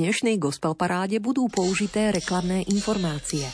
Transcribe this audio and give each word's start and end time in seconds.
dnešnej 0.00 0.40
gospel 0.40 0.72
paráde 0.72 1.20
budú 1.20 1.44
použité 1.52 2.08
reklamné 2.08 2.64
informácie. 2.72 3.44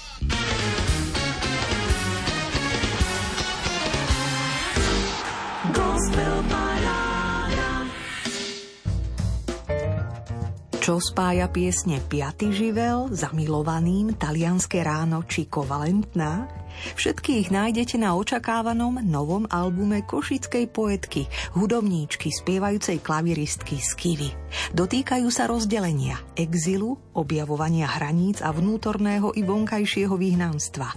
Čo 10.78 11.02
spája 11.02 11.50
piesne 11.50 11.98
Piaty 11.98 12.54
živel, 12.54 13.10
Zamilovaným, 13.10 14.14
Talianské 14.14 14.86
ráno 14.86 15.26
či 15.26 15.50
Kovalentná? 15.50 16.46
Všetky 16.94 17.42
ich 17.42 17.50
nájdete 17.50 17.98
na 17.98 18.14
očakávanom 18.14 19.02
novom 19.02 19.50
albume 19.50 20.06
košickej 20.06 20.70
poetky, 20.70 21.26
hudobníčky, 21.58 22.30
spievajúcej 22.30 23.02
klaviristky 23.02 23.82
Skivy. 23.82 24.30
Dotýkajú 24.70 25.26
sa 25.32 25.50
rozdelenia, 25.50 26.22
exilu, 26.38 26.94
objavovania 27.16 27.90
hraníc 27.90 28.38
a 28.44 28.54
vnútorného 28.54 29.34
i 29.34 29.42
vonkajšieho 29.42 30.14
vyhnanstva. 30.14 30.94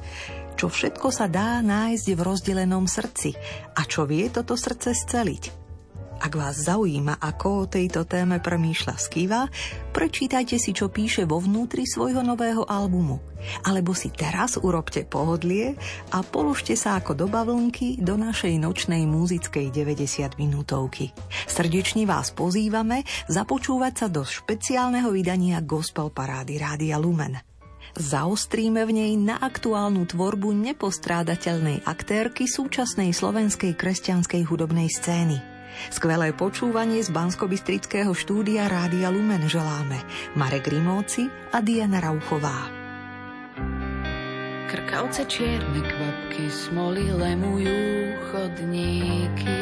Čo 0.60 0.68
všetko 0.68 1.08
sa 1.08 1.32
dá 1.32 1.64
nájsť 1.64 2.08
v 2.14 2.22
rozdelenom 2.22 2.84
srdci 2.84 3.32
a 3.80 3.88
čo 3.88 4.04
vie 4.04 4.28
toto 4.28 4.60
srdce 4.60 4.92
sceliť. 4.92 5.69
Ak 6.20 6.36
vás 6.36 6.68
zaujíma, 6.68 7.16
ako 7.24 7.64
o 7.64 7.70
tejto 7.72 8.04
téme 8.04 8.44
premýšľa 8.44 8.96
Skiva, 9.00 9.48
prečítajte 9.96 10.60
si, 10.60 10.76
čo 10.76 10.92
píše 10.92 11.24
vo 11.24 11.40
vnútri 11.40 11.88
svojho 11.88 12.20
nového 12.20 12.68
albumu. 12.68 13.24
Alebo 13.64 13.96
si 13.96 14.12
teraz 14.12 14.60
urobte 14.60 15.08
pohodlie 15.08 15.80
a 16.12 16.20
položte 16.20 16.76
sa 16.76 17.00
ako 17.00 17.16
do 17.16 17.32
bavlnky 17.32 18.04
do 18.04 18.20
našej 18.20 18.60
nočnej 18.60 19.08
muzickej 19.08 19.72
90 19.72 20.36
minútovky. 20.36 21.16
Srdečne 21.48 22.04
vás 22.04 22.36
pozývame 22.36 23.08
započúvať 23.32 23.94
sa 23.96 24.08
do 24.12 24.28
špeciálneho 24.28 25.16
vydania 25.16 25.64
Gospel 25.64 26.12
Parády 26.12 26.60
Rádia 26.60 27.00
Lumen. 27.00 27.40
Zaostríme 27.96 28.84
v 28.84 28.92
nej 28.92 29.14
na 29.16 29.40
aktuálnu 29.40 30.04
tvorbu 30.04 30.52
nepostrádateľnej 30.52 31.88
aktérky 31.88 32.46
súčasnej 32.46 33.16
slovenskej 33.16 33.74
kresťanskej 33.74 34.46
hudobnej 34.46 34.92
scény. 34.92 35.49
Skvelé 35.88 36.36
počúvanie 36.36 37.00
z 37.00 37.10
bansko 37.16 37.48
štúdia 38.12 38.68
Rádia 38.68 39.08
Lumen 39.08 39.48
želáme 39.48 40.04
Marek 40.36 40.68
Rimóci 40.68 41.32
a 41.56 41.64
Diana 41.64 42.04
Rauchová. 42.04 42.68
Krkavce 44.70 45.26
čierne 45.26 45.82
kvapky 45.82 46.52
smoly 46.52 47.10
lemujú 47.10 48.14
chodníky. 48.30 49.58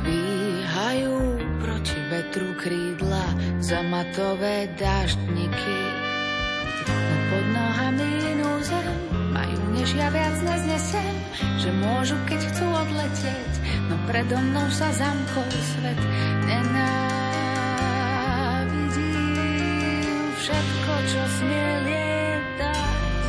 Dvíhajú 0.00 1.16
proti 1.60 1.98
vetru 2.08 2.56
krídla 2.56 3.24
zamatové 3.60 4.72
dáždniky. 4.80 5.80
No 6.88 7.16
pod 7.28 7.44
nohami 7.52 8.08
inú 8.32 8.50
zem 8.64 9.03
majú 9.34 9.58
než 9.74 9.98
ja 9.98 10.06
viac 10.14 10.38
neznesem, 10.46 11.14
že 11.58 11.74
môžu, 11.82 12.14
keď 12.30 12.40
chcú 12.54 12.70
odletieť, 12.70 13.52
no 13.90 13.98
predo 14.06 14.38
mnou 14.38 14.70
sa 14.70 14.94
zamkol 14.94 15.50
svet. 15.50 15.98
Nenávidím 16.46 17.18
všetko, 20.38 20.92
čo 21.10 21.22
smie 21.42 21.68
lietať. 21.90 23.22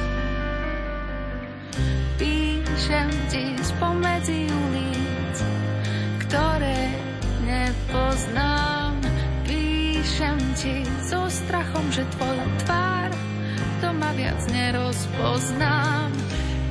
Píšem 2.21 3.09
ti 3.33 3.57
spomedzi 3.65 4.45
ulic, 4.45 5.37
ktoré 6.29 6.93
nepoznám. 7.49 9.01
Píšem 9.49 10.37
ti 10.53 10.85
so 11.01 11.25
strachom, 11.25 11.89
že 11.89 12.05
tvoja 12.13 12.45
tvár 12.61 13.09
to 13.81 13.89
ma 13.93 14.11
viac 14.15 14.39
nerozpoznám. 14.51 16.11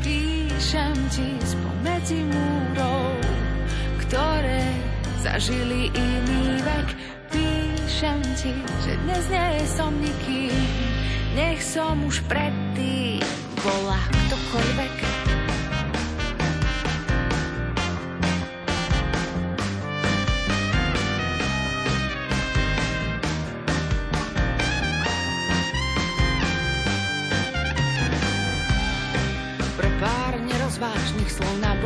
Píšem 0.04 0.96
ti 1.12 1.36
spomedzi 1.44 2.24
múrov, 2.24 3.16
ktoré 4.06 4.64
zažili 5.20 5.92
iný 5.92 6.60
vek. 6.64 6.88
Píšem 7.32 8.20
ti, 8.38 8.52
že 8.84 8.92
dnes 9.04 9.24
nie 9.28 9.64
som 9.66 9.92
nikým, 9.96 10.54
nech 11.34 11.60
som 11.60 11.98
už 12.06 12.22
predtým 12.30 13.24
bola 13.60 14.00
ktokoľvek. 14.28 15.33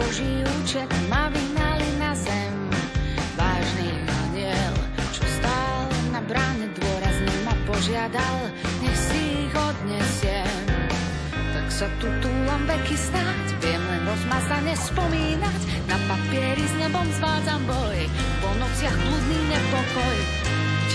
Účet 0.08 0.88
ma 1.12 1.28
vyhnali 1.28 2.00
na 2.00 2.16
zem. 2.16 2.56
Vážny 3.36 3.92
aniel, 4.24 4.72
čo 5.12 5.20
stál 5.20 5.84
na 6.16 6.24
bráne 6.24 6.64
dôrazne 6.72 7.34
ma 7.44 7.52
požiadal, 7.68 8.48
nech 8.80 8.96
si 8.96 9.20
ich 9.44 9.52
odnesiem. 9.52 10.64
Tak 11.52 11.68
sa 11.68 11.92
tu 12.00 12.08
túlam 12.24 12.64
veky 12.64 12.96
snáď, 12.96 13.46
viem 13.60 13.84
len 13.84 14.02
rozmazane 14.08 14.72
spomínať, 14.80 15.60
na 15.84 16.00
papieri 16.08 16.64
s 16.64 16.74
nebom 16.80 17.08
zvádzam 17.20 17.60
boj, 17.68 18.00
po 18.40 18.48
nociach 18.56 18.96
blúdny 18.96 19.40
nepokoj. 19.44 20.37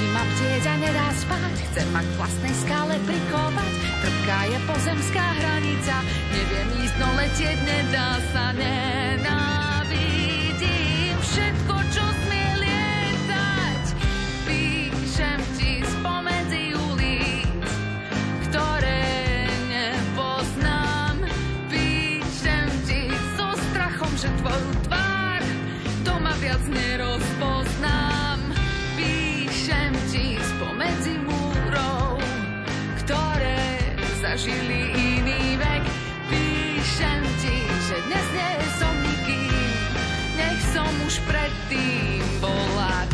Či 0.03 0.12
ma 0.12 0.19
a 0.19 0.75
nedá 0.84 1.16
spať, 1.16 1.64
chcem 1.72 1.88
ma 1.96 2.03
k 2.03 2.12
vlastnej 2.19 2.52
skále 2.68 3.00
prikovať, 3.08 3.72
trpká 4.03 4.52
je 4.52 4.59
pozemská 4.68 5.24
hranica, 5.40 6.03
neviem 6.28 6.84
ísť, 6.84 6.96
no 7.00 7.08
letieť 7.16 7.56
nedá 7.64 8.19
sa, 8.36 8.52
nenávidím 8.52 9.56
všetko, 11.24 11.75
čo 11.88 12.03
smie 12.28 12.68
lietať. 12.68 13.84
Píšem 14.44 15.40
ti 15.56 15.88
spomedzi 15.88 16.75
ulic, 16.75 17.64
ktoré 18.52 19.08
nepoznám. 19.72 21.16
Píšem 21.72 22.68
ti 22.84 23.08
so 23.40 23.56
strachom, 23.72 24.12
že 24.20 24.28
tvoju 24.44 24.72
tvár 24.84 25.40
to 26.03 26.12
ma 26.20 26.35
viac 26.44 26.59
nerozpoznám. 26.68 27.12
Zažili 34.33 34.89
iný 34.97 35.61
vek. 35.61 35.85
Píšem 36.25 37.21
ti, 37.38 37.53
že 37.85 38.01
dnes 38.09 38.27
nie 38.33 38.51
som 38.81 38.95
nikým, 39.05 39.69
nech 40.33 40.61
som 40.73 40.89
už 41.05 41.21
predtým 41.29 42.25
bola 42.41 43.05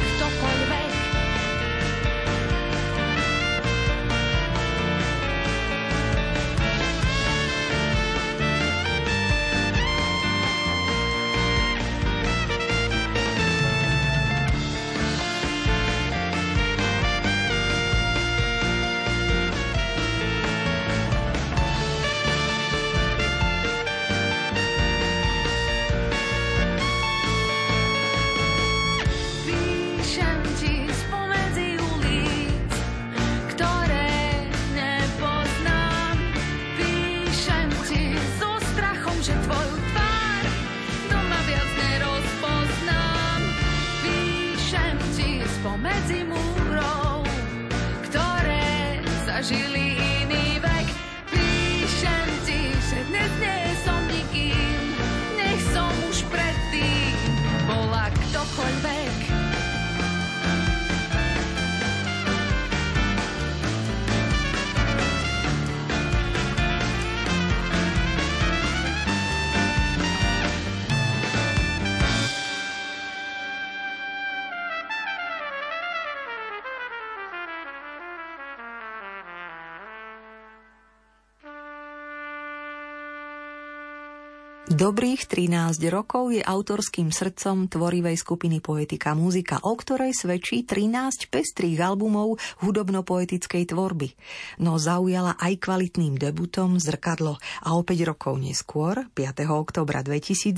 Dobrých 84.90 85.30
13 85.30 85.86
rokov 85.94 86.34
je 86.34 86.42
autorským 86.42 87.14
srdcom 87.14 87.70
tvorivej 87.70 88.18
skupiny 88.18 88.58
Poetika 88.58 89.14
Muzika, 89.14 89.62
o 89.62 89.78
ktorej 89.78 90.18
svedčí 90.18 90.66
13 90.66 91.30
pestrých 91.30 91.78
albumov 91.78 92.42
hudobno-poetickej 92.66 93.70
tvorby. 93.70 94.18
No 94.58 94.82
zaujala 94.82 95.38
aj 95.38 95.62
kvalitným 95.62 96.18
debutom 96.18 96.82
Zrkadlo 96.82 97.38
a 97.38 97.78
o 97.78 97.86
5 97.86 98.10
rokov 98.10 98.42
neskôr, 98.42 99.06
5. 99.14 99.46
oktobra 99.54 100.02
2023, 100.02 100.58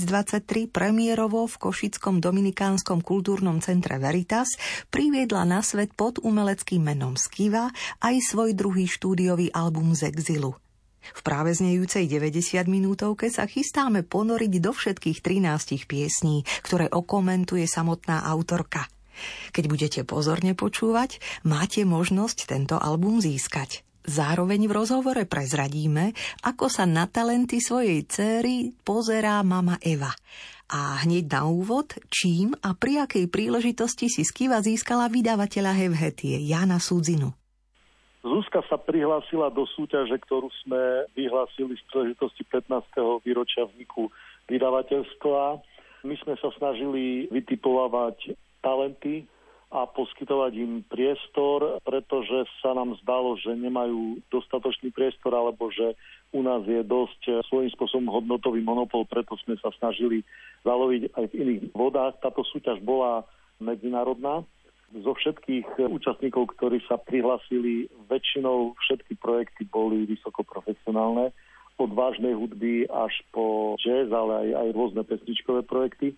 premiérovo 0.72 1.44
v 1.44 1.54
Košickom 1.68 2.24
Dominikánskom 2.24 3.04
kultúrnom 3.04 3.60
centre 3.60 4.00
Veritas 4.00 4.48
priviedla 4.88 5.44
na 5.44 5.60
svet 5.60 5.92
pod 5.92 6.16
umeleckým 6.24 6.80
menom 6.80 7.20
Skiva 7.20 7.68
aj 8.00 8.32
svoj 8.32 8.56
druhý 8.56 8.88
štúdiový 8.88 9.52
album 9.52 9.92
z 9.92 10.08
exilu. 10.08 10.61
V 11.02 11.20
práve 11.26 11.50
znejúcej 11.52 12.06
90 12.06 12.64
minútovke 12.70 13.26
sa 13.28 13.50
chystáme 13.50 14.06
ponoriť 14.06 14.52
do 14.62 14.70
všetkých 14.70 15.18
13 15.20 15.90
piesní, 15.90 16.46
ktoré 16.62 16.86
okomentuje 16.88 17.66
samotná 17.66 18.22
autorka. 18.24 18.86
Keď 19.52 19.64
budete 19.68 20.00
pozorne 20.08 20.56
počúvať, 20.56 21.20
máte 21.44 21.84
možnosť 21.84 22.48
tento 22.48 22.76
album 22.80 23.20
získať. 23.20 23.84
Zároveň 24.02 24.66
v 24.66 24.72
rozhovore 24.74 25.22
prezradíme, 25.30 26.10
ako 26.42 26.66
sa 26.66 26.90
na 26.90 27.06
talenty 27.06 27.62
svojej 27.62 28.02
céry 28.10 28.74
pozerá 28.82 29.38
mama 29.46 29.78
Eva. 29.78 30.10
A 30.72 31.04
hneď 31.06 31.30
na 31.30 31.46
úvod, 31.46 31.94
čím 32.10 32.56
a 32.64 32.74
pri 32.74 33.06
akej 33.06 33.28
príležitosti 33.28 34.08
si 34.10 34.26
Skiva 34.26 34.58
získala 34.64 35.06
vydavateľa 35.06 35.72
Hevhetie 35.76 36.40
Jana 36.42 36.82
Sudzinu. 36.82 37.41
Zuzka 38.22 38.62
sa 38.70 38.78
prihlásila 38.78 39.50
do 39.50 39.66
súťaže, 39.66 40.14
ktorú 40.14 40.46
sme 40.62 41.10
vyhlásili 41.18 41.74
z 41.74 41.82
príležitosti 41.90 42.46
15. 42.46 43.26
výročia 43.26 43.66
vzniku 43.66 44.14
vydavateľstva. 44.46 45.58
My 46.06 46.14
sme 46.22 46.38
sa 46.38 46.54
snažili 46.54 47.26
vytipovať 47.34 48.38
talenty 48.62 49.26
a 49.74 49.90
poskytovať 49.90 50.52
im 50.54 50.86
priestor, 50.86 51.82
pretože 51.82 52.46
sa 52.62 52.78
nám 52.78 52.94
zdalo, 53.02 53.34
že 53.42 53.58
nemajú 53.58 54.22
dostatočný 54.30 54.94
priestor 54.94 55.34
alebo 55.34 55.74
že 55.74 55.98
u 56.30 56.46
nás 56.46 56.62
je 56.62 56.78
dosť 56.86 57.42
svojím 57.50 57.74
spôsobom 57.74 58.06
hodnotový 58.06 58.62
monopol, 58.62 59.02
preto 59.02 59.34
sme 59.42 59.58
sa 59.58 59.74
snažili 59.82 60.22
zaloviť 60.62 61.10
aj 61.18 61.24
v 61.26 61.36
iných 61.42 61.62
vodách. 61.74 62.22
Táto 62.22 62.46
súťaž 62.46 62.78
bola 62.86 63.26
medzinárodná 63.58 64.46
zo 65.00 65.12
všetkých 65.16 65.88
účastníkov, 65.88 66.52
ktorí 66.58 66.84
sa 66.84 67.00
prihlasili, 67.00 67.88
väčšinou 68.12 68.76
všetky 68.76 69.16
projekty 69.16 69.64
boli 69.64 70.04
vysoko 70.04 70.44
profesionálne, 70.44 71.32
od 71.80 71.90
vážnej 71.96 72.36
hudby 72.36 72.84
až 72.86 73.16
po 73.32 73.74
jazz, 73.80 74.12
ale 74.12 74.32
aj, 74.44 74.48
aj 74.52 74.68
rôzne 74.76 75.02
pesničkové 75.08 75.64
projekty. 75.64 76.12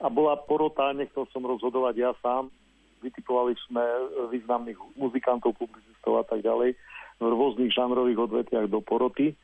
A 0.00 0.08
bola 0.08 0.40
porota, 0.40 0.92
nechcel 0.96 1.28
som 1.32 1.44
rozhodovať 1.44 1.94
ja 1.96 2.12
sám, 2.24 2.48
vytipovali 3.04 3.52
sme 3.68 3.84
významných 4.32 4.76
muzikantov, 4.96 5.56
publicistov 5.60 6.20
a 6.20 6.24
tak 6.24 6.40
ďalej 6.40 6.74
v 7.20 7.24
rôznych 7.24 7.72
žánrových 7.72 8.28
odvetiach 8.28 8.66
do 8.68 8.80
poroty. 8.80 9.36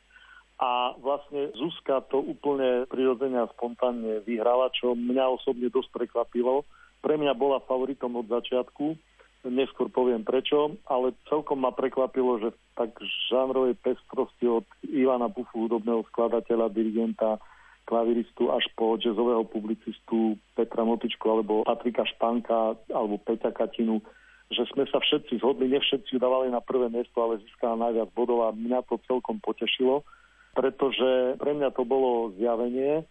A 0.61 0.95
vlastne 1.01 1.51
Zuzka 1.59 2.05
to 2.07 2.23
úplne 2.23 2.87
prirodzene 2.87 3.35
a 3.41 3.51
spontánne 3.51 4.23
vyhrala, 4.23 4.71
čo 4.77 4.95
mňa 4.95 5.41
osobne 5.41 5.69
dosť 5.73 5.91
prekvapilo, 5.91 6.63
pre 7.03 7.19
mňa 7.19 7.35
bola 7.35 7.59
favoritom 7.67 8.15
od 8.15 8.31
začiatku, 8.31 8.95
neskôr 9.51 9.91
poviem 9.91 10.23
prečo, 10.23 10.79
ale 10.87 11.19
celkom 11.27 11.67
ma 11.67 11.75
prekvapilo, 11.75 12.39
že 12.39 12.55
tak 12.79 12.95
žánrovej 13.27 13.75
pestrosti 13.83 14.47
od 14.47 14.63
Ivana 14.87 15.27
Bufu, 15.27 15.67
hudobného 15.67 16.07
skladateľa, 16.15 16.71
dirigenta, 16.71 17.43
klaviristu 17.83 18.55
až 18.55 18.63
po 18.79 18.95
jazzového 18.95 19.43
publicistu 19.51 20.39
Petra 20.55 20.87
Motičku 20.87 21.27
alebo 21.27 21.67
Patrika 21.67 22.07
Španka 22.07 22.79
alebo 22.95 23.19
Peťa 23.19 23.51
Katinu, 23.51 23.99
že 24.55 24.63
sme 24.71 24.87
sa 24.87 25.03
všetci 25.03 25.43
zhodli, 25.43 25.67
ne 25.67 25.83
všetci 25.83 26.23
dávali 26.23 26.53
na 26.55 26.63
prvé 26.63 26.87
miesto, 26.87 27.19
ale 27.19 27.43
získala 27.43 27.91
najviac 27.91 28.15
bodov 28.15 28.47
a 28.47 28.55
mňa 28.55 28.87
to 28.87 29.03
celkom 29.11 29.43
potešilo, 29.43 30.07
pretože 30.55 31.41
pre 31.43 31.53
mňa 31.59 31.75
to 31.75 31.83
bolo 31.83 32.31
zjavenie, 32.39 33.03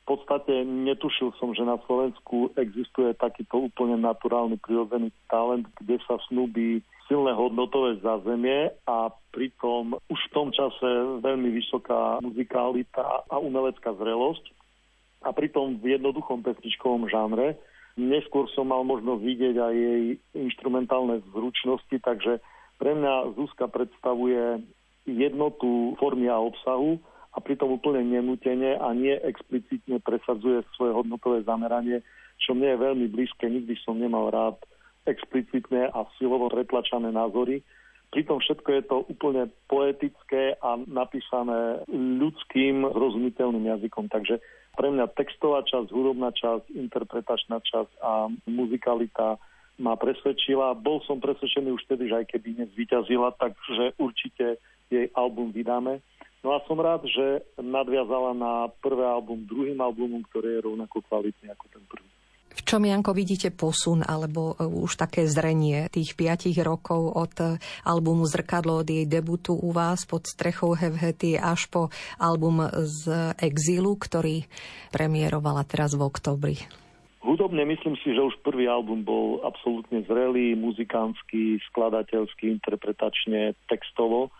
v 0.00 0.16
podstate 0.16 0.64
netušil 0.64 1.36
som, 1.38 1.54
že 1.54 1.62
na 1.62 1.78
Slovensku 1.86 2.50
existuje 2.56 3.14
takýto 3.14 3.70
úplne 3.70 4.00
naturálny 4.00 4.58
prirodzený 4.58 5.12
talent, 5.30 5.68
kde 5.78 6.00
sa 6.08 6.18
snúbi 6.26 6.82
silné 7.06 7.34
hodnotové 7.34 7.98
zázemie 7.98 8.70
a 8.86 9.10
pritom 9.34 9.98
už 10.06 10.20
v 10.30 10.34
tom 10.34 10.48
čase 10.54 10.88
veľmi 11.22 11.50
vysoká 11.50 12.22
muzikalita 12.22 13.26
a 13.26 13.36
umelecká 13.42 13.94
zrelosť 13.98 14.54
a 15.26 15.34
pritom 15.34 15.82
v 15.82 15.98
jednoduchom 15.98 16.40
pesničkovom 16.46 17.10
žánre. 17.10 17.58
Neskôr 17.98 18.46
som 18.54 18.70
mal 18.70 18.86
možnosť 18.86 19.20
vidieť 19.20 19.56
aj 19.58 19.74
jej 19.74 20.04
instrumentálne 20.38 21.20
zručnosti, 21.34 21.96
takže 22.00 22.38
pre 22.80 22.96
mňa 22.96 23.36
Zuzka 23.36 23.68
predstavuje 23.68 24.64
jednotu 25.04 25.98
formy 25.98 26.30
a 26.30 26.38
obsahu 26.38 27.02
a 27.30 27.38
pritom 27.38 27.70
úplne 27.78 28.02
nenútene 28.02 28.74
a 28.74 28.90
nie 28.90 29.14
explicitne 29.14 30.02
presadzuje 30.02 30.66
svoje 30.74 30.92
hodnotové 30.94 31.46
zameranie, 31.46 32.02
čo 32.42 32.58
mne 32.58 32.74
je 32.74 32.84
veľmi 32.84 33.06
blízke. 33.06 33.46
Nikdy 33.46 33.74
som 33.86 34.02
nemal 34.02 34.34
rád 34.34 34.58
explicitné 35.06 35.94
a 35.94 36.04
silovo 36.18 36.50
pretlačané 36.50 37.14
názory. 37.14 37.62
Pritom 38.10 38.42
všetko 38.42 38.68
je 38.74 38.82
to 38.82 38.96
úplne 39.06 39.46
poetické 39.70 40.58
a 40.58 40.74
napísané 40.90 41.86
ľudským, 41.94 42.82
rozumiteľným 42.82 43.70
jazykom. 43.70 44.10
Takže 44.10 44.42
pre 44.74 44.90
mňa 44.90 45.14
textová 45.14 45.62
časť, 45.62 45.94
hudobná 45.94 46.34
časť, 46.34 46.74
interpretačná 46.74 47.62
časť 47.62 47.92
a 48.02 48.26
muzikalita 48.50 49.38
ma 49.78 49.94
presvedčila. 49.94 50.74
Bol 50.74 51.00
som 51.06 51.22
presvedčený 51.22 51.70
už 51.70 51.86
vtedy, 51.86 52.10
že 52.10 52.18
aj 52.18 52.26
keby 52.34 52.66
nezvyťazila, 52.66 53.38
takže 53.38 53.94
určite 54.02 54.58
jej 54.90 55.06
album 55.14 55.54
vydáme. 55.54 56.02
No 56.40 56.56
a 56.56 56.64
som 56.64 56.80
rád, 56.80 57.04
že 57.04 57.44
nadviazala 57.60 58.32
na 58.32 58.72
prvé 58.80 59.04
album 59.04 59.44
druhým 59.44 59.76
albumom, 59.76 60.24
ktorý 60.32 60.56
je 60.56 60.64
rovnako 60.64 61.04
kvalitný 61.04 61.52
ako 61.52 61.66
ten 61.68 61.84
prvý. 61.84 62.08
V 62.50 62.66
čom, 62.66 62.82
Janko, 62.82 63.14
vidíte 63.14 63.54
posun 63.54 64.02
alebo 64.02 64.58
e, 64.58 64.66
už 64.66 64.98
také 64.98 65.22
zrenie 65.30 65.86
tých 65.86 66.18
piatich 66.18 66.58
rokov 66.58 67.14
od 67.14 67.34
e, 67.38 67.46
albumu 67.86 68.26
Zrkadlo, 68.26 68.82
od 68.82 68.88
jej 68.90 69.06
debutu 69.06 69.54
u 69.54 69.70
vás 69.70 70.02
pod 70.02 70.26
strechou 70.26 70.74
Hevhety 70.74 71.38
až 71.38 71.70
po 71.70 71.94
album 72.18 72.66
z 72.74 73.32
Exilu, 73.38 73.94
ktorý 73.94 74.50
premiérovala 74.90 75.62
teraz 75.62 75.94
v 75.94 76.02
oktobri? 76.02 76.56
Hudobne 77.22 77.62
myslím 77.68 77.94
si, 78.00 78.16
že 78.16 78.20
už 78.20 78.40
prvý 78.42 78.66
album 78.66 79.04
bol 79.06 79.44
absolútne 79.46 80.02
zrelý, 80.08 80.56
muzikánsky, 80.58 81.60
skladateľský, 81.70 82.48
interpretačne, 82.48 83.54
textovo 83.70 84.34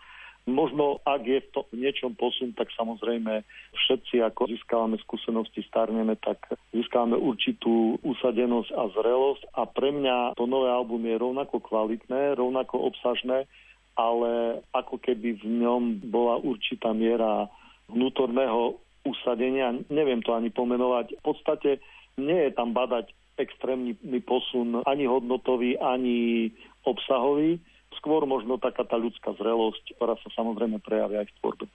Možno, 0.49 0.97
ak 1.05 1.21
je 1.21 1.39
to 1.53 1.69
v 1.69 1.85
niečom 1.85 2.17
posun, 2.17 2.57
tak 2.57 2.73
samozrejme 2.73 3.45
všetci, 3.77 4.25
ako 4.25 4.49
získavame 4.49 4.97
skúsenosti, 5.05 5.61
starneme, 5.69 6.17
tak 6.17 6.41
získavame 6.73 7.13
určitú 7.13 8.01
usadenosť 8.01 8.73
a 8.73 8.83
zrelosť. 8.89 9.41
A 9.53 9.69
pre 9.69 9.93
mňa 9.93 10.33
to 10.33 10.49
nové 10.49 10.73
album 10.73 11.05
je 11.05 11.21
rovnako 11.21 11.61
kvalitné, 11.61 12.33
rovnako 12.33 12.89
obsažné, 12.89 13.45
ale 13.93 14.65
ako 14.73 14.97
keby 14.97 15.37
v 15.37 15.45
ňom 15.61 16.09
bola 16.09 16.41
určitá 16.41 16.89
miera 16.89 17.45
vnútorného 17.85 18.81
usadenia, 19.05 19.77
neviem 19.93 20.25
to 20.25 20.33
ani 20.33 20.49
pomenovať. 20.49 21.21
V 21.21 21.23
podstate 21.25 21.77
nie 22.17 22.49
je 22.49 22.51
tam 22.57 22.73
badať 22.73 23.13
extrémny 23.37 23.93
posun 24.25 24.81
ani 24.89 25.05
hodnotový, 25.05 25.77
ani 25.77 26.49
obsahový 26.85 27.61
skôr 27.99 28.23
možno 28.23 28.61
taká 28.61 28.87
tá 28.87 28.95
ľudská 28.95 29.35
zrelosť, 29.35 29.97
ktorá 29.97 30.15
sa 30.19 30.29
samozrejme 30.35 30.79
prejavia 30.79 31.23
aj 31.23 31.27
v 31.31 31.35
tvorbe. 31.41 31.65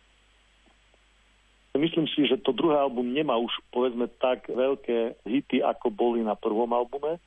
Myslím 1.77 2.09
si, 2.09 2.25
že 2.25 2.41
to 2.41 2.57
druhé 2.57 2.81
album 2.81 3.13
nemá 3.13 3.37
už 3.37 3.53
povedzme 3.69 4.09
tak 4.17 4.49
veľké 4.49 5.21
hity, 5.29 5.61
ako 5.61 5.93
boli 5.93 6.25
na 6.25 6.33
prvom 6.33 6.73
albume, 6.73 7.21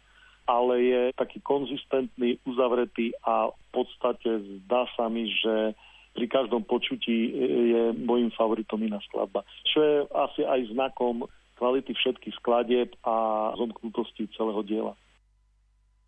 ale 0.49 0.73
je 0.81 1.01
taký 1.13 1.37
konzistentný, 1.45 2.41
uzavretý 2.49 3.13
a 3.21 3.53
v 3.53 3.65
podstate 3.69 4.41
zdá 4.65 4.89
sa 4.97 5.05
mi, 5.05 5.29
že 5.29 5.77
pri 6.17 6.25
každom 6.25 6.65
počutí 6.65 7.29
je 7.69 7.93
môjim 7.93 8.33
favoritom 8.33 8.81
iná 8.81 8.97
skladba. 9.05 9.45
Čo 9.69 9.79
je 9.85 9.95
asi 10.09 10.41
aj 10.41 10.73
znakom 10.73 11.29
kvality 11.61 11.93
všetkých 11.93 12.33
skladieb 12.41 12.89
a 13.05 13.51
zomknutosti 13.53 14.25
celého 14.33 14.65
diela. 14.65 14.93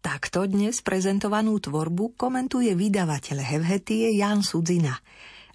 Takto 0.02 0.50
dnes 0.50 0.82
prezentovanú 0.82 1.62
tvorbu 1.62 2.18
komentuje 2.18 2.74
vydavateľ 2.74 3.38
Hevhetie 3.38 4.10
Jan 4.18 4.42
Sudzina. 4.42 4.98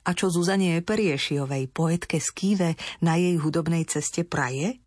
A 0.07 0.15
čo 0.15 0.31
Zuzanie 0.31 0.79
Periešiovej, 0.87 1.67
poetke 1.75 2.23
Skýve, 2.23 2.79
na 3.03 3.19
jej 3.19 3.43
hudobnej 3.43 3.83
ceste 3.91 4.23
praje? 4.23 4.79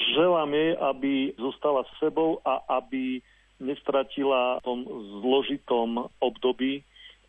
Želám 0.00 0.56
jej, 0.56 0.72
aby 0.80 1.12
zostala 1.36 1.84
s 1.84 1.92
sebou 2.00 2.40
a 2.48 2.64
aby 2.80 3.20
nestratila 3.60 4.56
v 4.56 4.64
tom 4.64 4.80
zložitom 5.20 6.08
období, 6.24 6.80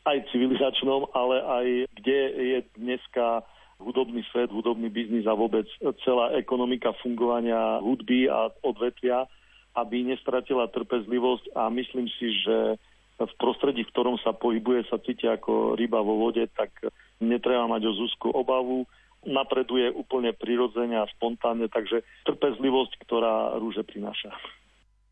aj 0.07 0.31
civilizačnom, 0.31 1.11
ale 1.11 1.43
aj 1.43 1.65
kde 1.91 2.19
je 2.39 2.59
dneska 2.79 3.43
hudobný 3.83 4.23
svet, 4.31 4.47
hudobný 4.47 4.87
biznis 4.87 5.27
a 5.27 5.35
vôbec 5.35 5.67
celá 6.07 6.39
ekonomika 6.39 6.95
fungovania 7.03 7.83
hudby 7.83 8.31
a 8.31 8.47
odvetvia, 8.63 9.27
aby 9.81 10.03
nestratila 10.03 10.67
trpezlivosť 10.71 11.55
a 11.55 11.71
myslím 11.71 12.07
si, 12.19 12.31
že 12.43 12.79
v 13.19 13.33
prostredí, 13.35 13.83
v 13.83 13.91
ktorom 13.91 14.15
sa 14.23 14.31
pohybuje, 14.31 14.87
sa 14.87 14.95
cíti 15.03 15.27
ako 15.27 15.75
ryba 15.75 15.99
vo 15.99 16.15
vode, 16.23 16.47
tak 16.55 16.71
netreba 17.19 17.67
mať 17.67 17.91
o 17.91 17.91
Zuzku 17.91 18.31
obavu. 18.31 18.87
Napreduje 19.27 19.91
úplne 19.91 20.31
prirodzene 20.31 20.95
a 20.95 21.11
spontánne, 21.11 21.67
takže 21.67 22.07
trpezlivosť, 22.23 22.91
ktorá 23.03 23.59
rúže 23.59 23.83
prináša. 23.83 24.31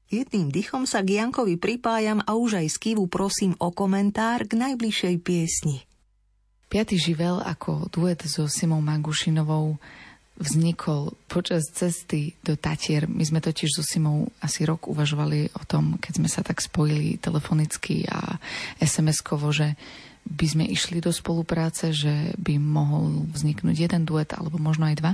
Jedným 0.07 0.47
dychom 0.47 0.87
sa 0.87 1.03
k 1.03 1.19
Jankovi 1.19 1.59
pripájam 1.59 2.23
a 2.23 2.39
už 2.39 2.63
aj 2.63 2.67
z 2.71 2.77
Kivu 2.79 3.11
prosím 3.11 3.59
o 3.59 3.75
komentár 3.75 4.47
k 4.47 4.55
najbližšej 4.55 5.15
piesni. 5.19 5.83
Piatý 6.71 6.95
živel 6.95 7.43
ako 7.43 7.91
duet 7.91 8.23
so 8.23 8.47
Simou 8.47 8.79
Magušinovou 8.79 9.75
vznikol 10.37 11.17
počas 11.25 11.65
cesty 11.73 12.37
do 12.45 12.53
Tatier. 12.53 13.09
My 13.09 13.25
sme 13.25 13.41
totiž 13.41 13.69
so 13.73 13.83
Simou 13.83 14.29
asi 14.37 14.63
rok 14.63 14.85
uvažovali 14.85 15.49
o 15.57 15.63
tom, 15.65 15.97
keď 15.97 16.13
sme 16.21 16.29
sa 16.29 16.45
tak 16.45 16.61
spojili 16.61 17.17
telefonicky 17.17 18.05
a 18.05 18.37
SMS-kovo, 18.77 19.49
že 19.49 19.73
by 20.27 20.45
sme 20.45 20.65
išli 20.67 21.01
do 21.01 21.09
spolupráce, 21.09 21.89
že 21.95 22.35
by 22.37 22.59
mohol 22.61 23.25
vzniknúť 23.33 23.75
jeden 23.75 24.03
duet 24.05 24.35
alebo 24.35 24.61
možno 24.61 24.85
aj 24.85 24.95
dva. 24.99 25.13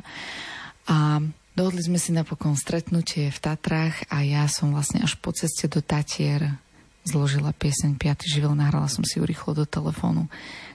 A 0.89 1.23
dohodli 1.55 1.85
sme 1.85 2.01
si 2.01 2.11
napokon 2.11 2.59
stretnutie 2.59 3.31
v 3.31 3.39
Tatrách 3.39 4.09
a 4.11 4.25
ja 4.25 4.43
som 4.51 4.73
vlastne 4.75 5.05
až 5.05 5.15
po 5.21 5.31
ceste 5.31 5.69
do 5.71 5.79
Tatier 5.79 6.59
zložila 7.03 7.51
pieseň 7.55 7.99
Piatý 7.99 8.31
živel, 8.31 8.55
nahrala 8.55 8.87
som 8.87 9.03
si 9.03 9.19
ju 9.19 9.23
rýchlo 9.27 9.53
do 9.53 9.65
telefónu, 9.67 10.27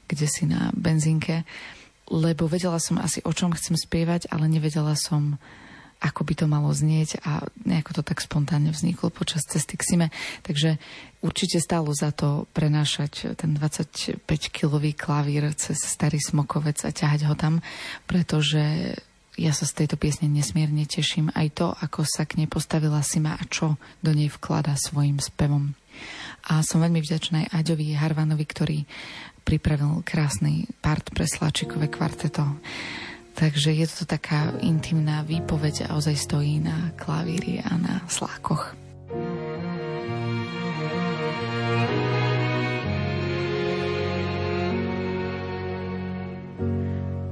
kde 0.08 0.26
si 0.28 0.44
na 0.44 0.72
benzínke 0.76 1.44
lebo 2.08 2.48
vedela 2.48 2.80
som 2.80 2.96
asi, 3.00 3.20
o 3.24 3.32
čom 3.32 3.52
chcem 3.52 3.76
spievať, 3.76 4.32
ale 4.32 4.48
nevedela 4.48 4.96
som, 4.96 5.36
ako 5.98 6.22
by 6.22 6.34
to 6.38 6.46
malo 6.46 6.70
znieť 6.70 7.20
a 7.26 7.44
nejako 7.66 8.00
to 8.00 8.02
tak 8.06 8.22
spontánne 8.22 8.70
vzniklo 8.70 9.10
počas 9.10 9.44
cesty 9.44 9.74
k 9.74 9.82
Sime. 9.84 10.08
Takže 10.46 10.78
určite 11.20 11.58
stálo 11.58 11.90
za 11.90 12.14
to 12.14 12.46
prenášať 12.54 13.34
ten 13.34 13.58
25-kilový 13.58 14.94
klavír 14.94 15.50
cez 15.58 15.78
starý 15.82 16.22
smokovec 16.22 16.80
a 16.86 16.94
ťahať 16.94 17.20
ho 17.26 17.34
tam, 17.34 17.60
pretože 18.06 18.94
ja 19.38 19.54
sa 19.54 19.70
z 19.70 19.84
tejto 19.84 19.94
piesne 19.94 20.26
nesmierne 20.26 20.82
teším. 20.82 21.30
Aj 21.30 21.46
to, 21.54 21.70
ako 21.70 22.02
sa 22.02 22.26
k 22.26 22.42
nej 22.42 22.50
postavila 22.50 23.06
Sima 23.06 23.38
a 23.38 23.44
čo 23.46 23.78
do 24.02 24.10
nej 24.10 24.26
vklada 24.26 24.74
svojim 24.74 25.22
spevom. 25.22 25.78
A 26.50 26.62
som 26.66 26.82
veľmi 26.82 26.98
vďačná 27.02 27.46
aj 27.46 27.62
Aďovi 27.62 27.94
Harvanovi, 27.94 28.46
ktorý 28.46 28.78
pripravil 29.48 30.04
krásny 30.04 30.68
part 30.84 31.08
pre 31.08 31.24
Slačikové 31.24 31.88
kvarteto. 31.88 32.44
Takže 33.32 33.72
je 33.72 33.88
to 33.88 34.04
taká 34.04 34.52
intimná 34.60 35.24
výpoveď 35.24 35.88
a 35.88 35.96
ozaj 35.96 36.20
stojí 36.20 36.60
na 36.60 36.92
klavíri 37.00 37.64
a 37.64 37.80
na 37.80 38.04
slákoch. 38.04 38.76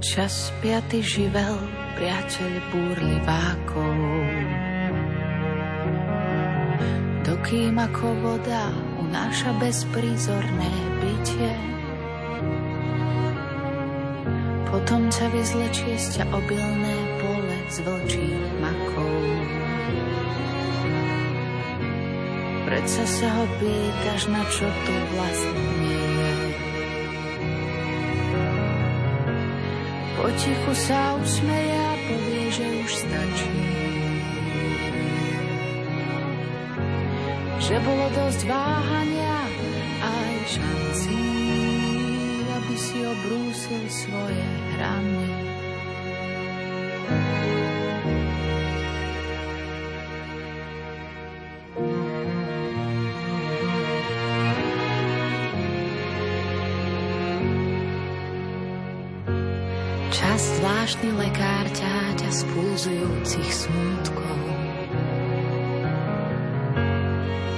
Čas 0.01 0.49
piaty 0.65 1.05
živel, 1.05 1.61
priateľ 2.01 2.53
búrlivákov. 2.73 3.93
Dokým 7.29 7.77
ako 7.77 8.07
voda 8.25 8.73
unáša 9.03 9.53
bezprízorné 9.61 10.73
bytie, 11.05 11.53
Potom 14.71 15.09
ťa 15.09 15.27
vyzlečie 15.33 15.95
z 15.97 16.07
ťa 16.21 16.25
obilné 16.37 16.97
pole 17.23 17.59
z 17.73 17.77
vlčích 17.81 18.45
makou. 18.61 19.19
Predsa 22.67 23.05
sa 23.07 23.29
ho 23.31 23.45
pýtaš, 23.63 24.27
na 24.27 24.43
čo 24.51 24.67
tu 24.67 24.95
vlastne 25.15 25.71
je. 25.95 26.35
Potichu 30.19 30.73
sa 30.75 31.15
usmeje 31.23 31.79
a 31.79 31.95
povie, 32.11 32.45
že 32.51 32.67
už 32.67 32.91
stačí. 32.91 33.59
Že 37.63 37.77
bolo 37.87 38.07
dosť 38.19 38.41
váhania 38.51 39.39
aj 40.03 40.35
šancí, 40.59 41.36
si 43.27 43.35
obrúsil 43.35 43.85
svoje 43.91 44.47
rany. 44.79 45.27
Čas 60.15 60.41
zvláštny 60.63 61.11
lekár 61.19 61.67
ťaťa 61.75 62.31
z 62.31 62.41
pulzujúcich 62.55 63.51
smútkov. 63.51 64.39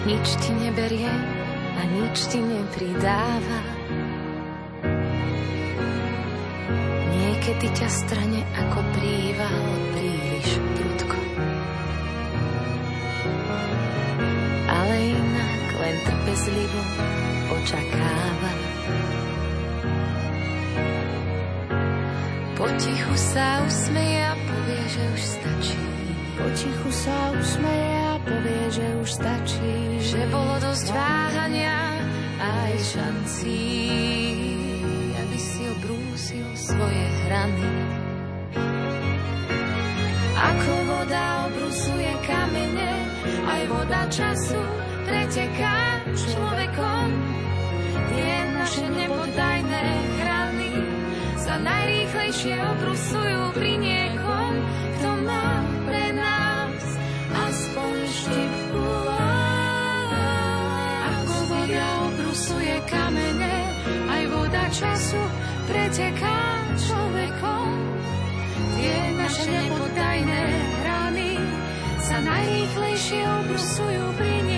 Nič 0.08 0.26
ti 0.40 0.50
neberie 0.56 1.12
a 1.76 1.82
nič 1.92 2.32
ti 2.32 2.40
nepridáva. 2.40 3.77
Niekedy 7.58 7.74
ťa 7.74 7.90
strane 7.90 8.40
ako 8.54 8.78
príval 8.94 9.66
príliš 9.90 10.62
prudko. 10.78 11.18
Ale 14.70 14.94
inak 15.10 15.66
len 15.82 15.96
trpezlivo 16.06 16.82
očakáva. 17.50 18.52
Potichu 22.54 23.14
sa 23.18 23.66
usmeje 23.66 24.22
a 24.22 24.38
povie, 24.38 24.82
že 24.94 25.02
už 25.18 25.22
stačí. 25.26 25.82
Potichu 26.38 26.90
sa 26.94 27.34
usmeje 27.42 27.98
a 28.06 28.16
povie, 28.22 28.64
že 28.70 28.86
už 29.02 29.08
stačí. 29.10 29.74
Že 29.98 30.30
bolo 30.30 30.62
dosť 30.62 30.94
váhania 30.94 31.74
aj 32.38 32.72
šancí 32.86 34.57
svoje 37.38 37.54
hrany. 37.54 37.68
Ako 40.38 40.74
voda 40.86 41.24
obrusuje 41.50 42.12
kamene, 42.26 42.92
aj 43.46 43.62
voda 43.70 44.02
času 44.10 44.60
preteká 45.06 46.02
človekom. 46.14 47.08
Tie 48.08 48.34
naše 48.54 48.86
nepodajné 48.86 49.86
hrany 50.22 50.72
sa 51.38 51.54
najrýchlejšie 51.58 52.54
obrusujú 52.54 53.42
pri 53.54 53.72
niekom, 53.78 54.52
kto 54.98 55.10
má 55.26 55.48
pre 55.86 56.06
nás 56.14 56.82
aspoň 57.50 57.94
štipku. 58.06 58.86
Ako 61.06 61.36
voda 61.50 61.86
obrusuje 62.14 62.76
kamene, 62.86 63.56
aj 64.06 64.22
voda 64.30 64.64
času 64.70 65.22
preteká 65.66 66.37
najrýchlejšie 72.98 73.30
obrusujú 73.46 74.04
pri 74.18 74.34
niekom, 74.42 74.57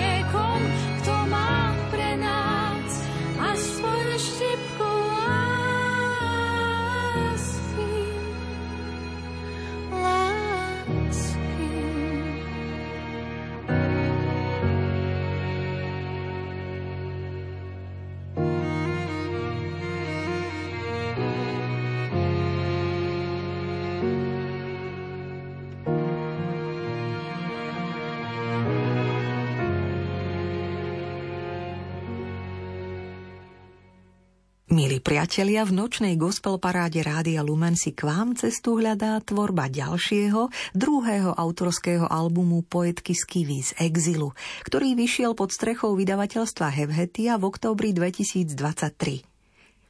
priatelia, 35.01 35.65
v 35.65 35.73
nočnej 35.73 36.15
gospel 36.15 36.61
paráde 36.61 37.01
Rádia 37.01 37.41
Lumen 37.41 37.73
si 37.73 37.91
k 37.91 38.05
vám 38.05 38.37
cestu 38.37 38.77
hľadá 38.77 39.17
tvorba 39.25 39.67
ďalšieho, 39.67 40.47
druhého 40.77 41.33
autorského 41.33 42.05
albumu 42.05 42.61
poetky 42.61 43.17
Skivy 43.17 43.65
z 43.65 43.75
exilu, 43.81 44.37
ktorý 44.63 44.93
vyšiel 44.93 45.33
pod 45.33 45.49
strechou 45.51 45.97
vydavateľstva 45.97 46.69
Hevhetia 46.69 47.41
v 47.41 47.49
októbri 47.49 47.91
2023. 47.97 49.25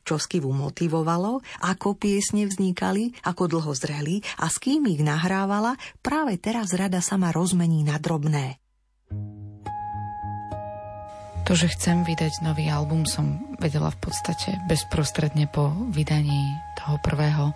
čo 0.02 0.16
Skivu 0.18 0.50
motivovalo, 0.56 1.44
ako 1.62 2.00
piesne 2.00 2.50
vznikali, 2.50 3.14
ako 3.28 3.52
dlho 3.52 3.72
zreli 3.76 4.24
a 4.40 4.48
s 4.50 4.58
kým 4.58 4.88
ich 4.90 5.04
nahrávala, 5.04 5.78
práve 6.00 6.40
teraz 6.40 6.74
rada 6.74 7.04
sama 7.04 7.30
rozmení 7.30 7.84
na 7.86 8.00
drobné. 8.02 8.58
To, 11.42 11.58
že 11.58 11.74
chcem 11.74 12.08
vydať 12.08 12.48
nový 12.48 12.72
album, 12.72 13.04
som 13.04 13.42
vedela 13.60 13.92
v 13.92 14.08
podstate 14.08 14.56
bezprostredne 14.72 15.52
po 15.52 15.74
vydaní 15.92 16.56
toho 16.80 16.96
prvého, 17.04 17.52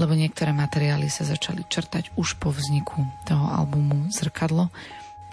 lebo 0.00 0.16
niektoré 0.16 0.54
materiály 0.56 1.12
sa 1.12 1.28
začali 1.28 1.66
črtať 1.68 2.16
už 2.16 2.40
po 2.40 2.48
vzniku 2.54 3.04
toho 3.28 3.44
albumu 3.52 4.08
Zrkadlo. 4.08 4.72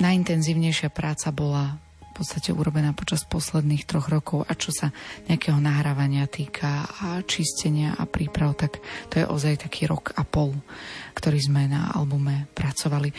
Najintenzívnejšia 0.03 0.91
práca 0.91 1.31
bola 1.31 1.79
v 2.11 2.11
podstate 2.19 2.51
urobená 2.51 2.91
počas 2.91 3.23
posledných 3.23 3.87
troch 3.87 4.11
rokov 4.11 4.43
a 4.43 4.59
čo 4.59 4.75
sa 4.75 4.91
nejakého 5.31 5.61
nahrávania 5.63 6.27
týka 6.27 6.83
a 6.83 7.23
čistenia 7.23 7.95
a 7.95 8.03
príprav, 8.03 8.59
tak 8.59 8.83
to 9.07 9.23
je 9.23 9.25
ozaj 9.29 9.63
taký 9.71 9.87
rok 9.87 10.11
a 10.19 10.27
pol, 10.27 10.51
ktorý 11.15 11.39
sme 11.39 11.71
na 11.71 11.95
albume 11.95 12.51
pracovali. 12.51 13.13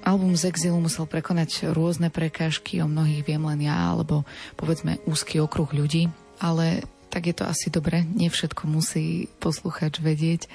Album 0.00 0.32
z 0.32 0.48
exilu 0.48 0.80
musel 0.80 1.04
prekonať 1.04 1.70
rôzne 1.76 2.08
prekážky, 2.08 2.80
o 2.80 2.88
mnohých 2.88 3.24
viem 3.24 3.42
len 3.44 3.60
ja, 3.68 3.92
alebo 3.92 4.24
povedzme 4.56 4.96
úzky 5.04 5.36
okruh 5.38 5.68
ľudí, 5.68 6.08
ale 6.40 6.88
tak 7.12 7.28
je 7.28 7.34
to 7.36 7.44
asi 7.44 7.68
dobre, 7.68 8.06
nie 8.06 8.30
všetko 8.30 8.70
musí 8.70 9.28
posluchač 9.42 9.98
vedieť. 10.00 10.46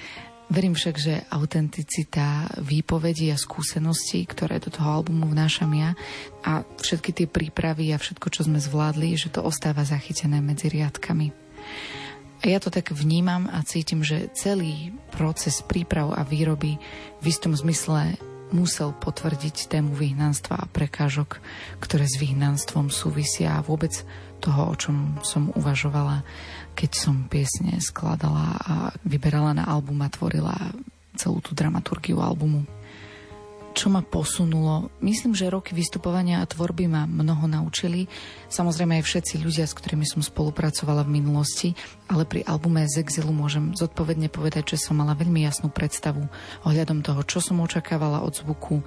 Verím 0.45 0.77
však, 0.77 0.95
že 1.01 1.25
autenticita 1.33 2.61
výpovedí 2.61 3.33
a 3.33 3.37
skúseností, 3.37 4.21
ktoré 4.29 4.61
do 4.61 4.69
toho 4.69 5.01
albumu 5.01 5.25
vnášam 5.25 5.73
ja 5.73 5.97
a 6.45 6.61
všetky 6.61 7.11
tie 7.17 7.27
prípravy 7.29 7.89
a 7.91 7.97
všetko, 7.97 8.29
čo 8.29 8.45
sme 8.45 8.61
zvládli, 8.61 9.17
že 9.17 9.33
to 9.33 9.41
ostáva 9.41 9.81
zachytené 9.81 10.41
medzi 10.45 10.69
riadkami. 10.69 11.33
A 12.41 12.45
ja 12.45 12.61
to 12.61 12.69
tak 12.69 12.93
vnímam 12.93 13.49
a 13.49 13.65
cítim, 13.65 14.05
že 14.05 14.29
celý 14.37 14.93
proces 15.17 15.65
príprav 15.65 16.13
a 16.13 16.21
výroby 16.21 16.77
v 17.17 17.25
istom 17.25 17.57
zmysle 17.57 18.13
musel 18.55 18.95
potvrdiť 18.95 19.67
tému 19.67 19.91
vyhnanstva 19.91 20.55
a 20.63 20.69
prekážok, 20.71 21.43
ktoré 21.83 22.07
s 22.07 22.15
vyhnanstvom 22.15 22.87
súvisia 22.87 23.59
a 23.59 23.65
vôbec 23.65 23.91
toho, 24.39 24.71
o 24.71 24.75
čom 24.79 25.19
som 25.19 25.51
uvažovala, 25.51 26.23
keď 26.71 26.91
som 26.95 27.27
piesne 27.27 27.75
skladala 27.83 28.55
a 28.63 28.73
vyberala 29.03 29.51
na 29.51 29.67
album 29.67 29.99
a 29.99 30.09
tvorila 30.09 30.55
celú 31.19 31.43
tú 31.43 31.51
dramaturgiu 31.51 32.23
albumu 32.23 32.63
čo 33.75 33.91
ma 33.91 33.99
posunulo. 33.99 34.87
Myslím, 35.03 35.35
že 35.35 35.51
roky 35.51 35.75
vystupovania 35.75 36.39
a 36.39 36.47
tvorby 36.47 36.87
ma 36.87 37.03
mnoho 37.03 37.43
naučili. 37.51 38.07
Samozrejme 38.47 38.95
aj 38.97 39.03
všetci 39.03 39.43
ľudia, 39.43 39.67
s 39.67 39.75
ktorými 39.75 40.07
som 40.07 40.23
spolupracovala 40.23 41.03
v 41.03 41.19
minulosti, 41.19 41.75
ale 42.07 42.23
pri 42.23 42.47
albume 42.47 42.87
z 42.87 43.03
Exilu 43.03 43.35
môžem 43.35 43.75
zodpovedne 43.75 44.31
povedať, 44.31 44.79
že 44.79 44.87
som 44.87 44.95
mala 44.95 45.11
veľmi 45.11 45.43
jasnú 45.43 45.67
predstavu 45.67 46.23
ohľadom 46.63 47.03
toho, 47.03 47.19
čo 47.27 47.43
som 47.43 47.59
očakávala 47.59 48.23
od 48.23 48.31
zvuku, 48.31 48.79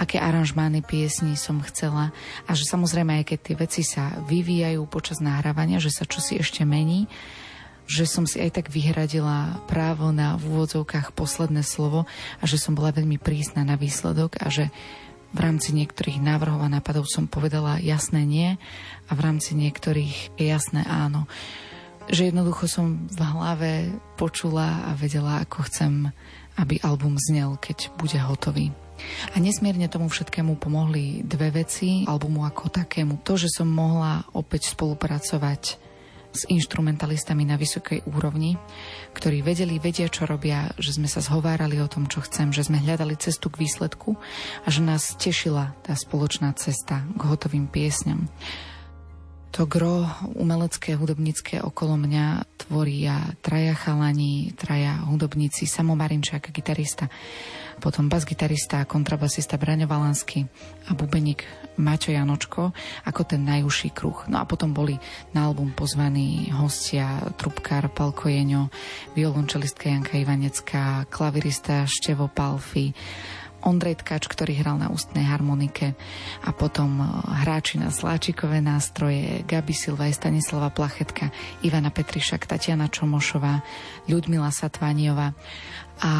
aké 0.00 0.16
aranžmány 0.16 0.80
piesni 0.80 1.36
som 1.36 1.60
chcela 1.60 2.16
a 2.48 2.50
že 2.56 2.64
samozrejme 2.64 3.20
aj 3.20 3.24
keď 3.36 3.38
tie 3.44 3.56
veci 3.60 3.82
sa 3.84 4.16
vyvíjajú 4.24 4.80
počas 4.88 5.20
nahrávania, 5.20 5.76
že 5.76 5.92
sa 5.92 6.08
čosi 6.08 6.40
ešte 6.40 6.64
mení, 6.64 7.04
že 7.90 8.06
som 8.06 8.22
si 8.22 8.38
aj 8.38 8.62
tak 8.62 8.66
vyhradila 8.70 9.66
právo 9.66 10.14
na 10.14 10.38
v 10.38 10.46
úvodzovkách 10.46 11.10
posledné 11.10 11.66
slovo 11.66 12.06
a 12.38 12.44
že 12.46 12.54
som 12.54 12.78
bola 12.78 12.94
veľmi 12.94 13.18
prísna 13.18 13.66
na 13.66 13.74
výsledok 13.74 14.38
a 14.38 14.46
že 14.46 14.70
v 15.34 15.38
rámci 15.42 15.74
niektorých 15.74 16.22
návrhov 16.22 16.62
a 16.62 16.70
nápadov 16.70 17.10
som 17.10 17.26
povedala 17.26 17.82
jasné 17.82 18.22
nie 18.22 18.50
a 19.10 19.12
v 19.18 19.20
rámci 19.26 19.58
niektorých 19.58 20.38
jasné 20.38 20.86
áno. 20.86 21.26
Že 22.06 22.30
jednoducho 22.30 22.70
som 22.70 23.10
v 23.10 23.18
hlave 23.18 23.70
počula 24.14 24.86
a 24.86 24.94
vedela, 24.94 25.42
ako 25.42 25.66
chcem, 25.66 26.14
aby 26.62 26.78
album 26.86 27.18
znel, 27.18 27.58
keď 27.58 27.90
bude 27.98 28.18
hotový. 28.22 28.70
A 29.34 29.42
nesmierne 29.42 29.90
tomu 29.90 30.06
všetkému 30.06 30.62
pomohli 30.62 31.26
dve 31.26 31.50
veci 31.50 32.06
albumu 32.06 32.46
ako 32.46 32.70
takému. 32.70 33.18
To, 33.26 33.34
že 33.34 33.50
som 33.50 33.66
mohla 33.66 34.22
opäť 34.30 34.74
spolupracovať 34.78 35.89
s 36.30 36.46
instrumentalistami 36.46 37.42
na 37.42 37.58
vysokej 37.58 38.06
úrovni, 38.06 38.54
ktorí 39.12 39.42
vedeli, 39.42 39.82
vedia, 39.82 40.06
čo 40.06 40.26
robia, 40.26 40.70
že 40.78 40.94
sme 40.94 41.10
sa 41.10 41.18
zhovárali 41.18 41.82
o 41.82 41.90
tom, 41.90 42.06
čo 42.06 42.22
chcem, 42.22 42.54
že 42.54 42.66
sme 42.66 42.78
hľadali 42.78 43.18
cestu 43.18 43.50
k 43.50 43.66
výsledku 43.66 44.14
a 44.62 44.68
že 44.70 44.80
nás 44.80 45.18
tešila 45.18 45.74
tá 45.82 45.98
spoločná 45.98 46.54
cesta 46.54 47.02
k 47.18 47.20
hotovým 47.26 47.66
piesňam. 47.66 48.30
To 49.50 49.66
gro 49.66 50.06
umelecké, 50.38 50.94
hudobnícke 50.94 51.58
okolo 51.58 51.98
mňa 51.98 52.46
tvoria 52.54 53.34
traja 53.42 53.74
chalani, 53.74 54.54
traja 54.54 55.02
hudobníci, 55.10 55.66
Samo 55.66 55.98
Marinčák, 55.98 56.54
gitarista, 56.54 57.10
potom 57.82 58.06
bas-gitarista 58.06 58.86
kontrabasista 58.86 59.58
Braňo 59.58 59.90
Valansky 59.90 60.46
a 60.86 60.94
bubeník 60.94 61.42
Maťo 61.82 62.14
Janočko 62.14 62.70
ako 63.08 63.20
ten 63.26 63.42
najúžší 63.42 63.90
kruh. 63.90 64.22
No 64.30 64.38
a 64.38 64.46
potom 64.46 64.70
boli 64.70 65.00
na 65.34 65.50
album 65.50 65.74
pozvaní 65.74 66.52
hostia, 66.54 67.18
trubkár 67.34 67.90
Palko 67.90 68.30
Jeňo, 68.30 68.70
violončelistka 69.18 69.90
Janka 69.90 70.14
Ivanecká, 70.14 71.10
klavirista 71.10 71.88
Števo 71.90 72.30
Palfi, 72.30 72.94
Ondrej 73.62 74.00
Tkač, 74.00 74.26
ktorý 74.26 74.60
hral 74.60 74.80
na 74.80 74.88
ústnej 74.88 75.24
harmonike 75.24 75.92
a 76.44 76.50
potom 76.50 77.00
e, 77.00 77.04
hráči 77.44 77.76
na 77.76 77.92
sláčikové 77.92 78.64
nástroje 78.64 79.44
Gabi 79.44 79.76
Silva, 79.76 80.08
Stanislava 80.10 80.72
Plachetka, 80.72 81.32
Ivana 81.64 81.92
Petrišak, 81.92 82.48
Tatiana 82.48 82.88
Čomošová, 82.88 83.60
Ľudmila 84.08 84.48
Satvaniová. 84.48 85.36
A 86.00 86.12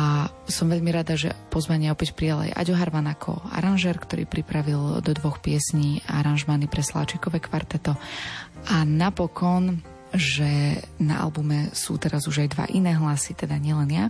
som 0.45 0.69
veľmi 0.69 0.93
rada, 0.93 1.17
že 1.17 1.33
pozvanie 1.49 1.89
opäť 1.89 2.13
prijal 2.13 2.45
aj 2.45 2.53
Aďo 2.53 2.77
Harvan 2.77 3.09
ako 3.09 3.41
aranžér, 3.49 3.97
ktorý 3.97 4.29
pripravil 4.29 5.01
do 5.01 5.13
dvoch 5.17 5.41
piesní 5.41 6.05
aranžmány 6.05 6.69
pre 6.69 6.85
Sláčikové 6.85 7.41
kvarteto. 7.41 7.97
A 8.69 8.85
napokon 8.85 9.81
že 10.11 10.83
na 10.99 11.23
albume 11.23 11.71
sú 11.71 11.95
teraz 11.95 12.27
už 12.27 12.43
aj 12.43 12.49
dva 12.59 12.67
iné 12.67 12.99
hlasy, 12.99 13.39
teda 13.39 13.55
nielen 13.63 13.91
ja, 13.95 14.07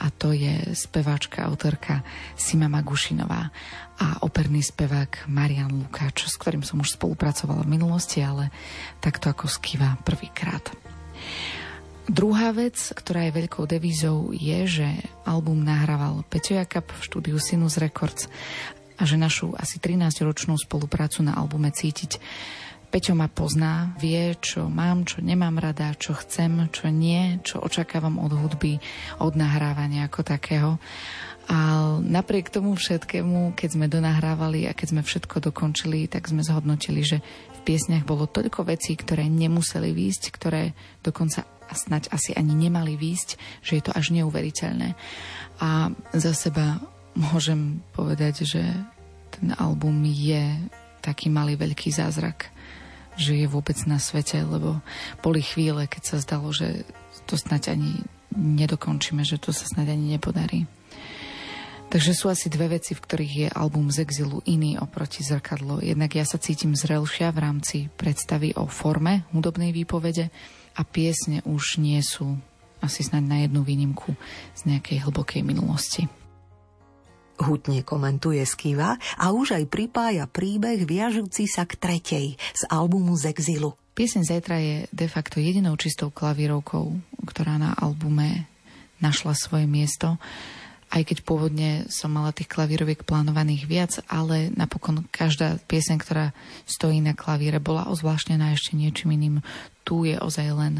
a 0.00 0.08
to 0.08 0.32
je 0.32 0.72
speváčka, 0.72 1.44
autorka 1.44 2.00
Sima 2.32 2.72
Magušinová 2.72 3.52
a 4.00 4.24
operný 4.24 4.64
spevák 4.64 5.28
Marian 5.28 5.68
Lukáč, 5.68 6.24
s 6.24 6.40
ktorým 6.40 6.64
som 6.64 6.80
už 6.80 6.96
spolupracovala 6.96 7.68
v 7.68 7.72
minulosti, 7.76 8.24
ale 8.24 8.48
takto 9.04 9.28
ako 9.28 9.44
skýva 9.44 10.00
prvýkrát. 10.00 10.72
Druhá 12.10 12.50
vec, 12.50 12.74
ktorá 12.74 13.28
je 13.28 13.36
veľkou 13.38 13.70
devízou, 13.70 14.34
je, 14.34 14.58
že 14.66 14.88
album 15.28 15.62
nahrával 15.62 16.26
Peťo 16.26 16.58
Jakab 16.58 16.88
v 16.90 17.04
štúdiu 17.06 17.36
Sinus 17.38 17.78
Records 17.78 18.26
a 18.98 19.06
že 19.06 19.14
našu 19.14 19.54
asi 19.54 19.78
13-ročnú 19.78 20.58
spoluprácu 20.58 21.22
na 21.22 21.38
albume 21.38 21.70
cítiť. 21.70 22.18
Peťo 22.90 23.14
ma 23.14 23.30
pozná, 23.30 23.94
vie, 24.02 24.34
čo 24.42 24.66
mám, 24.66 25.06
čo 25.06 25.22
nemám 25.22 25.62
rada, 25.62 25.94
čo 25.94 26.10
chcem, 26.18 26.66
čo 26.74 26.90
nie, 26.90 27.38
čo 27.46 27.62
očakávam 27.62 28.18
od 28.18 28.34
hudby, 28.34 28.82
od 29.22 29.38
nahrávania 29.38 30.10
ako 30.10 30.26
takého. 30.26 30.74
A 31.50 31.86
napriek 32.02 32.50
tomu 32.50 32.74
všetkému, 32.74 33.54
keď 33.54 33.68
sme 33.78 33.86
donahrávali 33.86 34.66
a 34.66 34.74
keď 34.74 34.86
sme 34.90 35.02
všetko 35.06 35.50
dokončili, 35.50 36.10
tak 36.10 36.26
sme 36.26 36.42
zhodnotili, 36.42 37.06
že 37.06 37.22
v 37.58 37.60
piesniach 37.62 38.02
bolo 38.02 38.26
toľko 38.26 38.66
vecí, 38.66 38.98
ktoré 38.98 39.30
nemuseli 39.30 39.94
výjsť, 39.94 40.24
ktoré 40.34 40.74
dokonca 41.06 41.46
a 41.70 41.74
snať 41.78 42.10
asi 42.10 42.34
ani 42.34 42.58
nemali 42.58 42.98
výjsť, 42.98 43.62
že 43.62 43.78
je 43.78 43.82
to 43.86 43.94
až 43.94 44.10
neuveriteľné. 44.10 44.98
A 45.62 45.94
za 46.10 46.34
seba 46.34 46.82
môžem 47.14 47.78
povedať, 47.94 48.42
že 48.42 48.62
ten 49.30 49.54
album 49.54 50.02
je 50.02 50.58
taký 50.98 51.30
malý 51.30 51.54
veľký 51.54 51.94
zázrak, 51.94 52.50
že 53.20 53.36
je 53.36 53.46
vôbec 53.46 53.76
na 53.84 54.00
svete, 54.00 54.40
lebo 54.40 54.80
boli 55.20 55.44
chvíle, 55.44 55.84
keď 55.84 56.02
sa 56.02 56.16
zdalo, 56.24 56.48
že 56.50 56.88
to 57.28 57.36
snať 57.36 57.76
ani 57.76 58.00
nedokončíme, 58.34 59.20
že 59.22 59.36
to 59.36 59.52
sa 59.52 59.68
snať 59.68 59.86
ani 59.92 60.16
nepodarí. 60.16 60.64
Takže 61.90 62.14
sú 62.14 62.30
asi 62.30 62.46
dve 62.46 62.78
veci, 62.78 62.94
v 62.94 63.02
ktorých 63.02 63.34
je 63.34 63.48
album 63.50 63.90
z 63.90 64.06
exilu 64.06 64.38
iný 64.46 64.78
oproti 64.78 65.26
zrkadlo. 65.26 65.82
Jednak 65.82 66.14
ja 66.14 66.22
sa 66.22 66.38
cítim 66.38 66.78
zrelšia 66.78 67.34
v 67.34 67.42
rámci 67.42 67.76
predstavy 67.98 68.54
o 68.54 68.70
forme 68.70 69.26
hudobnej 69.34 69.74
výpovede 69.74 70.30
a 70.78 70.86
piesne 70.86 71.42
už 71.42 71.82
nie 71.82 71.98
sú 71.98 72.38
asi 72.78 73.02
snad 73.02 73.26
na 73.26 73.42
jednu 73.42 73.66
výnimku 73.66 74.14
z 74.54 74.60
nejakej 74.70 75.02
hlbokej 75.02 75.42
minulosti. 75.42 76.19
Hutne 77.40 77.80
komentuje 77.80 78.44
Skiva 78.44 79.00
a 79.16 79.32
už 79.32 79.56
aj 79.56 79.64
pripája 79.72 80.28
príbeh 80.28 80.84
viažúci 80.84 81.48
sa 81.48 81.64
k 81.64 81.80
tretej 81.80 82.26
z 82.36 82.62
albumu 82.68 83.16
z 83.16 83.32
exilu. 83.32 83.74
Pieseň 83.96 84.22
Zajtra 84.28 84.56
je 84.60 84.76
de 84.92 85.06
facto 85.08 85.40
jedinou 85.40 85.74
čistou 85.80 86.12
klavírovkou, 86.12 87.00
ktorá 87.24 87.56
na 87.56 87.72
albume 87.76 88.46
našla 89.00 89.32
svoje 89.32 89.64
miesto 89.64 90.20
aj 90.90 91.06
keď 91.06 91.18
pôvodne 91.22 91.70
som 91.86 92.10
mala 92.10 92.34
tých 92.34 92.50
klavíroviek 92.50 93.06
plánovaných 93.06 93.62
viac, 93.70 93.92
ale 94.10 94.50
napokon 94.50 95.06
každá 95.14 95.62
pieseň, 95.70 95.96
ktorá 96.02 96.34
stojí 96.66 96.98
na 96.98 97.14
klavíre, 97.14 97.62
bola 97.62 97.86
ozvláštnená 97.86 98.50
ešte 98.50 98.74
niečím 98.74 99.14
iným. 99.14 99.36
Tu 99.86 100.10
je 100.10 100.18
ozaj 100.18 100.50
len 100.50 100.74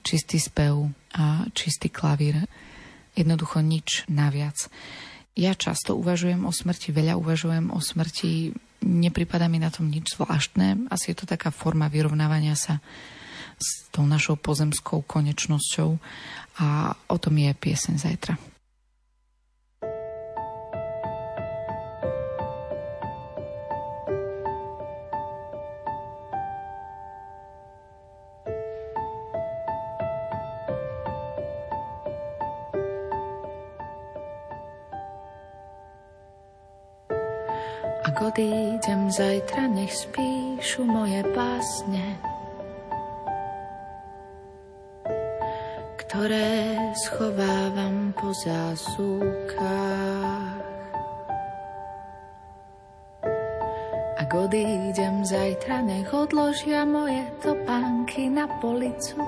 čistý 0.00 0.40
spev 0.40 0.88
a 1.12 1.44
čistý 1.52 1.92
klavír. 1.92 2.48
Jednoducho 3.12 3.60
nič 3.60 4.08
naviac. 4.08 4.56
Ja 5.34 5.50
často 5.54 5.98
uvažujem 5.98 6.46
o 6.46 6.52
smrti, 6.54 6.94
veľa 6.94 7.18
uvažujem 7.18 7.74
o 7.74 7.82
smrti, 7.82 8.54
nepripada 8.86 9.50
mi 9.50 9.58
na 9.58 9.74
tom 9.74 9.90
nič 9.90 10.14
zvláštne. 10.14 10.86
Asi 10.94 11.10
je 11.10 11.16
to 11.18 11.26
taká 11.26 11.50
forma 11.50 11.90
vyrovnávania 11.90 12.54
sa 12.54 12.78
s 13.58 13.90
tou 13.90 14.06
našou 14.06 14.38
pozemskou 14.38 15.02
konečnosťou 15.02 15.98
a 16.62 16.94
o 17.10 17.16
tom 17.18 17.34
je 17.38 17.50
piesen 17.58 17.98
zajtra. 17.98 18.38
Policu, 58.58 59.18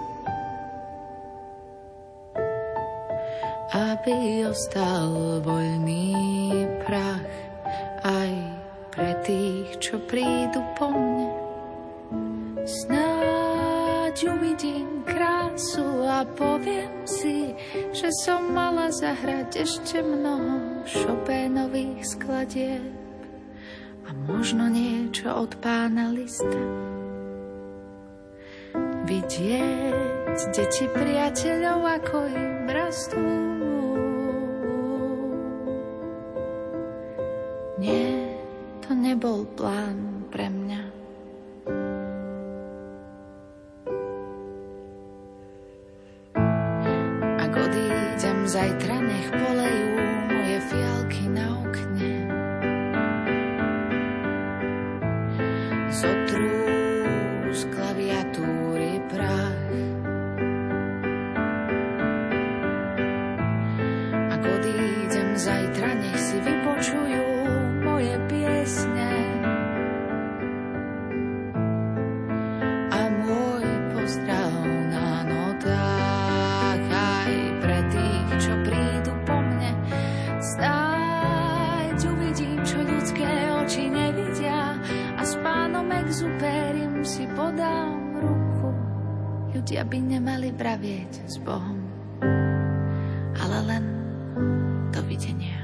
aby 3.75 4.47
ostal 4.47 5.43
voľný 5.43 6.15
prach 6.87 7.31
aj 8.07 8.33
pre 8.95 9.12
tých, 9.27 9.69
čo 9.83 10.01
prídu 10.07 10.62
po 10.79 10.89
mne. 10.89 11.29
Snáď 12.67 14.17
uvidím 14.33 15.05
krásu 15.05 15.85
a 16.09 16.25
poviem 16.25 17.05
si, 17.05 17.53
že 17.93 18.09
som 18.25 18.51
mala 18.51 18.89
zahrať 18.91 19.62
ešte 19.62 20.01
mnoho 20.01 20.83
šopénových 20.89 22.03
skladieb 22.17 22.97
a 24.07 24.11
možno 24.25 24.71
niečo 24.71 25.31
od 25.35 25.59
pána 25.61 26.15
lista. 26.15 26.95
Vidieť 29.27 30.55
deti 30.55 30.87
priateľov, 30.87 31.83
ako 31.83 32.31
im 32.31 32.71
rastú. 32.71 33.65
Len 93.66 93.85
dovidenia. 94.94 95.59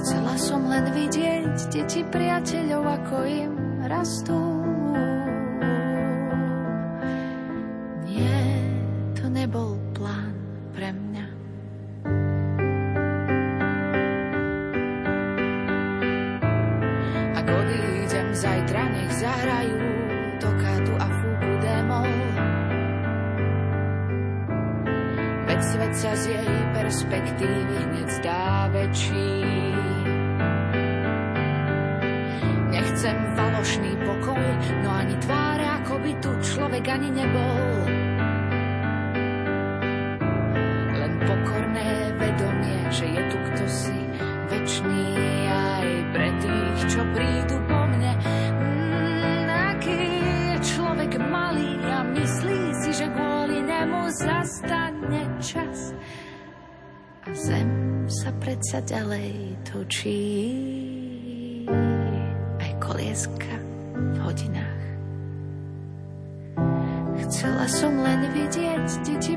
Chcela 0.00 0.34
som 0.40 0.64
len 0.68 0.88
vidieť 0.90 1.68
deti 1.68 2.00
priateľov, 2.08 2.82
ako 3.04 3.16
im 3.28 3.52
rastú. 3.84 4.63
Ďalej 58.84 59.32
točí 59.64 60.20
kolieska 62.84 63.54
v 63.96 64.16
hodinách. 64.20 64.84
Chcela 67.24 67.64
som 67.64 67.96
len 68.04 68.28
vidieť 68.30 68.86
deti 69.02 69.33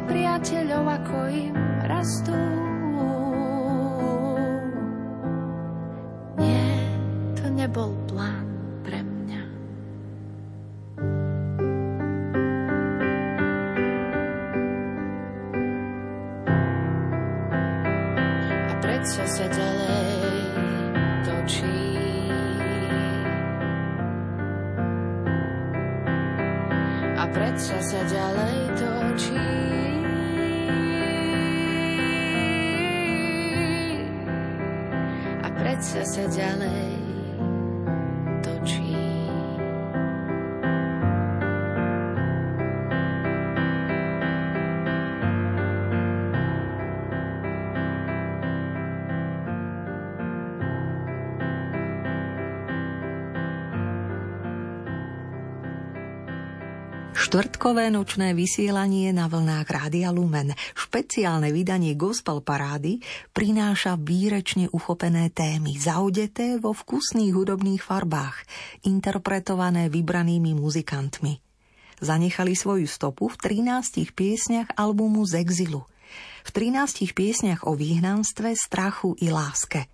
Štvrtkové 57.38 57.93
nočné 57.93 58.34
vysielanie 58.34 59.13
na 59.13 59.30
vlnách 59.30 59.69
Rádia 59.69 60.10
Lumen, 60.10 60.58
špeciálne 60.73 61.54
vydanie 61.54 61.93
Gospel 61.93 62.41
Parády, 62.41 62.97
prináša 63.30 63.93
výrečne 63.93 64.73
uchopené 64.73 65.30
témy, 65.30 65.78
zaudeté 65.78 66.58
vo 66.58 66.73
vkusných 66.73 67.38
hudobných 67.38 67.78
farbách, 67.78 68.41
interpretované 68.89 69.86
vybranými 69.86 70.58
muzikantmi. 70.58 71.38
Zanechali 72.02 72.58
svoju 72.58 72.89
stopu 72.89 73.30
v 73.30 73.38
13 73.38 74.17
piesniach 74.17 74.73
albumu 74.73 75.21
z 75.30 75.38
exilu. 75.38 75.86
V 76.41 76.50
13 76.50 77.06
piesniach 77.13 77.69
o 77.69 77.78
výhnanstve, 77.78 78.58
strachu 78.58 79.13
i 79.21 79.30
láske. 79.30 79.86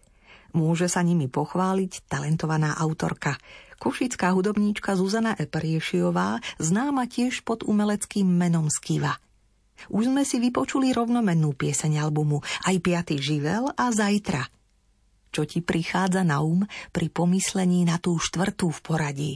Môže 0.56 0.86
sa 0.86 1.04
nimi 1.04 1.28
pochváliť 1.28 2.08
talentovaná 2.08 2.78
autorka. 2.80 3.36
Košická 3.84 4.32
hudobníčka 4.32 4.96
Zuzana 4.96 5.36
Eperiešiová, 5.36 6.40
známa 6.56 7.04
tiež 7.12 7.44
pod 7.44 7.68
umeleckým 7.68 8.24
menom 8.24 8.72
Skiva. 8.72 9.20
Už 9.92 10.08
sme 10.08 10.24
si 10.24 10.40
vypočuli 10.40 10.96
rovnomennú 10.96 11.52
pieseň 11.52 12.00
albumu 12.00 12.40
Aj 12.64 12.76
piatý 12.80 13.20
živel 13.20 13.68
a 13.76 13.92
Zajtra– 13.92 14.48
čo 15.34 15.50
ti 15.50 15.66
prichádza 15.66 16.22
na 16.22 16.46
um 16.46 16.62
pri 16.94 17.10
pomyslení 17.10 17.90
na 17.90 17.98
tú 17.98 18.22
štvrtú 18.22 18.70
v 18.70 18.80
poradí? 18.86 19.34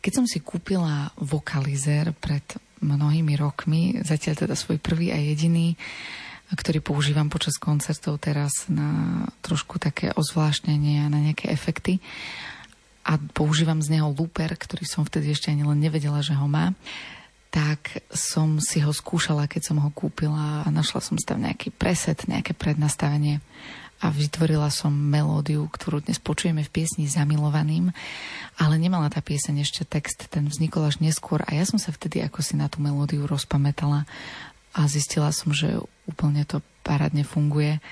Keď 0.00 0.12
som 0.16 0.24
si 0.24 0.40
kúpila 0.40 1.12
vokalizer 1.20 2.16
pred 2.16 2.42
mnohými 2.80 3.36
rokmi, 3.36 4.00
zatiaľ 4.00 4.48
teda 4.48 4.56
svoj 4.56 4.80
prvý 4.80 5.12
a 5.12 5.20
jediný, 5.20 5.76
ktorý 6.48 6.80
používam 6.80 7.28
počas 7.28 7.60
koncertov 7.60 8.16
teraz 8.16 8.64
na 8.72 9.22
trošku 9.44 9.76
také 9.76 10.16
ozvláštnenie 10.16 11.04
a 11.04 11.12
na 11.12 11.20
nejaké 11.20 11.52
efekty. 11.52 12.00
A 13.06 13.16
používam 13.32 13.80
z 13.80 13.96
neho 13.96 14.12
looper, 14.12 14.52
ktorý 14.54 14.84
som 14.84 15.02
vtedy 15.02 15.32
ešte 15.32 15.48
ani 15.48 15.64
len 15.64 15.80
nevedela, 15.80 16.20
že 16.20 16.36
ho 16.36 16.46
má 16.46 16.76
tak 17.50 18.06
som 18.14 18.62
si 18.62 18.78
ho 18.78 18.94
skúšala, 18.94 19.50
keď 19.50 19.74
som 19.74 19.82
ho 19.82 19.90
kúpila 19.90 20.62
a 20.62 20.70
našla 20.70 21.02
som 21.02 21.18
tam 21.18 21.42
nejaký 21.42 21.74
preset, 21.74 22.30
nejaké 22.30 22.54
prednastavenie 22.54 23.42
a 24.00 24.08
vytvorila 24.08 24.72
som 24.72 24.94
melódiu, 24.94 25.68
ktorú 25.68 26.00
dnes 26.00 26.16
počujeme 26.16 26.64
v 26.64 26.72
piesni 26.72 27.04
Zamilovaným, 27.04 27.92
ale 28.56 28.74
nemala 28.80 29.12
tá 29.12 29.20
pieseň 29.20 29.60
ešte 29.60 29.82
text, 29.84 30.30
ten 30.32 30.48
vznikol 30.48 30.88
až 30.88 31.04
neskôr 31.04 31.44
a 31.44 31.50
ja 31.52 31.68
som 31.68 31.76
sa 31.76 31.92
vtedy 31.92 32.24
ako 32.24 32.40
si 32.40 32.56
na 32.56 32.70
tú 32.70 32.80
melódiu 32.80 33.28
rozpamätala 33.28 34.08
a 34.72 34.80
zistila 34.86 35.34
som, 35.34 35.52
že 35.52 35.76
úplne 36.08 36.46
to 36.46 36.64
parádne 36.86 37.26
funguje. 37.26 37.82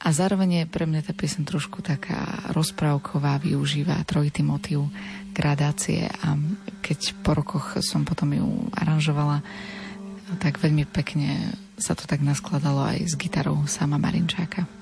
A 0.00 0.08
zároveň 0.16 0.64
je 0.64 0.72
pre 0.72 0.88
mňa 0.88 1.04
tá 1.04 1.12
piesen 1.12 1.44
trošku 1.44 1.84
taká 1.84 2.48
rozprávková, 2.56 3.36
využíva 3.36 4.00
trojitý 4.08 4.40
motív 4.40 4.88
gradácie 5.36 6.08
a 6.08 6.40
keď 6.80 7.20
po 7.20 7.36
rokoch 7.36 7.76
som 7.84 8.08
potom 8.08 8.32
ju 8.32 8.48
aranžovala, 8.72 9.44
tak 10.40 10.56
veľmi 10.56 10.88
pekne 10.88 11.52
sa 11.76 11.92
to 11.92 12.08
tak 12.08 12.24
naskladalo 12.24 12.80
aj 12.96 13.12
s 13.12 13.14
gitarou 13.20 13.68
sama 13.68 14.00
Marinčáka. 14.00 14.79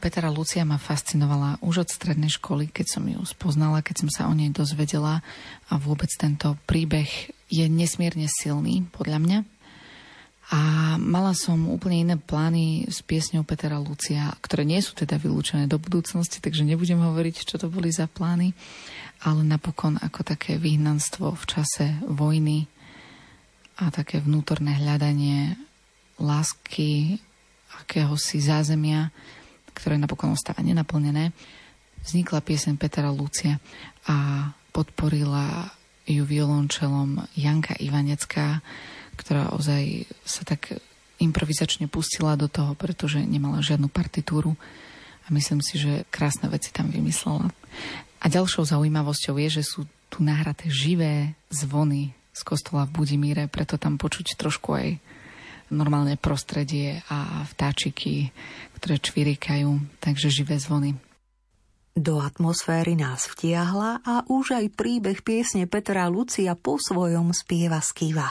Petra 0.00 0.32
Lucia 0.32 0.64
ma 0.64 0.80
fascinovala 0.80 1.60
už 1.60 1.84
od 1.84 1.88
strednej 1.92 2.32
školy, 2.32 2.72
keď 2.72 2.86
som 2.96 3.04
ju 3.04 3.20
spoznala, 3.28 3.84
keď 3.84 4.02
som 4.02 4.08
sa 4.08 4.22
o 4.26 4.32
nej 4.32 4.48
dozvedela 4.48 5.20
a 5.68 5.76
vôbec 5.76 6.08
tento 6.16 6.56
príbeh 6.64 7.28
je 7.52 7.68
nesmierne 7.68 8.24
silný, 8.24 8.88
podľa 8.88 9.20
mňa. 9.20 9.38
A 10.50 10.60
mala 10.98 11.36
som 11.36 11.70
úplne 11.70 12.02
iné 12.02 12.16
plány 12.18 12.88
s 12.90 13.04
piesňou 13.06 13.46
Petra 13.46 13.78
Lucia, 13.78 14.34
ktoré 14.42 14.66
nie 14.66 14.82
sú 14.82 14.96
teda 14.98 15.14
vylúčené 15.14 15.70
do 15.70 15.78
budúcnosti, 15.78 16.42
takže 16.42 16.66
nebudem 16.66 16.98
hovoriť, 16.98 17.46
čo 17.46 17.60
to 17.60 17.70
boli 17.70 17.92
za 17.94 18.10
plány, 18.10 18.56
ale 19.22 19.46
napokon 19.46 20.00
ako 20.00 20.26
také 20.26 20.58
vyhnanstvo 20.58 21.36
v 21.36 21.44
čase 21.44 21.86
vojny 22.08 22.66
a 23.78 23.92
také 23.92 24.18
vnútorné 24.18 24.80
hľadanie 24.80 25.54
lásky, 26.18 27.20
akéhosi 27.84 28.42
zázemia, 28.42 29.14
ktoré 29.80 29.96
napokon 29.96 30.36
ostáva 30.36 30.60
nenaplnené, 30.60 31.32
vznikla 32.04 32.44
piesen 32.44 32.76
Petra 32.76 33.08
Lucia 33.08 33.56
a 34.04 34.48
podporila 34.76 35.72
ju 36.04 36.24
violončelom 36.24 37.24
Janka 37.36 37.76
Ivanecká, 37.80 38.60
ktorá 39.16 39.52
ozaj 39.56 40.08
sa 40.24 40.44
tak 40.44 40.80
improvizačne 41.20 41.88
pustila 41.88 42.36
do 42.36 42.48
toho, 42.48 42.72
pretože 42.72 43.20
nemala 43.20 43.60
žiadnu 43.60 43.92
partitúru 43.92 44.56
a 45.24 45.28
myslím 45.32 45.60
si, 45.60 45.76
že 45.76 46.08
krásne 46.08 46.48
veci 46.48 46.72
tam 46.72 46.88
vymyslela. 46.88 47.52
A 48.20 48.26
ďalšou 48.28 48.64
zaujímavosťou 48.64 49.36
je, 49.44 49.60
že 49.60 49.64
sú 49.64 49.84
tu 50.08 50.24
nahraté 50.24 50.72
živé 50.72 51.36
zvony 51.52 52.16
z 52.32 52.40
kostola 52.42 52.88
v 52.88 53.04
Budimíre, 53.04 53.52
preto 53.52 53.76
tam 53.76 54.00
počuť 54.00 54.34
trošku 54.40 54.72
aj 54.72 54.88
normálne 55.70 56.18
prostredie 56.18 57.02
a 57.10 57.46
vtáčiky, 57.46 58.30
ktoré 58.78 58.98
čvirikajú, 58.98 59.98
takže 60.02 60.30
živé 60.30 60.58
zvony. 60.58 60.98
Do 61.94 62.22
atmosféry 62.22 62.94
nás 62.94 63.26
vtiahla 63.26 64.00
a 64.06 64.22
už 64.30 64.54
aj 64.62 64.66
príbeh 64.78 65.26
piesne 65.26 65.66
Petra 65.66 66.06
Lucia 66.06 66.54
po 66.54 66.78
svojom 66.78 67.34
spieva 67.34 67.82
skiva. 67.82 68.30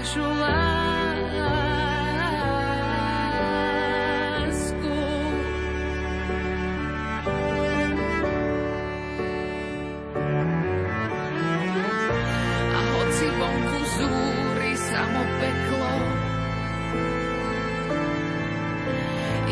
vašu 0.00 0.24
lásku. 0.24 0.56
A 12.72 12.80
hoci 12.80 13.26
vonku 13.36 13.80
zúri 13.92 14.72
samo 14.72 15.20
peklo, 15.36 15.92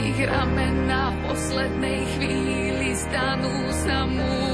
ich 0.00 0.16
ramena 0.24 1.12
v 1.12 1.16
poslednej 1.28 2.00
chvíli 2.16 2.96
stanú 2.96 3.68
sa 3.84 4.08
múri. 4.08 4.47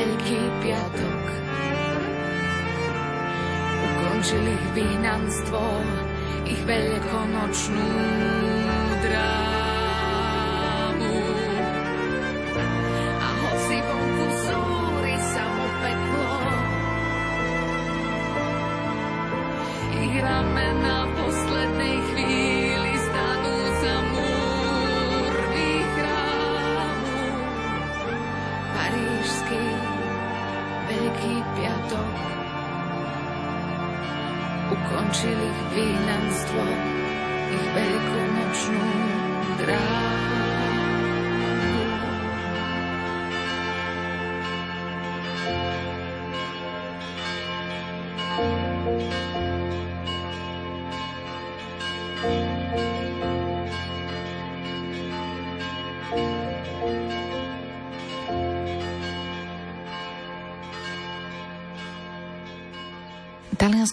Veľký 0.00 0.40
piatok. 0.64 1.24
Ukončil 3.84 4.44
ich 4.48 4.64
výnanstvo, 4.72 5.60
ich 6.48 6.60
veľkonočnú 6.64 7.88
dráhu. 9.04 9.59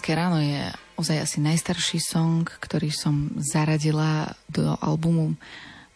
Talianské 0.08 0.24
ráno 0.24 0.40
je 0.40 0.64
ozaj 0.96 1.20
asi 1.20 1.38
najstarší 1.44 2.00
song, 2.00 2.48
ktorý 2.48 2.88
som 2.88 3.28
zaradila 3.44 4.32
do 4.48 4.72
albumu, 4.80 5.36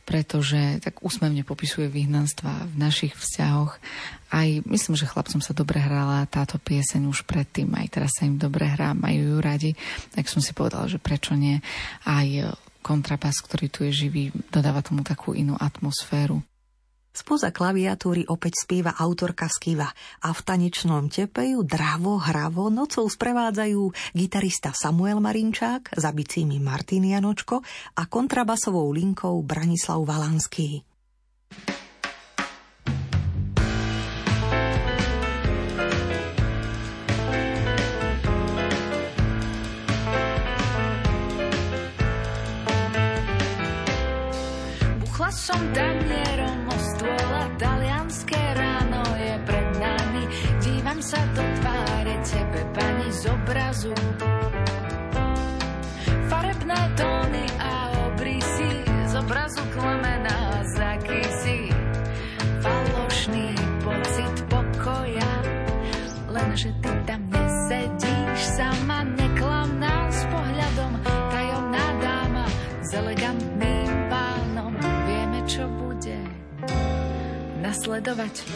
pretože 0.04 0.84
tak 0.84 1.00
úsmevne 1.00 1.48
popisuje 1.48 1.88
vyhnanstva 1.88 2.68
v 2.68 2.74
našich 2.76 3.16
vzťahoch. 3.16 3.80
Aj 4.28 4.48
myslím, 4.68 5.00
že 5.00 5.08
chlapcom 5.08 5.40
sa 5.40 5.56
dobre 5.56 5.80
hrala 5.80 6.28
táto 6.28 6.60
pieseň 6.60 7.08
už 7.08 7.24
predtým, 7.24 7.72
aj 7.72 7.88
teraz 7.88 8.20
sa 8.20 8.28
im 8.28 8.36
dobre 8.36 8.68
hrá, 8.68 8.92
majú 8.92 9.32
ju 9.32 9.36
radi, 9.40 9.72
tak 10.12 10.28
som 10.28 10.44
si 10.44 10.52
povedala, 10.52 10.92
že 10.92 11.00
prečo 11.00 11.32
nie. 11.32 11.64
Aj 12.04 12.52
kontrabas, 12.84 13.40
ktorý 13.40 13.72
tu 13.72 13.88
je 13.88 13.96
živý, 13.96 14.28
dodáva 14.52 14.84
tomu 14.84 15.00
takú 15.08 15.32
inú 15.32 15.56
atmosféru. 15.56 16.44
Spoza 17.12 17.52
klaviatúry 17.52 18.24
opäť 18.24 18.64
spieva 18.64 18.96
autorka 18.96 19.44
Skiva 19.44 19.92
a 20.24 20.32
v 20.32 20.40
tanečnom 20.40 21.12
tepeju 21.12 21.60
dravo, 21.60 22.16
hravo 22.16 22.72
nocou 22.72 23.04
sprevádzajú 23.04 24.16
gitarista 24.16 24.72
Samuel 24.72 25.20
Marinčák 25.20 25.92
za 25.92 26.08
bicími 26.08 26.56
Martin 26.56 27.04
Janočko 27.12 27.60
a 28.00 28.08
kontrabasovou 28.08 28.88
linkou 28.96 29.44
Branislav 29.44 30.00
Valanský. 30.08 30.80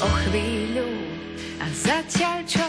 O 0.03 0.09
chvíľu. 0.25 0.89
A 1.63 1.67
zatiaľ, 1.71 2.43
čo 2.45 2.66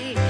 pohľady, 0.00 0.29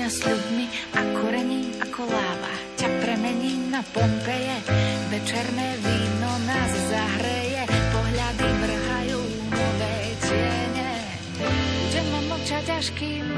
Vonia 0.00 0.16
s 0.16 0.24
ľuďmi 0.24 0.64
a 0.96 1.00
korením 1.12 1.76
ako 1.76 2.08
láva. 2.08 2.54
Ťa 2.80 2.88
premením 3.04 3.68
na 3.68 3.84
Pompeje, 3.84 4.56
večerné 5.12 5.76
víno 5.76 6.32
nás 6.48 6.72
zahreje, 6.88 7.68
pohľady 7.68 8.48
vrhajú 8.48 9.20
nové 9.52 9.96
tiene. 10.24 10.92
Budeme 11.36 12.32
mlčať, 12.32 12.80
až 12.80 12.86
kým 12.96 13.28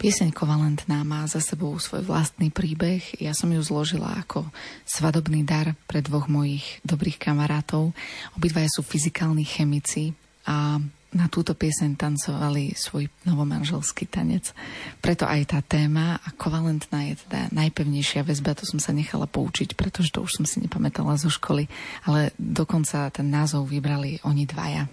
Pieseň 0.00 0.32
Kovalentná 0.32 1.04
má 1.04 1.28
za 1.28 1.44
sebou 1.44 1.76
svoj 1.76 2.08
vlastný 2.08 2.48
príbeh. 2.48 3.20
Ja 3.20 3.36
som 3.36 3.52
ju 3.52 3.60
zložila 3.60 4.24
ako 4.24 4.48
svadobný 4.88 5.44
dar 5.44 5.76
pre 5.84 6.00
dvoch 6.00 6.24
mojich 6.24 6.80
dobrých 6.88 7.20
kamarátov. 7.20 7.92
Obidvaja 8.32 8.72
sú 8.72 8.80
fyzikálni 8.80 9.44
chemici 9.44 10.16
a 10.48 10.80
na 11.12 11.26
túto 11.28 11.52
pieseň 11.52 12.00
tancovali 12.00 12.72
svoj 12.72 13.12
novomanželský 13.28 14.08
tanec. 14.08 14.56
Preto 15.04 15.28
aj 15.28 15.52
tá 15.52 15.60
téma 15.60 16.16
a 16.16 16.32
kovalentná 16.32 17.12
je 17.12 17.20
teda 17.28 17.52
najpevnejšia 17.52 18.24
väzba, 18.24 18.56
to 18.56 18.64
som 18.64 18.80
sa 18.80 18.96
nechala 18.96 19.28
poučiť, 19.28 19.76
pretože 19.76 20.16
to 20.16 20.24
už 20.24 20.40
som 20.40 20.48
si 20.48 20.64
nepamätala 20.64 21.20
zo 21.20 21.28
školy, 21.28 21.68
ale 22.08 22.32
dokonca 22.40 23.12
ten 23.12 23.28
názov 23.28 23.68
vybrali 23.68 24.16
oni 24.24 24.48
dvaja 24.48 24.88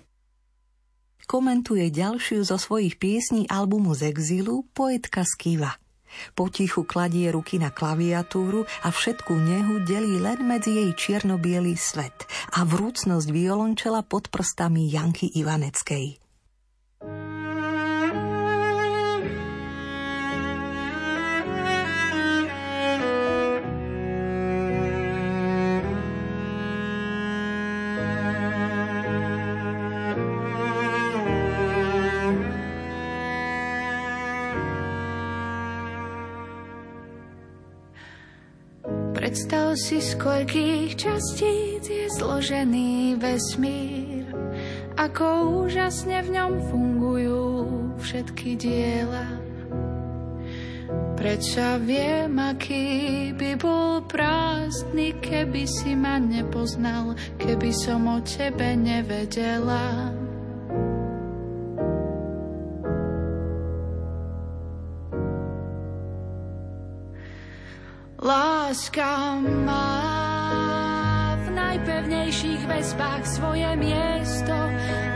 komentuje 1.27 1.91
ďalšiu 1.91 2.41
zo 2.47 2.55
svojich 2.55 2.95
piesní 2.97 3.45
albumu 3.51 3.93
z 3.93 4.15
exilu 4.15 4.63
poetka 4.71 5.27
Skiva. 5.27 5.75
Potichu 6.33 6.87
kladie 6.87 7.29
ruky 7.29 7.59
na 7.59 7.69
klaviatúru 7.69 8.63
a 8.81 8.89
všetku 8.89 9.35
nehu 9.35 9.83
delí 9.83 10.17
len 10.17 10.39
medzi 10.47 10.79
jej 10.79 10.91
čierno 10.95 11.35
svet 11.75 12.25
a 12.55 12.63
vrúcnosť 12.63 13.27
violončela 13.29 14.01
pod 14.07 14.31
prstami 14.31 14.87
Janky 14.87 15.29
Ivaneckej. 15.35 16.26
Predstav 39.37 39.77
si, 39.77 40.01
z 40.01 40.17
koľkých 40.17 40.97
častíc 40.97 41.85
je 41.85 42.09
zložený 42.09 43.21
vesmír, 43.21 44.25
ako 44.97 45.61
úžasne 45.61 46.25
v 46.25 46.29
ňom 46.33 46.53
fungujú 46.73 47.45
všetky 48.01 48.57
diela. 48.57 49.29
Prečo 51.13 51.77
viem, 51.85 52.33
aký 52.33 53.29
by 53.37 53.61
bol 53.61 54.01
prázdny, 54.09 55.13
keby 55.21 55.69
si 55.69 55.93
ma 55.93 56.17
nepoznal, 56.17 57.13
keby 57.37 57.69
som 57.77 58.09
o 58.09 58.17
tebe 58.25 58.73
nevedela. 58.73 60.17
Láska 68.17 69.37
má 69.61 70.01
v 71.37 71.53
najpevnejších 71.53 72.65
väzbách 72.65 73.23
svoje 73.29 73.69
miesto. 73.77 74.57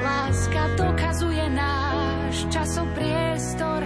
Láska 0.05 0.77
dokazuje 0.77 1.49
náš 1.49 2.45
časopriestor. 2.53 3.81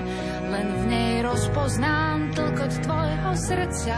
Len 0.51 0.67
v 0.67 0.83
nej 0.91 1.13
rozpoznám 1.23 2.35
tlkot 2.35 2.75
tvojho 2.83 3.31
srdca. 3.39 3.95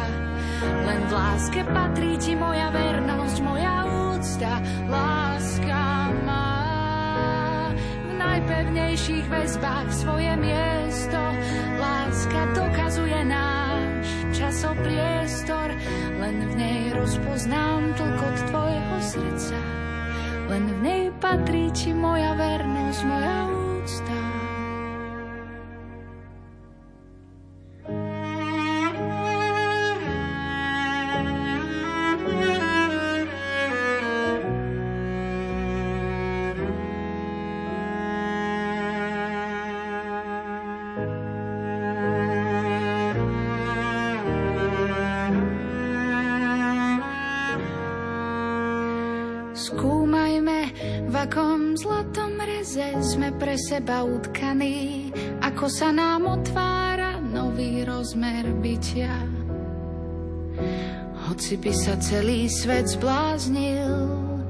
Len 0.86 1.02
v 1.10 1.12
láske 1.12 1.66
patrí 1.66 2.22
ti 2.22 2.38
moja 2.38 2.70
vernosť, 2.70 3.38
moja 3.42 3.90
úcta. 4.14 4.62
Láska 4.86 6.14
má 6.30 6.62
v 8.06 8.12
najpevnejších 8.22 9.26
väzbách 9.34 9.90
svoje 9.90 10.38
miesto. 10.38 11.18
Láska 11.82 12.54
dokazuje 12.54 13.26
náš 13.26 13.77
časopriestor, 14.38 15.74
len 16.22 16.36
v 16.46 16.54
nej 16.54 16.80
rozpoznám 16.94 17.98
tlkot 17.98 18.38
tvojho 18.54 18.98
srdca. 19.02 19.60
Len 20.48 20.64
v 20.70 20.78
nej 20.86 21.04
patrí 21.18 21.74
ti 21.74 21.90
moja 21.92 22.38
vernosť, 22.38 23.02
moja 23.02 23.38
úcta. 23.50 24.17
Seba 53.68 54.00
utkaný, 54.08 55.12
ako 55.44 55.68
sa 55.68 55.92
nám 55.92 56.40
otvára 56.40 57.20
nový 57.20 57.84
rozmer 57.84 58.48
bytia. 58.64 59.12
Hoci 61.28 61.60
by 61.60 61.74
sa 61.76 62.00
celý 62.00 62.48
svet 62.48 62.88
zbláznil, 62.88 63.92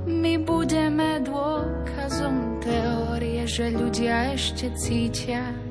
my 0.05 0.37
budeme 0.45 1.25
dôkazom 1.25 2.61
teórie, 2.61 3.41
že 3.49 3.73
ľudia 3.73 4.37
ešte 4.37 4.69
cítia. 4.77 5.66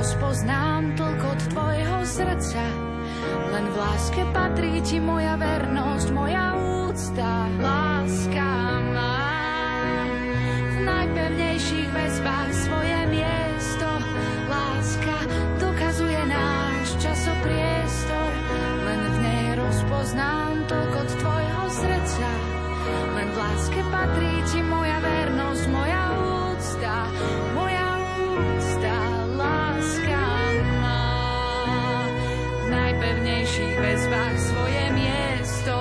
Rozpoznám 0.00 0.96
tlkot 0.96 1.40
tvojho 1.52 1.98
srdca. 2.08 2.64
Len 3.52 3.64
v 3.68 3.76
láske 3.76 4.24
patrí 4.32 4.80
ti 4.80 4.96
moja 4.96 5.36
vernosť, 5.36 6.08
moja 6.16 6.56
úcta, 6.88 7.44
láska 7.60 8.48
má. 8.96 9.20
V 10.72 10.76
najpevnejších 10.88 11.92
väzbách 11.92 12.48
svoje 12.48 12.98
miesto, 13.12 13.88
láska 14.48 15.16
dokazuje 15.60 16.22
náš 16.24 16.96
časopriestor, 17.04 18.30
len 18.88 19.00
v 19.04 19.16
nej 19.20 19.46
rozpoznám 19.60 20.64
tlkot 20.64 21.08
tvojho 21.20 21.64
srdca. 21.76 22.30
Len 23.20 23.28
v 23.28 23.36
láske 23.36 23.80
patrí 23.92 24.32
ti 24.48 24.64
moja 24.64 24.96
vernosť, 24.96 25.64
moja 25.68 25.99
väzbách 33.80 34.36
svoje 34.36 34.84
miesto, 34.92 35.76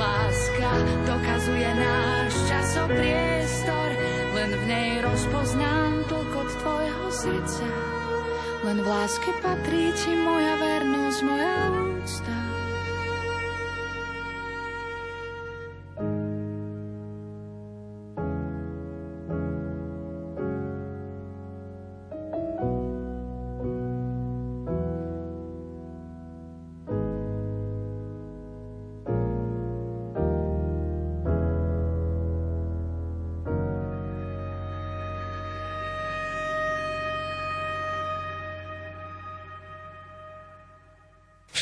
láska 0.00 0.70
dokazuje 1.04 1.70
náš 1.76 2.32
časopriestor, 2.48 3.88
len 4.32 4.50
v 4.56 4.64
nej 4.64 4.90
rozpoznám 5.04 6.08
tlkot 6.08 6.48
tvojho 6.64 7.06
srdca. 7.12 7.68
Len 8.64 8.80
v 8.80 8.86
láske 8.88 9.28
patrí 9.44 9.92
ti 9.92 10.16
moja 10.16 10.56
vernosť, 10.56 11.20
moja 11.20 11.43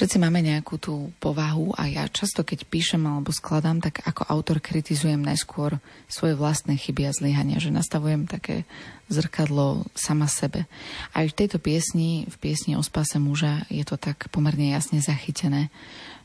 Všetci 0.02 0.18
máme 0.18 0.42
nejakú 0.42 0.82
tú 0.82 1.14
povahu 1.22 1.78
a 1.78 1.86
ja 1.86 2.10
často, 2.10 2.42
keď 2.42 2.66
píšem 2.66 3.06
alebo 3.06 3.30
skladám, 3.30 3.78
tak 3.78 4.02
ako 4.02 4.26
autor 4.26 4.58
kritizujem 4.58 5.22
najskôr 5.22 5.78
svoje 6.10 6.34
vlastné 6.34 6.74
chyby 6.74 7.06
a 7.06 7.14
zlyhania, 7.14 7.62
že 7.62 7.70
nastavujem 7.70 8.26
také 8.26 8.66
zrkadlo 9.06 9.86
sama 9.94 10.26
sebe. 10.26 10.66
Aj 11.14 11.22
v 11.22 11.36
tejto 11.38 11.62
piesni, 11.62 12.26
v 12.26 12.34
piesni 12.42 12.74
o 12.74 12.82
spase 12.82 13.22
muža, 13.22 13.62
je 13.70 13.86
to 13.86 13.94
tak 13.94 14.26
pomerne 14.34 14.74
jasne 14.74 14.98
zachytené, 14.98 15.70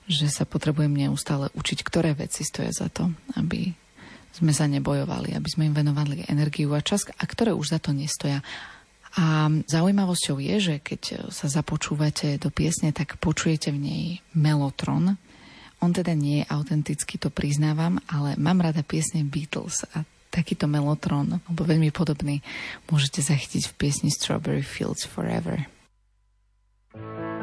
že 0.09 0.25
sa 0.33 0.49
potrebujem 0.49 0.97
neustále 0.97 1.53
učiť, 1.53 1.85
ktoré 1.85 2.17
veci 2.17 2.41
stoja 2.49 2.73
za 2.73 2.89
to, 2.89 3.13
aby 3.37 3.77
sme 4.33 4.57
sa 4.57 4.65
nebojovali, 4.65 5.37
aby 5.37 5.49
sme 5.53 5.69
im 5.69 5.77
venovali 5.77 6.25
energiu 6.25 6.73
a 6.73 6.81
čas, 6.81 7.05
a 7.05 7.23
ktoré 7.29 7.53
už 7.53 7.77
za 7.77 7.77
to 7.77 7.93
nestoja 7.93 8.41
A 9.17 9.49
zaujímavosťou 9.65 10.37
je, 10.37 10.55
že 10.61 10.75
keď 10.77 11.33
sa 11.33 11.49
započúvate 11.49 12.37
do 12.37 12.53
piesne, 12.53 12.93
tak 12.93 13.17
počujete 13.17 13.73
v 13.73 13.79
nej 13.81 14.03
melotron. 14.37 15.17
On 15.81 15.89
teda 15.89 16.13
nie 16.13 16.45
je 16.45 16.49
autentický, 16.53 17.17
to 17.17 17.33
priznávam, 17.33 17.97
ale 18.05 18.37
mám 18.37 18.61
rada 18.61 18.85
piesne 18.85 19.25
Beatles 19.25 19.89
a 19.97 20.05
takýto 20.29 20.69
melotron, 20.69 21.41
alebo 21.49 21.65
veľmi 21.65 21.89
podobný, 21.89 22.45
môžete 22.93 23.25
zachytiť 23.25 23.73
v 23.73 23.77
piesni 23.77 24.09
Strawberry 24.13 24.61
Fields 24.61 25.09
Forever. 25.09 25.65
Ako 26.93 27.36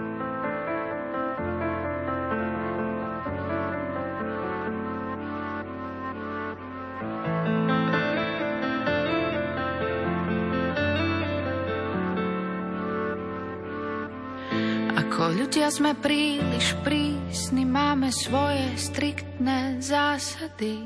ľudia 15.34 15.66
sme 15.66 15.98
príliš 15.98 16.78
prísni, 16.86 17.66
máme 17.66 18.14
svoje 18.14 18.70
striktné 18.78 19.82
zásady. 19.82 20.78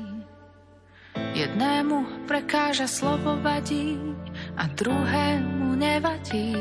Jednému 1.37 2.25
prekáža 2.25 2.89
slovo 2.89 3.37
vadí 3.45 3.95
a 4.57 4.65
druhému 4.73 5.77
nevadí. 5.77 6.57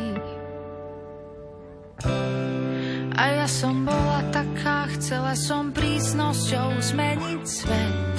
A 3.19 3.23
ja 3.35 3.49
som 3.51 3.83
bola 3.83 4.23
taká, 4.31 4.87
chcela 4.95 5.33
som 5.35 5.73
prísnosťou 5.73 6.79
zmeniť 6.79 7.43
svet. 7.43 8.15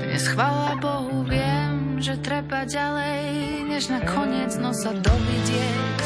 Dnes 0.00 0.24
chvala 0.36 0.76
Bohu 0.76 0.99
že 2.00 2.16
treba 2.24 2.64
ďalej, 2.64 3.28
než 3.68 3.92
na 3.92 4.00
koniec 4.00 4.56
nosa 4.56 4.96
dovidieť. 4.96 6.00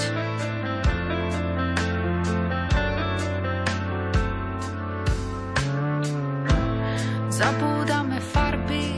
Zabúdame 7.30 8.18
farby 8.34 8.90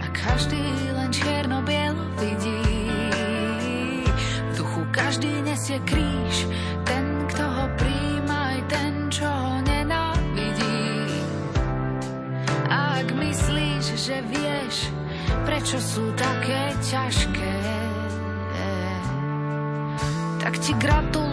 a 0.00 0.08
každý 0.16 0.64
len 0.96 1.12
čierno-bielo 1.12 2.04
vidí. 2.16 2.64
V 4.48 4.52
duchu 4.56 4.82
každý 4.96 5.28
nesie 5.44 5.84
kríž, 5.84 6.09
prečo 15.70 15.86
sú 15.86 16.10
také 16.18 16.74
ťažké, 16.82 17.54
tak 20.42 20.58
ti 20.58 20.74
gratulujem, 20.74 21.29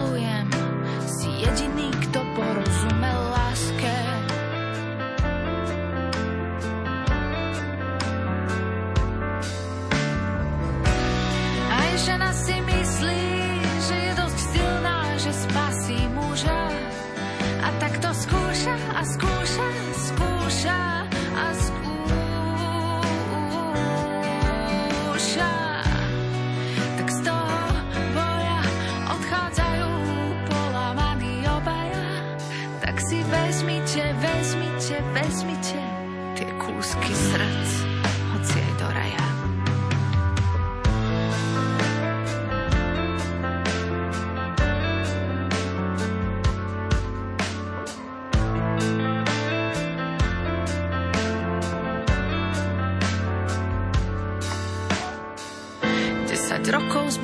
Desať 56.68 56.84
rokov 56.84 57.16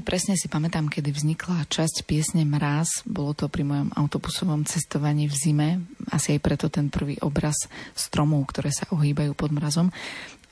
Veľmi 0.00 0.16
presne 0.16 0.40
si 0.40 0.48
pamätám, 0.48 0.88
kedy 0.88 1.12
vznikla 1.12 1.68
časť 1.68 2.08
piesne 2.08 2.40
Mráz. 2.48 3.04
Bolo 3.04 3.36
to 3.36 3.52
pri 3.52 3.68
mojom 3.68 3.92
autobusovom 3.92 4.64
cestovaní 4.64 5.28
v 5.28 5.36
zime. 5.36 5.68
Asi 6.08 6.32
aj 6.32 6.40
preto 6.40 6.72
ten 6.72 6.88
prvý 6.88 7.20
obraz 7.20 7.68
stromov, 7.92 8.48
ktoré 8.48 8.72
sa 8.72 8.88
ohýbajú 8.96 9.36
pod 9.36 9.52
mrazom. 9.52 9.92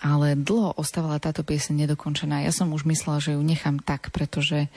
Ale 0.04 0.36
dlho 0.36 0.76
ostávala 0.76 1.16
táto 1.16 1.48
piesne 1.48 1.80
nedokončená. 1.80 2.44
Ja 2.44 2.52
som 2.52 2.76
už 2.76 2.84
myslela, 2.84 3.24
že 3.24 3.32
ju 3.32 3.40
nechám 3.40 3.80
tak, 3.80 4.12
pretože 4.12 4.68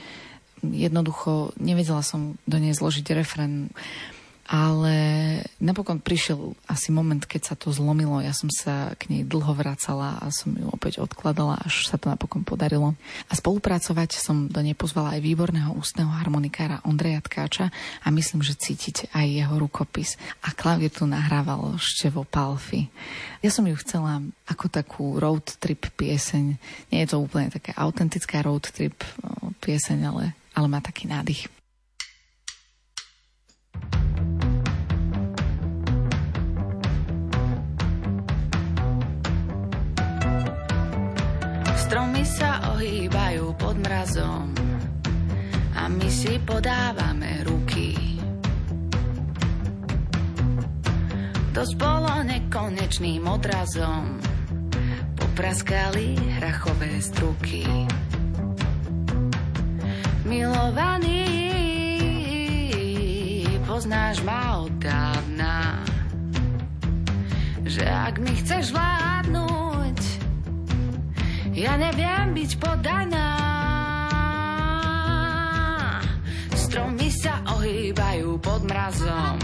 jednoducho 0.64 1.52
nevedela 1.60 2.00
som 2.00 2.40
do 2.48 2.56
nej 2.56 2.72
zložiť 2.72 3.12
refren. 3.12 3.76
Ale 4.52 4.96
napokon 5.64 6.04
prišiel 6.04 6.60
asi 6.68 6.92
moment, 6.92 7.24
keď 7.24 7.42
sa 7.42 7.56
to 7.56 7.72
zlomilo. 7.72 8.20
Ja 8.20 8.36
som 8.36 8.52
sa 8.52 8.92
k 9.00 9.08
nej 9.08 9.24
dlho 9.24 9.56
vracala 9.56 10.20
a 10.20 10.28
som 10.28 10.52
ju 10.52 10.68
opäť 10.68 11.00
odkladala, 11.00 11.56
až 11.64 11.88
sa 11.88 11.96
to 11.96 12.12
napokon 12.12 12.44
podarilo. 12.44 12.92
A 13.32 13.34
spolupracovať 13.40 14.20
som 14.20 14.52
do 14.52 14.60
nej 14.60 14.76
pozvala 14.76 15.16
aj 15.16 15.24
výborného 15.24 15.72
ústneho 15.72 16.12
harmonikára 16.12 16.84
Ondreja 16.84 17.24
Tkáča 17.24 17.72
a 18.04 18.08
myslím, 18.12 18.44
že 18.44 18.60
cítite 18.60 19.08
aj 19.16 19.24
jeho 19.24 19.56
rukopis. 19.56 20.20
A 20.44 20.52
klavier 20.52 20.92
tu 20.92 21.08
nahrával 21.08 21.80
Števo 21.80 22.28
Palfi. 22.28 22.92
Ja 23.40 23.56
som 23.56 23.64
ju 23.64 23.80
chcela 23.80 24.20
ako 24.52 24.68
takú 24.68 25.16
road 25.16 25.48
trip 25.64 25.88
pieseň. 25.96 26.60
Nie 26.92 27.08
je 27.08 27.16
to 27.16 27.24
úplne 27.24 27.48
taká 27.48 27.72
autentická 27.80 28.44
road 28.44 28.68
trip 28.68 29.00
pieseň, 29.64 30.00
ale, 30.12 30.36
ale 30.52 30.68
má 30.68 30.84
taký 30.84 31.08
nádych. 31.08 31.61
Pod 44.12 44.20
mrazom 44.20 44.52
a 45.76 45.88
my 45.88 46.10
si 46.12 46.36
podávame 46.44 47.48
ruky. 47.48 47.96
To 51.56 51.64
spolo 51.64 52.24
nekonečným 52.24 53.24
odrazom 53.24 54.20
popraskali 55.16 56.16
hrachové 56.40 57.00
struky. 57.00 57.64
Milovaný, 60.28 61.24
poznáš 63.64 64.24
ma 64.28 64.64
od 64.64 64.76
dávna, 64.80 65.84
že 67.64 67.84
ak 67.88 68.20
mi 68.20 68.36
chceš 68.44 68.76
vládnuť, 68.76 70.00
ja 71.56 71.76
neviem 71.80 72.36
byť 72.36 72.52
podaná. 72.60 73.51
Sa 77.72 77.80
ohýbajú 77.80 78.36
pod 78.44 78.68
mrazom 78.68 79.40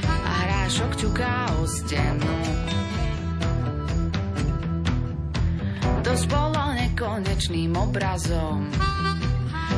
a 0.00 0.32
hrášok 0.40 0.92
ťuká 0.96 1.52
o 1.60 1.68
stenu. 1.68 2.32
To 6.00 6.12
spolo 6.16 6.72
nekonečným 6.80 7.76
obrazom 7.76 8.72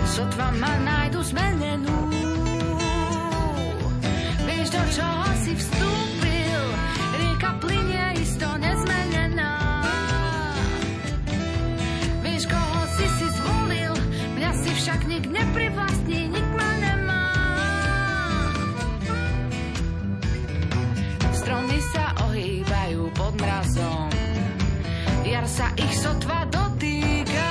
sotva 0.07 0.55
ma 0.55 0.71
nájdu 0.87 1.19
zmenenú. 1.19 1.99
Vieš, 4.47 4.69
do 4.71 4.83
čoho 4.95 5.27
si 5.43 5.53
vstúpil, 5.59 6.63
rieka 7.19 7.59
plinie 7.59 8.23
isto 8.23 8.47
nezmenená. 8.55 9.59
však 14.79 15.11
nik 15.11 15.27
neprivlastní, 15.27 15.88
sotva 25.99 26.46
dotýka. 26.46 27.51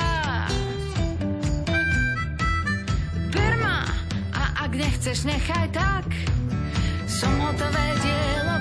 Berma, 3.27 3.83
a 4.31 4.43
ak 4.63 4.71
nechceš, 4.71 5.27
nechaj 5.27 5.67
tak, 5.75 6.07
som 7.11 7.33
hotové 7.43 7.87
dielo 7.99 8.57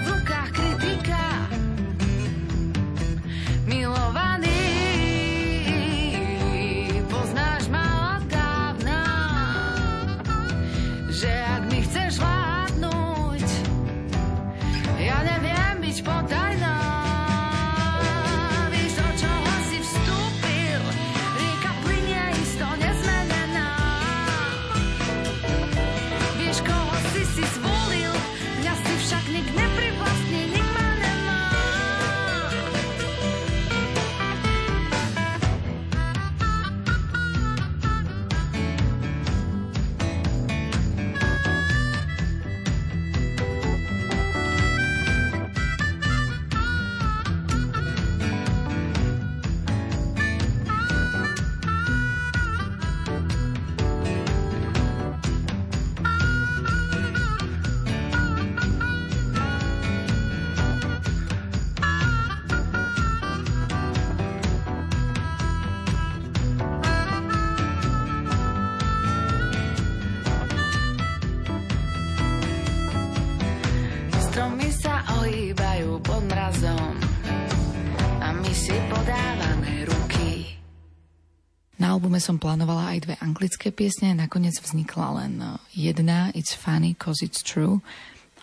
albume 81.97 82.21
som 82.21 82.37
plánovala 82.37 82.93
aj 82.93 83.09
dve 83.09 83.15
anglické 83.25 83.73
piesne, 83.73 84.13
nakoniec 84.13 84.53
vznikla 84.61 85.07
len 85.17 85.41
e, 85.41 85.49
jedna, 85.73 86.29
It's 86.37 86.53
Funny 86.53 86.93
Cause 86.93 87.25
It's 87.25 87.41
True. 87.41 87.81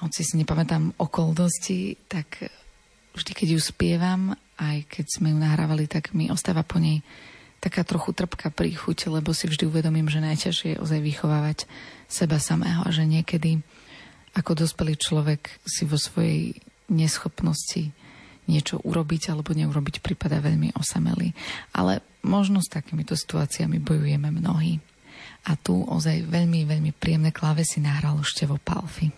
Hoci 0.02 0.26
si 0.26 0.42
nepamätám 0.42 0.98
okolnosti, 0.98 2.02
tak 2.10 2.42
e, 2.42 2.50
vždy, 3.14 3.32
keď 3.38 3.48
ju 3.54 3.60
spievam, 3.62 4.34
aj 4.58 4.90
keď 4.90 5.06
sme 5.06 5.30
ju 5.30 5.38
nahrávali, 5.38 5.86
tak 5.86 6.18
mi 6.18 6.34
ostáva 6.34 6.66
po 6.66 6.82
nej 6.82 7.06
taká 7.62 7.86
trochu 7.86 8.12
trpká 8.18 8.50
príchuť, 8.50 9.14
lebo 9.14 9.38
si 9.38 9.46
vždy 9.46 9.70
uvedomím, 9.70 10.10
že 10.10 10.26
najťažšie 10.26 10.70
je 10.74 10.82
ozaj 10.82 11.00
vychovávať 11.00 11.70
seba 12.10 12.42
samého 12.42 12.82
a 12.84 12.90
že 12.90 13.06
niekedy 13.06 13.62
ako 14.34 14.66
dospelý 14.66 14.98
človek 14.98 15.62
si 15.62 15.86
vo 15.86 16.02
svojej 16.02 16.58
neschopnosti 16.90 17.94
niečo 18.48 18.80
urobiť 18.84 19.32
alebo 19.32 19.56
neurobiť 19.56 20.04
prípada 20.04 20.44
veľmi 20.44 20.76
osamelý. 20.76 21.32
Ale 21.74 22.04
Možno 22.24 22.64
s 22.64 22.72
takýmito 22.72 23.20
situáciami 23.20 23.84
bojujeme 23.84 24.32
mnohí. 24.32 24.80
A 25.44 25.60
tu 25.60 25.84
ozaj 25.84 26.24
veľmi, 26.24 26.64
veľmi 26.64 26.96
príjemné 26.96 27.36
klávesy 27.36 27.84
nahralo 27.84 28.24
Števo 28.24 28.56
Palfi. 28.64 29.12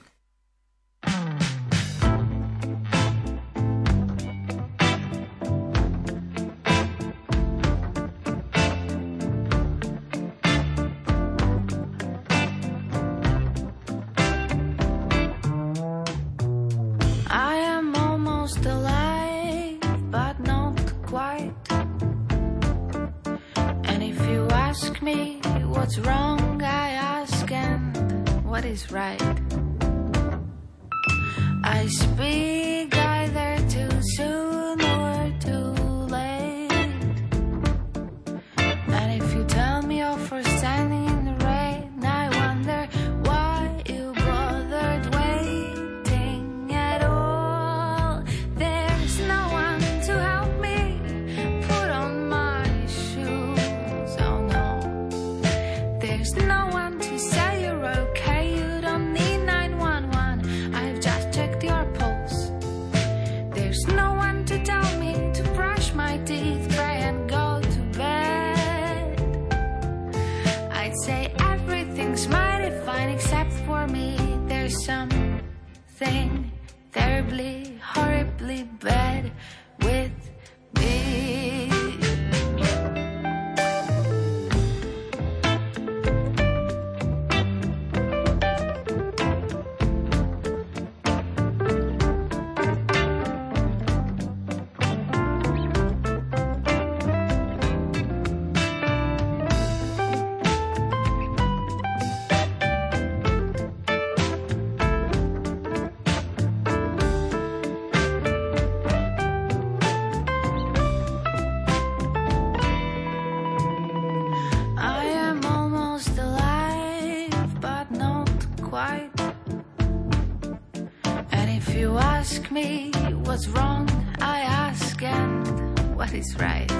Ask 122.26 122.50
me 122.50 122.90
what's 123.26 123.48
wrong, 123.50 123.88
I 124.20 124.40
ask 124.40 125.00
and 125.04 125.96
what 125.96 126.12
is 126.12 126.36
right. 126.40 126.72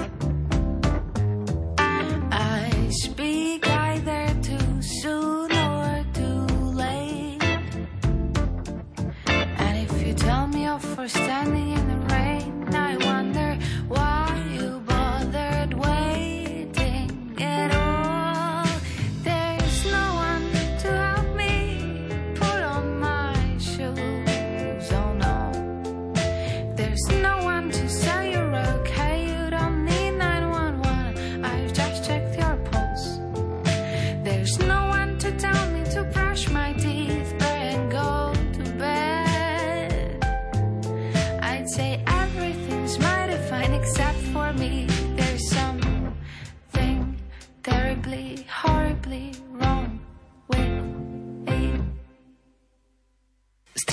I 1.78 2.88
speak 2.90 3.64
either 3.68 4.26
too 4.42 4.82
soon 4.82 5.52
or 5.52 6.04
too 6.14 6.46
late. 6.82 7.40
And 9.62 9.74
if 9.86 10.04
you 10.04 10.14
tell 10.14 10.48
me 10.48 10.66
off 10.66 10.84
for 10.96 11.06
standing 11.06 11.68
in 11.78 11.84
the 11.92 11.98
rain, 12.12 12.74
I 12.74 12.96
wonder 12.96 13.35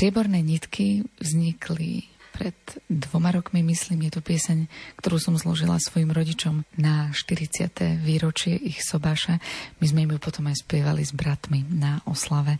Strieborné 0.04 0.44
nitky 0.44 1.08
vznikli 1.16 2.04
pred 2.36 2.52
dvoma 2.92 3.32
rokmi, 3.32 3.64
myslím, 3.64 4.12
je 4.12 4.20
to 4.20 4.20
pieseň, 4.20 4.68
ktorú 5.00 5.16
som 5.16 5.40
zložila 5.40 5.80
svojim 5.80 6.12
rodičom 6.12 6.68
na 6.76 7.08
40. 7.16 8.04
výročie 8.04 8.52
ich 8.52 8.84
sobáša. 8.84 9.40
My 9.80 9.86
sme 9.88 10.04
ju 10.04 10.20
potom 10.20 10.52
aj 10.52 10.60
spievali 10.60 11.08
s 11.08 11.16
bratmi 11.16 11.64
na 11.72 12.04
oslave. 12.04 12.60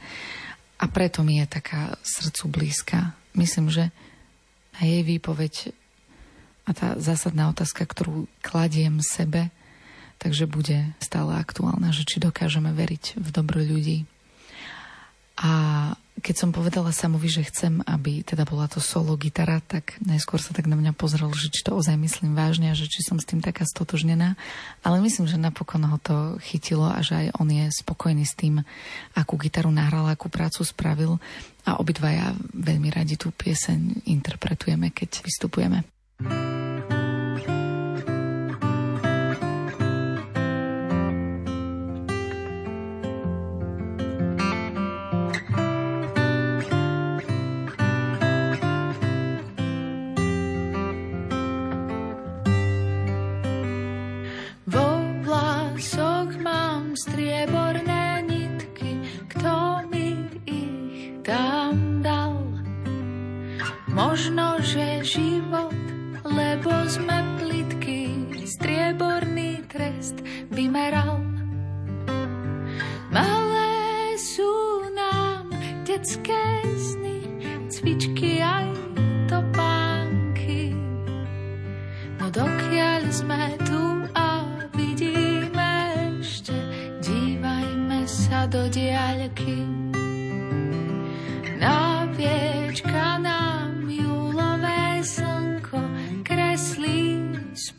A 0.80 0.88
preto 0.88 1.28
mi 1.28 1.44
je 1.44 1.52
taká 1.52 2.00
srdcu 2.00 2.48
blízka. 2.48 3.12
Myslím, 3.36 3.68
že 3.68 3.92
a 4.80 4.88
jej 4.88 5.04
výpoveď 5.04 5.76
a 6.64 6.72
tá 6.72 6.96
zásadná 6.96 7.52
otázka, 7.52 7.84
ktorú 7.84 8.32
kladiem 8.40 9.04
sebe, 9.04 9.52
takže 10.16 10.48
bude 10.48 10.96
stále 11.04 11.36
aktuálna, 11.36 11.92
že 11.92 12.08
či 12.08 12.24
dokážeme 12.24 12.72
veriť 12.72 13.20
v 13.20 13.28
dobro 13.36 13.60
ľudí. 13.60 14.08
A 15.44 15.52
keď 16.24 16.36
som 16.40 16.56
povedala 16.56 16.96
Samovi, 16.96 17.28
že 17.28 17.44
chcem, 17.44 17.84
aby 17.84 18.24
teda 18.24 18.48
bola 18.48 18.72
to 18.72 18.80
solo 18.80 19.20
gitara, 19.20 19.60
tak 19.60 20.00
najskôr 20.00 20.40
sa 20.40 20.56
tak 20.56 20.72
na 20.72 20.80
mňa 20.80 20.96
pozrel, 20.96 21.28
že 21.36 21.52
či 21.52 21.68
to 21.68 21.76
ozaj 21.76 22.00
myslím 22.00 22.32
vážne 22.32 22.72
a 22.72 22.80
že 22.80 22.88
či 22.88 23.04
som 23.04 23.20
s 23.20 23.28
tým 23.28 23.44
taká 23.44 23.68
stotožnená. 23.68 24.40
Ale 24.88 25.04
myslím, 25.04 25.28
že 25.28 25.36
napokon 25.36 25.84
ho 25.84 26.00
to 26.00 26.40
chytilo 26.48 26.88
a 26.88 27.04
že 27.04 27.28
aj 27.28 27.44
on 27.44 27.52
je 27.52 27.68
spokojný 27.76 28.24
s 28.24 28.40
tým, 28.40 28.64
akú 29.20 29.36
gitaru 29.36 29.68
nahral, 29.68 30.08
akú 30.08 30.32
prácu 30.32 30.64
spravil. 30.64 31.20
A 31.68 31.76
obidvaja 31.76 32.32
veľmi 32.56 32.88
radi 32.88 33.20
tú 33.20 33.36
pieseň 33.36 34.08
interpretujeme, 34.08 34.96
keď 34.96 35.28
vystupujeme. 35.28 35.84
Vo 36.24 37.03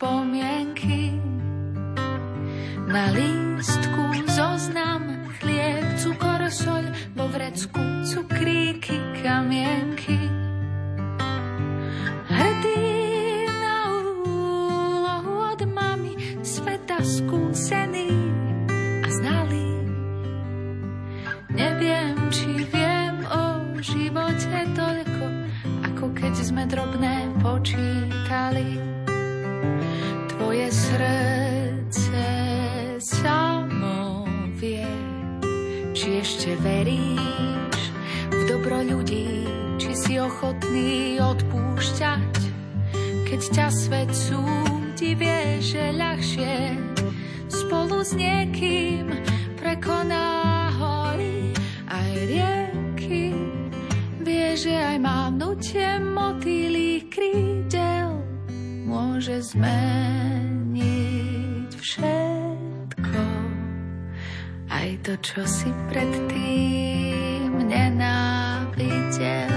spomienky. 0.05 1.17
Na 2.85 3.09
lístku 3.09 4.29
zoznam 4.29 5.25
chlieb, 5.41 5.81
cukor, 5.97 6.45
soľ, 6.45 6.85
vo 7.17 7.25
vrecku 7.33 7.81
cukríky, 8.05 9.01
kamienky. 9.25 10.21
Hrdý 12.29 12.85
na 13.49 13.77
úlohu 14.13 15.33
od 15.57 15.61
mami, 15.65 16.13
sveta 16.45 17.01
skúsený 17.01 18.13
a 19.01 19.09
znalý. 19.09 19.69
Neviem, 21.49 22.13
či 22.29 22.61
viem 22.69 23.25
o 23.25 23.73
živote 23.81 24.69
toľko, 24.77 25.25
ako 25.89 26.05
keď 26.13 26.33
sme 26.45 26.69
drobné 26.69 27.14
ochotný 40.25 41.21
odpúšťať, 41.21 42.33
keď 43.29 43.41
ťa 43.45 43.67
svet 43.69 44.09
súdi, 44.09 45.13
vie, 45.13 45.61
že 45.61 45.93
ľahšie 45.93 46.81
spolu 47.45 48.01
s 48.01 48.17
niekým 48.17 49.13
prekoná 49.53 50.73
hory 50.73 51.53
aj 51.85 52.11
rieky. 52.25 53.37
Vie, 54.25 54.57
že 54.57 54.73
aj 54.73 54.97
mávnutie 54.97 56.01
motýlých 56.01 57.05
krídel 57.13 58.17
môže 58.89 59.45
zmeniť 59.53 60.89
všetko. 61.69 63.25
Aj 64.73 64.89
to, 65.05 65.13
čo 65.21 65.45
si 65.45 65.69
predtým 65.93 67.69
nenávidel. 67.69 69.54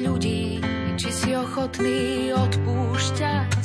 Ľudí, 0.00 0.60
či 0.96 1.12
si 1.12 1.36
ochotný 1.36 2.32
odpúšťať, 2.32 3.62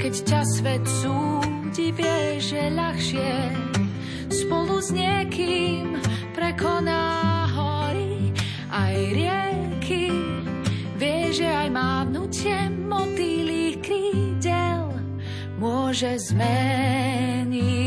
keď 0.00 0.14
ťa 0.24 0.40
svet 0.56 0.84
súdi, 0.84 1.92
vie, 1.92 2.40
že 2.40 2.72
ľahšie 2.72 3.52
spolu 4.28 4.80
s 4.80 4.92
niekým 4.92 5.96
prekoná 6.36 7.46
hory 7.52 8.32
aj 8.70 8.94
rieky. 9.16 10.12
Vie, 10.96 11.32
že 11.32 11.44
aj 11.44 11.70
mávnutie 11.72 12.70
motýlých 12.72 13.80
krídel 13.84 14.88
môže 15.60 16.16
zmeniť 16.32 17.86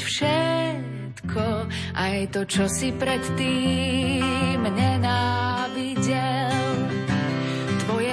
všetko, 0.00 1.68
aj 1.96 2.28
to, 2.32 2.44
čo 2.48 2.68
si 2.68 2.92
predtým 2.96 4.64
nenávidel. 4.64 6.69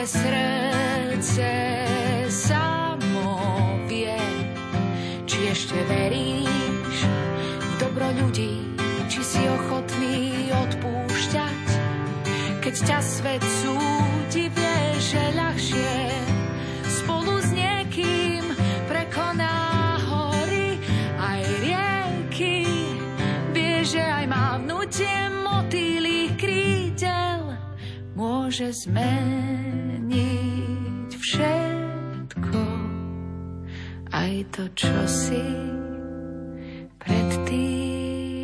Srdce 0.08 1.52
samo 2.32 3.36
vie, 3.92 4.16
či 5.28 5.52
ešte 5.52 5.76
veríš 5.84 6.98
v 7.60 7.74
dobro 7.76 8.08
ľudí, 8.16 8.64
či 9.12 9.20
si 9.20 9.44
ochotný 9.52 10.48
odpúšťať, 10.56 11.66
keď 12.64 12.76
ťa 12.88 13.00
svet 13.04 13.44
súdi, 13.44 14.07
môže 28.48 28.88
zmeniť 28.88 30.32
všetko, 31.12 32.64
aj 34.08 34.34
to, 34.56 34.64
čo 34.72 34.96
si 35.04 35.44
predtým 36.96 38.40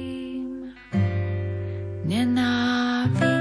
nenávidel. 2.03 3.32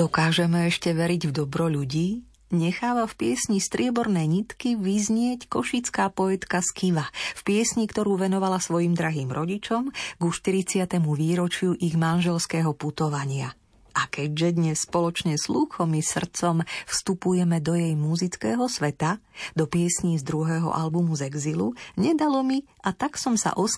Dokážeme 0.00 0.72
ešte 0.72 0.96
veriť 0.96 1.28
v 1.28 1.32
dobro 1.44 1.68
ľudí? 1.68 2.24
Necháva 2.56 3.04
v 3.04 3.20
piesni 3.20 3.60
Strieborné 3.60 4.24
nitky 4.24 4.72
vyznieť 4.72 5.44
košická 5.44 6.08
poetka 6.08 6.64
Skiva 6.64 7.04
v 7.36 7.42
piesni, 7.44 7.84
ktorú 7.84 8.16
venovala 8.16 8.64
svojim 8.64 8.96
drahým 8.96 9.28
rodičom 9.28 9.92
ku 10.16 10.28
40. 10.32 10.88
výročiu 11.04 11.76
ich 11.76 12.00
manželského 12.00 12.72
putovania. 12.72 13.52
A 13.92 14.08
keďže 14.08 14.56
dnes 14.56 14.88
spoločne 14.88 15.36
s 15.36 15.52
lúchom 15.52 15.92
i 15.92 16.00
srdcom 16.00 16.64
vstupujeme 16.88 17.60
do 17.60 17.76
jej 17.76 17.92
muzického 17.92 18.72
sveta, 18.72 19.20
do 19.52 19.68
piesní 19.68 20.16
z 20.16 20.24
druhého 20.24 20.72
albumu 20.72 21.12
z 21.12 21.28
exilu, 21.28 21.76
nedalo 22.00 22.40
mi 22.40 22.64
a 22.80 22.96
tak 22.96 23.20
som 23.20 23.36
sa 23.36 23.52
o 23.52 23.68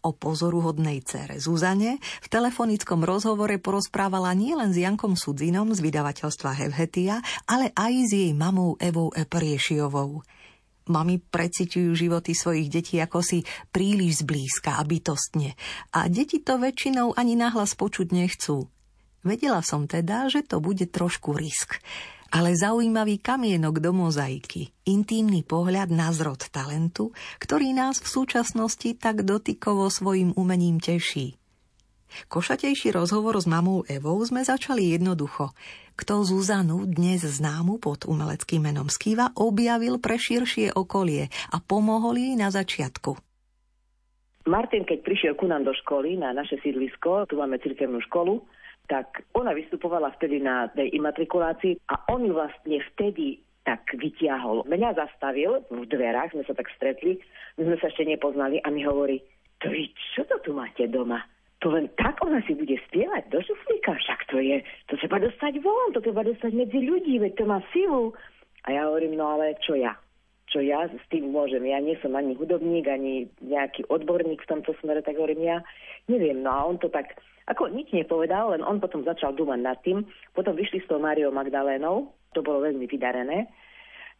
o 0.00 0.16
pozoruhodnej 0.16 1.04
cére 1.04 1.36
Zuzane 1.36 2.00
v 2.00 2.28
telefonickom 2.28 3.04
rozhovore 3.04 3.56
porozprávala 3.60 4.32
nielen 4.32 4.72
s 4.72 4.80
Jankom 4.80 5.14
Sudzinom 5.16 5.72
z 5.76 5.80
vydavateľstva 5.84 6.50
Hevhetia, 6.56 7.20
ale 7.44 7.72
aj 7.76 7.92
s 8.06 8.10
jej 8.16 8.32
mamou 8.32 8.80
Evou 8.80 9.12
Epriešiovou. 9.12 10.24
Mami 10.90 11.22
preciťujú 11.22 11.90
životy 11.94 12.34
svojich 12.34 12.68
detí 12.72 12.96
ako 12.98 13.22
si 13.22 13.46
príliš 13.70 14.26
zblízka 14.26 14.80
a 14.80 14.82
bytostne. 14.82 15.54
A 15.94 16.10
deti 16.10 16.42
to 16.42 16.58
väčšinou 16.58 17.14
ani 17.14 17.38
nahlas 17.38 17.78
počuť 17.78 18.10
nechcú. 18.10 18.66
Vedela 19.20 19.60
som 19.60 19.84
teda, 19.84 20.32
že 20.32 20.42
to 20.42 20.58
bude 20.58 20.88
trošku 20.88 21.36
risk 21.36 21.78
ale 22.30 22.54
zaujímavý 22.54 23.18
kamienok 23.18 23.82
do 23.82 23.90
mozaiky, 23.90 24.70
intímny 24.86 25.42
pohľad 25.42 25.90
na 25.90 26.14
zrod 26.14 26.46
talentu, 26.54 27.10
ktorý 27.42 27.74
nás 27.74 27.98
v 27.98 28.08
súčasnosti 28.08 28.94
tak 28.96 29.26
dotykovo 29.26 29.90
svojim 29.90 30.32
umením 30.38 30.78
teší. 30.78 31.34
Košatejší 32.26 32.90
rozhovor 32.90 33.38
s 33.38 33.46
mamou 33.46 33.86
Evou 33.86 34.18
sme 34.26 34.42
začali 34.42 34.98
jednoducho. 34.98 35.54
Kto 35.94 36.26
Zuzanu, 36.26 36.82
dnes 36.88 37.22
známu 37.22 37.78
pod 37.78 38.08
umeleckým 38.08 38.66
menom 38.66 38.90
Skiva, 38.90 39.30
objavil 39.36 40.02
pre 40.02 40.18
širšie 40.18 40.74
okolie 40.74 41.30
a 41.54 41.56
pomohol 41.62 42.18
jej 42.18 42.34
na 42.34 42.50
začiatku. 42.50 43.14
Martin, 44.48 44.88
keď 44.88 44.98
prišiel 45.04 45.34
ku 45.36 45.46
nám 45.46 45.68
do 45.68 45.76
školy, 45.84 46.16
na 46.16 46.32
naše 46.32 46.56
sídlisko, 46.64 47.28
tu 47.28 47.36
máme 47.36 47.60
cirkevnú 47.60 48.00
školu, 48.08 48.40
tak 48.90 49.22
ona 49.38 49.54
vystupovala 49.54 50.10
vtedy 50.18 50.42
na 50.42 50.66
tej 50.74 50.90
imatrikulácii 50.98 51.78
a 51.94 52.10
on 52.10 52.26
ju 52.26 52.34
vlastne 52.34 52.82
vtedy 52.92 53.38
tak 53.62 53.86
vytiahol. 53.94 54.66
Mňa 54.66 54.98
zastavil 54.98 55.62
v 55.70 55.86
dverách, 55.86 56.34
sme 56.34 56.42
sa 56.42 56.58
tak 56.58 56.66
stretli, 56.74 57.22
my 57.54 57.70
sme 57.70 57.76
sa 57.78 57.86
ešte 57.86 58.02
nepoznali 58.02 58.58
a 58.66 58.68
mi 58.74 58.82
hovorí, 58.82 59.22
to 59.62 59.70
vy 59.70 59.94
čo 60.16 60.26
to 60.26 60.42
tu 60.42 60.50
máte 60.50 60.90
doma? 60.90 61.22
To 61.62 61.70
len 61.70 61.92
tak 61.94 62.18
ona 62.24 62.40
si 62.48 62.56
bude 62.56 62.74
spievať 62.88 63.30
do 63.30 63.38
šuflíka, 63.44 63.94
však 63.94 64.32
to 64.32 64.40
je, 64.42 64.64
to 64.88 64.96
treba 64.96 65.22
dostať 65.22 65.60
von, 65.60 65.92
to 65.94 66.00
treba 66.00 66.24
dostať 66.24 66.50
medzi 66.56 66.80
ľudí, 66.82 67.20
veď 67.20 67.32
to 67.36 67.44
má 67.46 67.60
silu. 67.70 68.16
A 68.64 68.74
ja 68.74 68.88
hovorím, 68.88 69.20
no 69.20 69.38
ale 69.38 69.54
čo 69.60 69.76
ja? 69.76 69.92
Čo 70.50 70.58
ja 70.66 70.90
s 70.90 71.04
tým 71.14 71.30
môžem? 71.30 71.62
Ja 71.62 71.78
nie 71.78 71.94
som 72.02 72.18
ani 72.18 72.34
hudobník, 72.34 72.90
ani 72.90 73.30
nejaký 73.38 73.86
odborník 73.86 74.42
v 74.42 74.50
tomto 74.50 74.74
smere, 74.82 74.98
tak 74.98 75.14
hovorím, 75.14 75.46
ja 75.46 75.58
neviem. 76.10 76.42
No 76.42 76.50
a 76.50 76.66
on 76.66 76.82
to 76.82 76.90
tak 76.90 77.14
ako 77.46 77.70
nič 77.70 77.94
nepovedal, 77.94 78.54
len 78.54 78.66
on 78.66 78.82
potom 78.82 79.06
začal 79.06 79.34
dúmať 79.34 79.60
nad 79.62 79.78
tým. 79.86 80.02
Potom 80.34 80.58
vyšli 80.58 80.82
s 80.82 80.88
tou 80.90 80.98
Máriou 80.98 81.30
Magdalénou, 81.30 82.10
to 82.34 82.42
bolo 82.42 82.66
veľmi 82.66 82.86
vydarené. 82.90 83.46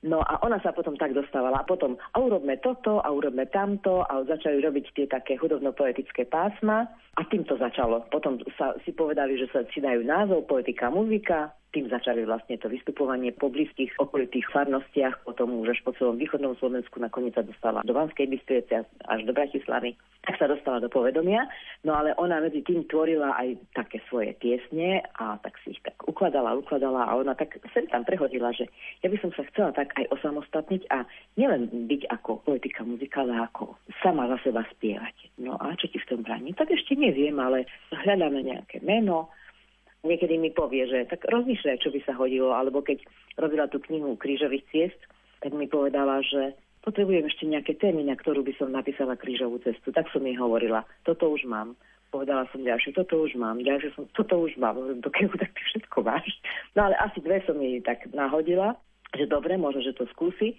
No 0.01 0.25
a 0.25 0.41
ona 0.41 0.57
sa 0.65 0.73
potom 0.73 0.97
tak 0.97 1.13
dostávala. 1.13 1.61
A 1.61 1.69
potom, 1.69 2.01
a 2.01 2.17
urobme 2.17 2.57
toto, 2.57 3.05
a 3.05 3.13
urobme 3.13 3.45
tamto, 3.53 4.01
a 4.01 4.25
začali 4.25 4.65
robiť 4.65 4.97
tie 4.97 5.07
také 5.07 5.37
hudobno-poetické 5.37 6.25
pásma. 6.25 6.89
A 7.21 7.27
tým 7.29 7.45
to 7.45 7.61
začalo. 7.61 8.09
Potom 8.09 8.41
sa 8.57 8.73
si 8.81 8.97
povedali, 8.97 9.37
že 9.37 9.53
sa 9.53 9.61
si 9.69 9.85
dajú 9.85 10.01
názov 10.01 10.49
poetika, 10.49 10.89
muzika. 10.89 11.53
Tým 11.71 11.87
začali 11.87 12.27
vlastne 12.27 12.59
to 12.59 12.67
vystupovanie 12.67 13.31
po 13.31 13.47
blízkych 13.47 13.95
okolitých 14.03 14.47
farnostiach, 14.51 15.23
potom 15.23 15.63
už 15.63 15.79
až 15.79 15.81
po 15.87 15.95
celom 15.95 16.19
východnom 16.19 16.59
Slovensku, 16.59 16.99
nakoniec 16.99 17.39
sa 17.39 17.47
dostala 17.47 17.87
do 17.87 17.95
Banskej 17.95 18.27
Bystrice 18.27 18.83
až 19.07 19.21
do 19.23 19.31
Bratislavy, 19.31 19.95
tak 20.27 20.35
sa 20.37 20.51
dostala 20.51 20.83
do 20.83 20.91
povedomia. 20.91 21.47
No 21.87 21.95
ale 21.95 22.13
ona 22.19 22.43
medzi 22.43 22.61
tým 22.67 22.85
tvorila 22.91 23.39
aj 23.39 23.57
také 23.73 24.03
svoje 24.11 24.35
piesne 24.37 25.01
a 25.17 25.39
tak 25.41 25.57
si 25.63 25.79
ich 25.79 25.83
tak 25.87 25.97
ukladala, 26.05 26.59
ukladala 26.59 27.07
a 27.07 27.17
ona 27.17 27.39
tak 27.39 27.57
sem 27.71 27.87
tam 27.89 28.03
prehodila, 28.03 28.51
že 28.51 28.67
ja 29.01 29.09
by 29.09 29.17
som 29.23 29.31
sa 29.33 29.47
chcela 29.55 29.71
tak 29.73 29.95
aj 29.97 30.11
osamostatniť 30.11 30.91
a 30.91 31.07
nielen 31.39 31.71
byť 31.87 32.03
ako 32.11 32.43
politika 32.43 32.83
muzika, 32.83 33.23
ale 33.23 33.47
ako 33.47 33.79
sama 34.03 34.27
za 34.27 34.43
seba 34.43 34.67
spievať. 34.75 35.15
No 35.39 35.57
a 35.57 35.73
čo 35.79 35.87
ti 35.89 36.03
v 36.03 36.09
tom 36.11 36.21
bráni? 36.27 36.53
Tak 36.53 36.69
ešte 36.69 36.99
neviem, 36.99 37.39
ale 37.39 37.65
hľadáme 37.95 38.43
nejaké 38.43 38.83
meno, 38.83 39.33
niekedy 40.05 40.41
mi 40.41 40.51
povie, 40.51 40.89
že 40.89 41.09
tak 41.09 41.25
rozmýšľaj, 41.29 41.83
čo 41.83 41.93
by 41.93 42.01
sa 42.05 42.17
hodilo, 42.17 42.53
alebo 42.53 42.81
keď 42.81 43.05
robila 43.37 43.69
tú 43.69 43.81
knihu 43.85 44.17
Krížových 44.17 44.65
ciest, 44.73 45.01
tak 45.41 45.57
mi 45.57 45.69
povedala, 45.69 46.21
že 46.21 46.57
potrebujem 46.85 47.29
ešte 47.29 47.45
nejaké 47.49 47.77
témy, 47.77 48.05
na 48.05 48.17
ktorú 48.17 48.45
by 48.45 48.57
som 48.57 48.73
napísala 48.73 49.17
krížovú 49.17 49.61
cestu. 49.65 49.93
Tak 49.93 50.09
som 50.13 50.25
jej 50.25 50.37
hovorila, 50.37 50.85
toto 51.05 51.33
už 51.33 51.45
mám. 51.49 51.77
Povedala 52.11 52.43
som 52.51 52.67
ďalšie, 52.67 52.91
toto 52.97 53.23
už 53.23 53.39
mám, 53.39 53.63
ďalšie 53.63 53.95
som, 53.95 54.03
toto 54.19 54.43
už 54.43 54.59
mám. 54.59 54.77
Do 54.99 55.11
keľu, 55.15 55.37
tak 55.39 55.55
ty 55.55 55.63
všetko 55.63 56.03
máš. 56.03 56.29
No 56.75 56.91
ale 56.91 56.99
asi 56.99 57.23
dve 57.23 57.39
som 57.47 57.55
jej 57.61 57.79
tak 57.81 58.11
nahodila, 58.11 58.75
že 59.15 59.31
dobre, 59.31 59.55
možno, 59.55 59.81
že 59.85 59.95
to 59.95 60.11
skúsi. 60.11 60.59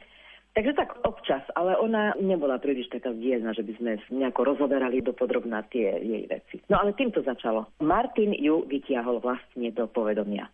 Takže 0.51 0.75
tak 0.75 0.99
občas, 1.07 1.47
ale 1.55 1.79
ona 1.79 2.11
nebola 2.19 2.59
príliš 2.59 2.91
taká 2.91 3.15
dielna, 3.15 3.55
že 3.55 3.63
by 3.63 3.73
sme 3.79 3.91
nejako 4.11 4.51
rozoberali 4.51 4.99
do 4.99 5.15
podrobná 5.15 5.63
tie 5.71 5.95
jej 6.03 6.27
veci. 6.27 6.59
No 6.67 6.83
ale 6.83 6.91
týmto 6.91 7.23
začalo. 7.23 7.71
Martin 7.79 8.35
ju 8.35 8.67
vytiahol 8.67 9.23
vlastne 9.23 9.71
do 9.71 9.87
povedomia. 9.87 10.51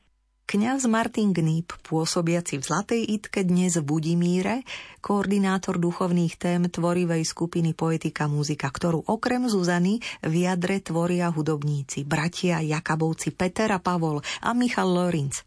Kňaz 0.48 0.88
Martin 0.88 1.36
Gnýb, 1.36 1.76
pôsobiaci 1.84 2.56
v 2.56 2.64
Zlatej 2.64 3.04
Itke 3.04 3.44
dnes 3.44 3.76
v 3.76 3.84
Budimíre, 3.84 4.64
koordinátor 5.04 5.76
duchovných 5.76 6.40
tém 6.40 6.64
tvorivej 6.72 7.28
skupiny 7.28 7.76
Poetika 7.76 8.32
muzika, 8.32 8.72
ktorú 8.72 9.12
okrem 9.12 9.44
Zuzany 9.52 10.00
v 10.24 10.48
jadre 10.48 10.80
tvoria 10.80 11.28
hudobníci, 11.36 12.08
bratia 12.08 12.64
Jakabovci 12.64 13.36
Peter 13.36 13.76
a 13.76 13.84
Pavol 13.84 14.24
a 14.40 14.56
Michal 14.56 14.88
Lorinc. 14.88 15.47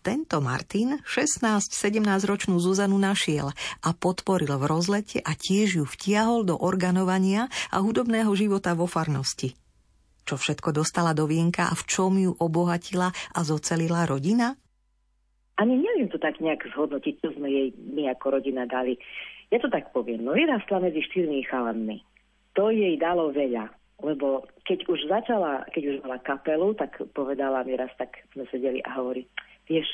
Tento 0.00 0.38
Martin 0.38 1.02
16-17 1.02 2.02
ročnú 2.24 2.62
Zuzanu 2.62 2.94
našiel 2.96 3.50
a 3.82 3.88
podporil 3.90 4.54
v 4.54 4.64
rozlete 4.70 5.18
a 5.18 5.34
tiež 5.34 5.82
ju 5.82 5.84
vtiahol 5.84 6.46
do 6.46 6.54
organovania 6.54 7.50
a 7.74 7.82
hudobného 7.82 8.30
života 8.38 8.78
vo 8.78 8.86
farnosti. 8.86 9.58
Čo 10.24 10.38
všetko 10.38 10.70
dostala 10.70 11.10
do 11.10 11.26
vienka 11.26 11.66
a 11.66 11.74
v 11.74 11.82
čom 11.90 12.14
ju 12.14 12.30
obohatila 12.38 13.10
a 13.10 13.40
zocelila 13.42 14.06
rodina? 14.06 14.54
Ani 15.58 15.76
neviem 15.76 16.08
to 16.08 16.16
tak 16.16 16.38
nejak 16.38 16.64
zhodnotiť, 16.72 17.14
čo 17.20 17.28
sme 17.36 17.50
jej 17.50 17.68
my 17.76 18.08
ako 18.14 18.40
rodina 18.40 18.64
dali. 18.64 18.96
Ja 19.50 19.58
to 19.58 19.68
tak 19.68 19.90
poviem, 19.90 20.24
no 20.24 20.32
vyrastla 20.32 20.80
medzi 20.80 21.02
štyrmi 21.10 21.42
chalanmi. 21.44 22.00
To 22.54 22.70
jej 22.70 22.94
dalo 22.96 23.34
veľa, 23.34 23.68
lebo 24.00 24.46
keď 24.64 24.86
už 24.88 25.10
začala, 25.10 25.66
keď 25.74 25.82
už 25.82 25.96
mala 26.06 26.18
kapelu, 26.22 26.72
tak 26.78 26.96
povedala 27.12 27.66
mi 27.66 27.74
raz, 27.74 27.90
tak 27.98 28.22
sme 28.32 28.46
sedeli 28.48 28.80
a 28.86 28.96
hovorí, 28.96 29.26
vieš, 29.70 29.86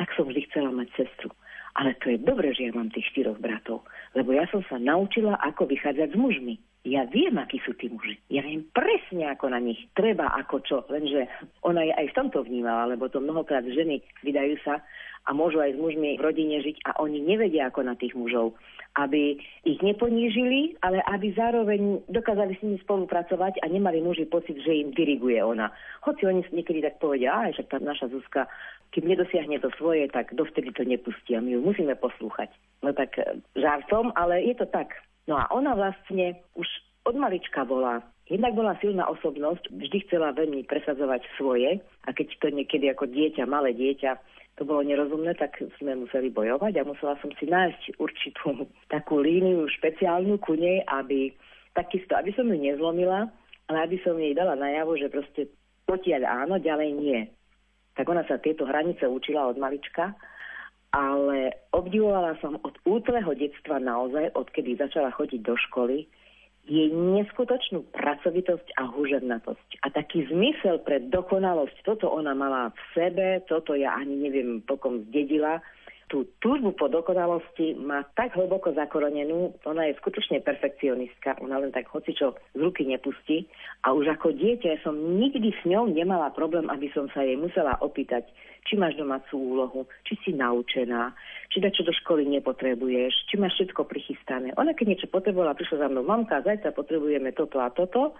tak 0.00 0.08
som 0.16 0.24
vždy 0.24 0.48
chcela 0.48 0.72
mať 0.72 0.88
sestru. 0.96 1.28
Ale 1.76 1.94
to 2.00 2.10
je 2.10 2.18
dobré, 2.18 2.50
že 2.56 2.66
ja 2.66 2.72
mám 2.74 2.90
tých 2.90 3.06
štyroch 3.12 3.38
bratov, 3.38 3.86
lebo 4.16 4.34
ja 4.34 4.48
som 4.50 4.64
sa 4.66 4.80
naučila, 4.80 5.38
ako 5.44 5.68
vychádzať 5.68 6.10
s 6.10 6.18
mužmi. 6.18 6.56
Ja 6.88 7.04
viem, 7.04 7.36
akí 7.36 7.60
sú 7.62 7.76
tí 7.76 7.92
muži. 7.92 8.16
Ja 8.32 8.40
viem 8.40 8.64
presne, 8.72 9.28
ako 9.28 9.52
na 9.52 9.60
nich 9.60 9.76
treba, 9.92 10.32
ako 10.32 10.56
čo. 10.64 10.76
Lenže 10.88 11.28
ona 11.60 11.84
je 11.84 11.92
aj 11.92 12.06
v 12.10 12.16
tomto 12.16 12.40
vnímala, 12.46 12.88
lebo 12.88 13.12
to 13.12 13.20
mnohokrát 13.20 13.66
ženy 13.66 14.00
vydajú 14.24 14.56
sa 14.64 14.80
a 15.28 15.36
môžu 15.36 15.60
aj 15.60 15.76
s 15.76 15.78
mužmi 15.78 16.16
v 16.16 16.24
rodine 16.24 16.64
žiť 16.64 16.88
a 16.88 16.96
oni 17.04 17.20
nevedia, 17.20 17.68
ako 17.68 17.84
na 17.84 17.94
tých 17.94 18.16
mužov 18.16 18.56
aby 18.98 19.38
ich 19.62 19.78
neponížili, 19.78 20.74
ale 20.82 20.98
aby 21.06 21.30
zároveň 21.36 22.02
dokázali 22.10 22.58
s 22.58 22.62
nimi 22.66 22.78
spolupracovať 22.82 23.62
a 23.62 23.66
nemali 23.70 24.02
muži 24.02 24.26
pocit, 24.26 24.58
že 24.58 24.74
im 24.74 24.90
diriguje 24.90 25.38
ona. 25.38 25.70
Hoci 26.02 26.26
oni 26.26 26.42
niekedy 26.50 26.82
tak 26.82 26.98
povedia, 26.98 27.30
aj 27.30 27.54
však 27.54 27.68
tá 27.70 27.78
naša 27.78 28.10
Zuzka, 28.10 28.50
keď 28.90 29.02
nedosiahne 29.04 29.62
to 29.62 29.70
svoje, 29.78 30.10
tak 30.10 30.34
dovtedy 30.34 30.74
to 30.74 30.82
nepustí 30.82 31.38
a 31.38 31.44
my 31.44 31.54
ju 31.54 31.60
musíme 31.62 31.94
poslúchať. 31.94 32.50
No 32.82 32.90
tak 32.90 33.14
e, 33.20 33.38
žartom, 33.54 34.10
ale 34.18 34.42
je 34.42 34.58
to 34.58 34.66
tak. 34.66 34.96
No 35.30 35.38
a 35.38 35.46
ona 35.54 35.76
vlastne 35.76 36.40
už 36.58 36.66
od 37.06 37.14
malička 37.14 37.62
bola 37.62 38.02
Jednak 38.28 38.60
bola 38.60 38.76
silná 38.76 39.08
osobnosť, 39.08 39.72
vždy 39.72 40.04
chcela 40.04 40.36
veľmi 40.36 40.60
presadzovať 40.68 41.24
svoje 41.40 41.80
a 42.04 42.12
keď 42.12 42.28
to 42.44 42.52
niekedy 42.52 42.92
ako 42.92 43.08
dieťa, 43.08 43.48
malé 43.48 43.72
dieťa, 43.72 44.20
to 44.58 44.66
bolo 44.66 44.82
nerozumné, 44.82 45.38
tak 45.38 45.54
sme 45.78 45.94
museli 45.94 46.34
bojovať 46.34 46.82
a 46.82 46.88
musela 46.88 47.14
som 47.22 47.30
si 47.38 47.46
nájsť 47.46 48.02
určitú 48.02 48.66
takú 48.94 49.22
líniu 49.22 49.70
špeciálnu 49.78 50.42
ku 50.42 50.58
nej, 50.58 50.82
aby 50.90 51.30
takisto, 51.78 52.18
aby 52.18 52.34
som 52.34 52.50
ju 52.50 52.58
nezlomila, 52.58 53.30
ale 53.70 53.78
aby 53.86 53.96
som 54.02 54.18
jej 54.18 54.34
dala 54.34 54.58
najavo, 54.58 54.98
že 54.98 55.06
proste 55.06 55.46
potiaľ 55.86 56.26
áno, 56.26 56.58
ďalej 56.58 56.90
nie. 56.98 57.20
Tak 57.94 58.10
ona 58.10 58.26
sa 58.26 58.36
tieto 58.42 58.66
hranice 58.66 59.06
učila 59.06 59.48
od 59.48 59.56
malička, 59.56 60.12
ale 60.92 61.68
obdivovala 61.72 62.36
som 62.42 62.58
od 62.60 62.74
útleho 62.84 63.30
detstva 63.38 63.78
naozaj, 63.78 64.34
odkedy 64.34 64.76
začala 64.76 65.14
chodiť 65.14 65.40
do 65.44 65.54
školy, 65.68 66.04
jej 66.68 66.92
neskutočnú 66.92 67.88
pracovitosť 67.96 68.76
a 68.76 68.92
huževnatosť. 68.92 69.80
A 69.82 69.88
taký 69.88 70.28
zmysel 70.28 70.84
pre 70.84 71.00
dokonalosť, 71.00 71.80
toto 71.82 72.12
ona 72.12 72.36
mala 72.36 72.70
v 72.70 72.80
sebe, 72.92 73.26
toto 73.48 73.72
ja 73.72 73.96
ani 73.96 74.28
neviem, 74.28 74.60
pokom 74.60 75.08
zdedila, 75.08 75.64
tú 76.08 76.24
túžbu 76.40 76.72
po 76.72 76.88
dokonalosti 76.88 77.76
má 77.76 78.00
tak 78.16 78.32
hlboko 78.32 78.72
zakorenenú, 78.72 79.52
ona 79.68 79.86
je 79.86 79.98
skutočne 80.00 80.40
perfekcionistka, 80.40 81.36
ona 81.44 81.60
len 81.60 81.70
tak 81.70 81.84
hocičo 81.92 82.32
z 82.56 82.58
ruky 82.58 82.88
nepustí. 82.88 83.44
A 83.84 83.92
už 83.92 84.16
ako 84.16 84.32
dieťa 84.32 84.80
som 84.80 84.96
nikdy 84.96 85.52
s 85.52 85.62
ňou 85.68 85.84
nemala 85.92 86.32
problém, 86.32 86.66
aby 86.72 86.88
som 86.96 87.12
sa 87.12 87.20
jej 87.20 87.36
musela 87.36 87.76
opýtať, 87.84 88.24
či 88.64 88.80
máš 88.80 88.96
domácu 88.96 89.36
úlohu, 89.36 89.80
či 90.08 90.16
si 90.24 90.30
naučená, 90.32 91.12
či 91.52 91.60
čo 91.60 91.84
do 91.84 91.92
školy 91.92 92.24
nepotrebuješ, 92.40 93.28
či 93.28 93.36
máš 93.36 93.60
všetko 93.60 93.84
prichystané. 93.84 94.56
Ona 94.56 94.72
keď 94.72 94.96
niečo 94.96 95.08
potrebovala, 95.12 95.56
prišla 95.56 95.84
za 95.84 95.88
mnou, 95.92 96.04
mamka, 96.04 96.40
zajtra 96.40 96.72
potrebujeme 96.72 97.36
toto 97.36 97.60
a 97.60 97.68
toto, 97.68 98.16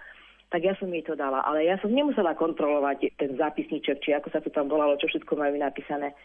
tak 0.49 0.65
ja 0.65 0.73
som 0.81 0.89
jej 0.89 1.05
to 1.05 1.13
dala. 1.13 1.45
Ale 1.45 1.65
ja 1.65 1.77
som 1.77 1.93
nemusela 1.93 2.33
kontrolovať 2.33 3.13
ten 3.17 3.37
zápisníček, 3.37 4.01
či 4.01 4.17
ako 4.17 4.33
sa 4.33 4.41
to 4.41 4.49
tam 4.49 4.65
volalo, 4.65 4.97
čo 4.97 5.05
všetko 5.05 5.37
majú 5.37 5.53
napísané. 5.57 6.17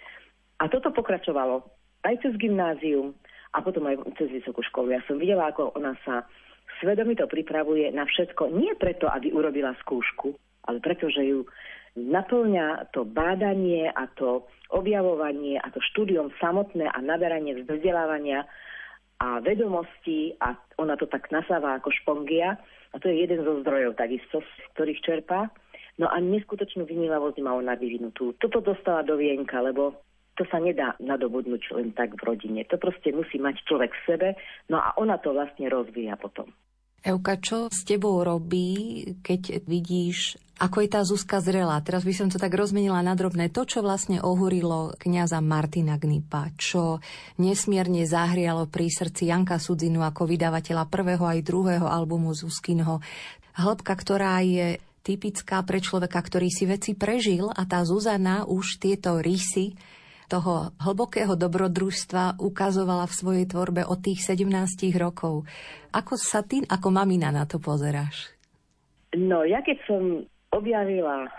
A 0.65 0.73
toto 0.73 0.89
pokračovalo 0.97 1.61
aj 2.09 2.25
cez 2.25 2.33
gymnázium 2.41 3.13
a 3.53 3.61
potom 3.61 3.85
aj 3.85 4.01
cez 4.17 4.33
vysokú 4.33 4.65
školu. 4.65 4.97
Ja 4.97 5.05
som 5.05 5.21
videla, 5.21 5.53
ako 5.53 5.77
ona 5.77 5.93
sa 6.09 6.25
svedomito 6.81 7.29
pripravuje 7.29 7.93
na 7.93 8.09
všetko, 8.09 8.49
nie 8.49 8.73
preto, 8.81 9.13
aby 9.13 9.29
urobila 9.29 9.77
skúšku, 9.85 10.33
ale 10.65 10.81
preto, 10.81 11.13
že 11.13 11.21
ju 11.21 11.45
naplňa 12.01 12.91
to 12.97 13.05
bádanie 13.05 13.93
a 13.93 14.09
to 14.17 14.49
objavovanie 14.73 15.61
a 15.61 15.69
to 15.69 15.79
štúdium 15.93 16.33
samotné 16.41 16.89
a 16.89 16.99
naberanie 16.99 17.61
vzdelávania 17.61 18.49
a 19.21 19.39
vedomostí 19.45 20.35
a 20.43 20.59
ona 20.81 20.97
to 20.97 21.07
tak 21.07 21.29
nasáva 21.31 21.79
ako 21.79 21.93
špongia 21.93 22.59
a 22.91 22.97
to 22.99 23.13
je 23.13 23.23
jeden 23.23 23.45
zo 23.47 23.61
zdrojov 23.63 23.95
takisto, 23.95 24.43
z 24.43 24.51
ktorých 24.75 25.05
čerpá. 25.05 25.53
No 25.95 26.11
a 26.11 26.19
neskutočnú 26.19 26.89
vynílavosť 26.89 27.39
má 27.39 27.55
ona 27.55 27.79
vyvinutú. 27.79 28.35
Toto 28.43 28.59
dostala 28.59 29.07
do 29.07 29.15
vienka, 29.15 29.63
lebo 29.63 29.95
to 30.35 30.43
sa 30.51 30.59
nedá 30.59 30.99
nadobudnúť 30.99 31.75
len 31.79 31.95
tak 31.95 32.19
v 32.19 32.23
rodine. 32.27 32.67
To 32.71 32.77
proste 32.79 33.15
musí 33.15 33.39
mať 33.39 33.63
človek 33.67 33.91
v 33.95 34.05
sebe, 34.07 34.29
no 34.71 34.83
a 34.83 34.95
ona 34.99 35.19
to 35.23 35.31
vlastne 35.31 35.71
rozvíja 35.71 36.19
potom. 36.19 36.51
Euka, 37.05 37.37
čo 37.37 37.69
s 37.69 37.85
tebou 37.85 38.25
robí, 38.25 39.05
keď 39.21 39.61
vidíš, 39.69 40.41
ako 40.57 40.81
je 40.81 40.89
tá 40.89 41.05
Zuzka 41.05 41.37
zrelá? 41.45 41.77
Teraz 41.85 42.01
by 42.01 42.15
som 42.17 42.29
to 42.33 42.41
tak 42.41 42.57
rozmenila 42.57 43.05
na 43.05 43.13
drobné. 43.13 43.53
To, 43.53 43.69
čo 43.69 43.85
vlastne 43.85 44.25
ohúrilo 44.25 44.97
kňaza 44.97 45.45
Martina 45.45 46.01
Gnipa, 46.01 46.49
čo 46.57 47.05
nesmierne 47.37 48.09
zahrialo 48.09 48.73
pri 48.73 48.89
srdci 48.89 49.29
Janka 49.29 49.61
Sudzinu 49.61 50.01
ako 50.01 50.25
vydavateľa 50.25 50.89
prvého 50.89 51.29
aj 51.29 51.45
druhého 51.45 51.85
albumu 51.85 52.33
Zuzkinho. 52.33 53.05
Hĺbka, 53.61 53.93
ktorá 54.01 54.41
je 54.41 54.81
typická 55.05 55.61
pre 55.61 55.85
človeka, 55.85 56.17
ktorý 56.25 56.49
si 56.49 56.65
veci 56.65 56.97
prežil 56.97 57.53
a 57.53 57.69
tá 57.69 57.85
Zuzana 57.85 58.49
už 58.49 58.81
tieto 58.81 59.21
rysy 59.21 59.77
toho 60.29 60.73
hlbokého 60.81 61.37
dobrodružstva 61.37 62.41
ukazovala 62.41 63.05
v 63.09 63.17
svojej 63.17 63.47
tvorbe 63.49 63.85
od 63.85 63.99
tých 64.01 64.25
17 64.25 64.49
rokov. 64.97 65.45
Ako 65.93 66.15
sa 66.17 66.43
ty 66.43 66.65
ako 66.65 66.89
mamina 66.91 67.31
na 67.31 67.45
to 67.45 67.61
pozeráš? 67.61 68.35
No, 69.15 69.47
ja 69.47 69.63
keď 69.63 69.79
som 69.87 70.03
objavila 70.51 71.31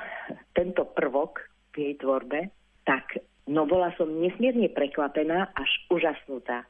tento 0.55 0.87
prvok 0.95 1.43
v 1.75 1.91
jej 1.91 1.95
tvorbe, 1.99 2.51
tak 2.87 3.19
no 3.51 3.67
bola 3.67 3.91
som 3.99 4.07
nesmierne 4.07 4.71
prekvapená 4.71 5.51
až 5.51 5.69
úžasnutá. 5.91 6.63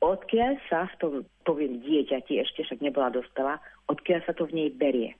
Odkiaľ 0.00 0.56
sa 0.72 0.88
v 0.88 0.94
tom, 0.96 1.12
poviem 1.44 1.84
dieťati, 1.84 2.40
ešte 2.40 2.64
však 2.64 2.80
nebola 2.80 3.12
dostala, 3.12 3.60
odkiaľ 3.88 4.20
sa 4.24 4.32
to 4.32 4.48
v 4.48 4.56
nej 4.56 4.68
berie. 4.72 5.12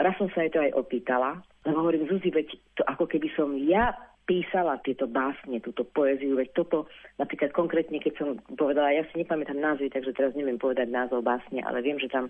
Raz 0.00 0.16
som 0.16 0.32
sa 0.32 0.46
jej 0.46 0.52
to 0.54 0.62
aj 0.62 0.72
opýtala, 0.78 1.42
lebo 1.66 1.84
hovorím, 1.84 2.08
Zuzi, 2.08 2.32
veď 2.32 2.48
to 2.78 2.82
ako 2.88 3.04
keby 3.04 3.28
som 3.36 3.52
ja 3.68 3.92
písala 4.28 4.76
tieto 4.84 5.08
básne, 5.08 5.56
túto 5.64 5.88
poéziu, 5.88 6.36
veď 6.36 6.52
toto, 6.52 6.84
napríklad 7.16 7.56
konkrétne, 7.56 7.96
keď 7.96 8.12
som 8.20 8.28
povedala, 8.60 8.92
ja 8.92 9.08
si 9.08 9.24
nepamätám 9.24 9.56
názvy, 9.56 9.88
takže 9.88 10.12
teraz 10.12 10.36
neviem 10.36 10.60
povedať 10.60 10.92
názov 10.92 11.24
básne, 11.24 11.64
ale 11.64 11.80
viem, 11.80 11.96
že 11.96 12.12
tam 12.12 12.28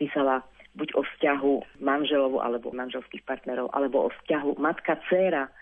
písala 0.00 0.40
buď 0.74 0.88
o 0.96 1.04
vzťahu 1.04 1.84
manželovu 1.84 2.40
alebo 2.40 2.72
manželských 2.72 3.22
partnerov, 3.28 3.68
alebo 3.76 4.08
o 4.08 4.10
vzťahu 4.10 4.56
matka-céra. 4.56 5.52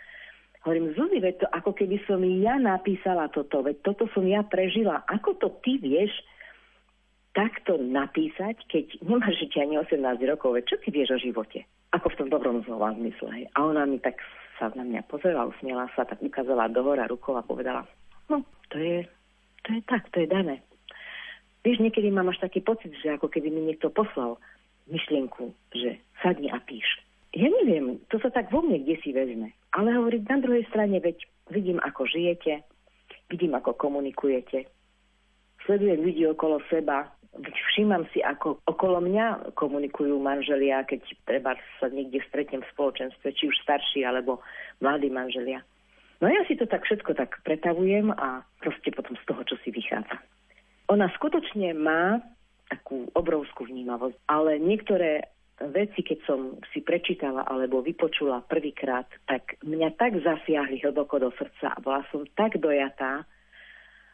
Hovorím, 0.62 0.94
Zuzi, 0.94 1.18
veď 1.18 1.42
to 1.42 1.46
ako 1.50 1.74
keby 1.74 1.98
som 2.06 2.22
ja 2.22 2.54
napísala 2.62 3.26
toto, 3.34 3.66
veď 3.66 3.82
toto 3.82 4.06
som 4.14 4.22
ja 4.22 4.46
prežila. 4.46 5.02
Ako 5.10 5.34
to 5.36 5.50
ty 5.66 5.82
vieš 5.82 6.14
takto 7.34 7.80
napísať, 7.80 8.62
keď 8.70 9.02
nemáš 9.02 9.42
žiť 9.42 9.52
ani 9.58 9.74
18 9.82 9.98
rokov, 10.30 10.54
veď 10.54 10.64
čo 10.70 10.76
ty 10.78 10.88
vieš 10.94 11.16
o 11.16 11.18
živote? 11.18 11.66
Ako 11.92 12.14
v 12.14 12.18
tom 12.24 12.28
dobrom 12.30 12.62
znova 12.64 12.94
zmysle. 12.94 13.50
A 13.52 13.58
ona 13.58 13.84
mi 13.84 13.98
tak 13.98 14.22
sa 14.58 14.72
na 14.74 14.84
mňa 14.84 15.08
pozrela, 15.08 15.48
usmiela 15.48 15.88
sa, 15.96 16.04
tak 16.04 16.20
ukázala 16.20 16.72
do 16.72 16.82
hora 16.84 17.08
rukou 17.08 17.36
a 17.36 17.46
povedala, 17.46 17.86
no, 18.28 18.44
to 18.68 18.76
je, 18.78 19.06
to 19.64 19.68
je 19.76 19.80
tak, 19.84 20.08
to 20.12 20.20
je 20.22 20.28
dané. 20.28 20.60
Vieš, 21.62 21.78
niekedy 21.78 22.10
mám 22.10 22.28
až 22.28 22.42
taký 22.42 22.58
pocit, 22.58 22.90
že 22.98 23.14
ako 23.14 23.30
keby 23.30 23.48
mi 23.50 23.62
niekto 23.70 23.90
poslal 23.90 24.36
myšlienku, 24.90 25.54
že 25.70 26.02
sadni 26.18 26.50
a 26.50 26.58
píš. 26.58 26.86
Ja 27.32 27.48
neviem, 27.48 28.02
to 28.12 28.18
sa 28.18 28.28
tak 28.28 28.50
vo 28.52 28.60
mne 28.60 28.82
kde 28.82 28.98
si 29.00 29.14
vezme. 29.14 29.54
Ale 29.72 29.94
hovoriť 29.94 30.22
na 30.28 30.38
druhej 30.42 30.68
strane, 30.68 31.00
veď 31.00 31.16
vidím, 31.48 31.78
ako 31.80 32.04
žijete, 32.04 32.60
vidím, 33.30 33.56
ako 33.56 33.72
komunikujete, 33.78 34.68
sledujem 35.64 36.02
ľudí 36.02 36.22
okolo 36.28 36.60
seba, 36.68 37.08
všímam 37.40 38.04
si, 38.12 38.20
ako 38.20 38.60
okolo 38.68 39.00
mňa 39.00 39.56
komunikujú 39.56 40.20
manželia, 40.20 40.84
keď 40.84 41.00
treba 41.24 41.56
sa 41.80 41.88
niekde 41.88 42.20
stretnem 42.28 42.60
v 42.60 42.72
spoločenstve, 42.76 43.32
či 43.32 43.48
už 43.48 43.56
starší 43.64 44.04
alebo 44.04 44.44
mladí 44.84 45.08
manželia. 45.08 45.64
No 46.20 46.28
ja 46.30 46.44
si 46.46 46.54
to 46.54 46.68
tak 46.68 46.84
všetko 46.84 47.16
tak 47.18 47.40
pretavujem 47.42 48.12
a 48.14 48.46
proste 48.62 48.94
potom 48.94 49.16
z 49.18 49.24
toho, 49.26 49.42
čo 49.42 49.56
si 49.64 49.74
vychádza. 49.74 50.20
Ona 50.92 51.08
skutočne 51.16 51.72
má 51.74 52.20
takú 52.68 53.08
obrovskú 53.16 53.66
vnímavosť, 53.66 54.16
ale 54.28 54.60
niektoré 54.60 55.32
veci, 55.72 56.04
keď 56.04 56.18
som 56.24 56.60
si 56.72 56.80
prečítala 56.80 57.44
alebo 57.48 57.84
vypočula 57.84 58.44
prvýkrát, 58.46 59.08
tak 59.26 59.56
mňa 59.62 59.94
tak 59.98 60.20
zasiahli 60.20 60.82
hlboko 60.82 61.20
do 61.20 61.30
srdca 61.36 61.74
a 61.74 61.82
bola 61.82 62.02
som 62.10 62.26
tak 62.34 62.58
dojatá, 62.58 63.26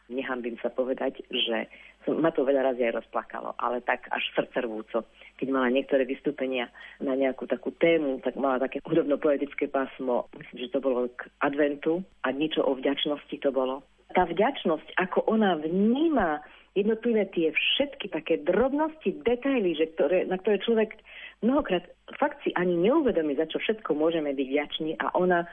nehambím 0.09 0.57
sa 0.59 0.73
povedať, 0.73 1.21
že 1.29 1.69
som, 2.03 2.17
ma 2.19 2.33
to 2.33 2.43
veľa 2.43 2.73
razy 2.73 2.89
aj 2.89 2.99
rozplakalo, 2.99 3.53
ale 3.61 3.85
tak 3.85 4.09
až 4.09 4.23
srdcervúco. 4.35 5.05
Keď 5.37 5.47
mala 5.53 5.69
niektoré 5.69 6.03
vystúpenia 6.03 6.67
na 6.99 7.13
nejakú 7.13 7.45
takú 7.45 7.71
tému, 7.77 8.19
tak 8.25 8.35
mala 8.35 8.59
také 8.59 8.81
hudobno-poetické 8.83 9.69
pásmo, 9.69 10.27
myslím, 10.35 10.57
že 10.67 10.73
to 10.73 10.79
bolo 10.81 11.07
k 11.13 11.29
adventu 11.45 12.01
a 12.25 12.33
niečo 12.33 12.65
o 12.65 12.75
vďačnosti 12.75 13.35
to 13.39 13.49
bolo. 13.53 13.85
Tá 14.17 14.25
vďačnosť, 14.25 14.97
ako 14.97 15.29
ona 15.29 15.53
vníma 15.61 16.41
jednotlivé 16.73 17.29
tie 17.29 17.53
všetky 17.53 18.09
také 18.09 18.41
drobnosti, 18.41 19.21
detaily, 19.21 19.77
že 19.77 19.93
ktoré, 19.93 20.25
na 20.25 20.37
ktoré 20.41 20.61
človek 20.61 20.97
mnohokrát 21.41 21.85
fakt 22.17 22.41
si 22.45 22.53
ani 22.57 22.77
neuvedomí, 22.77 23.37
za 23.37 23.49
čo 23.49 23.61
všetko 23.61 23.93
môžeme 23.93 24.33
byť 24.33 24.47
vďační 24.49 24.91
a 24.97 25.13
ona 25.13 25.45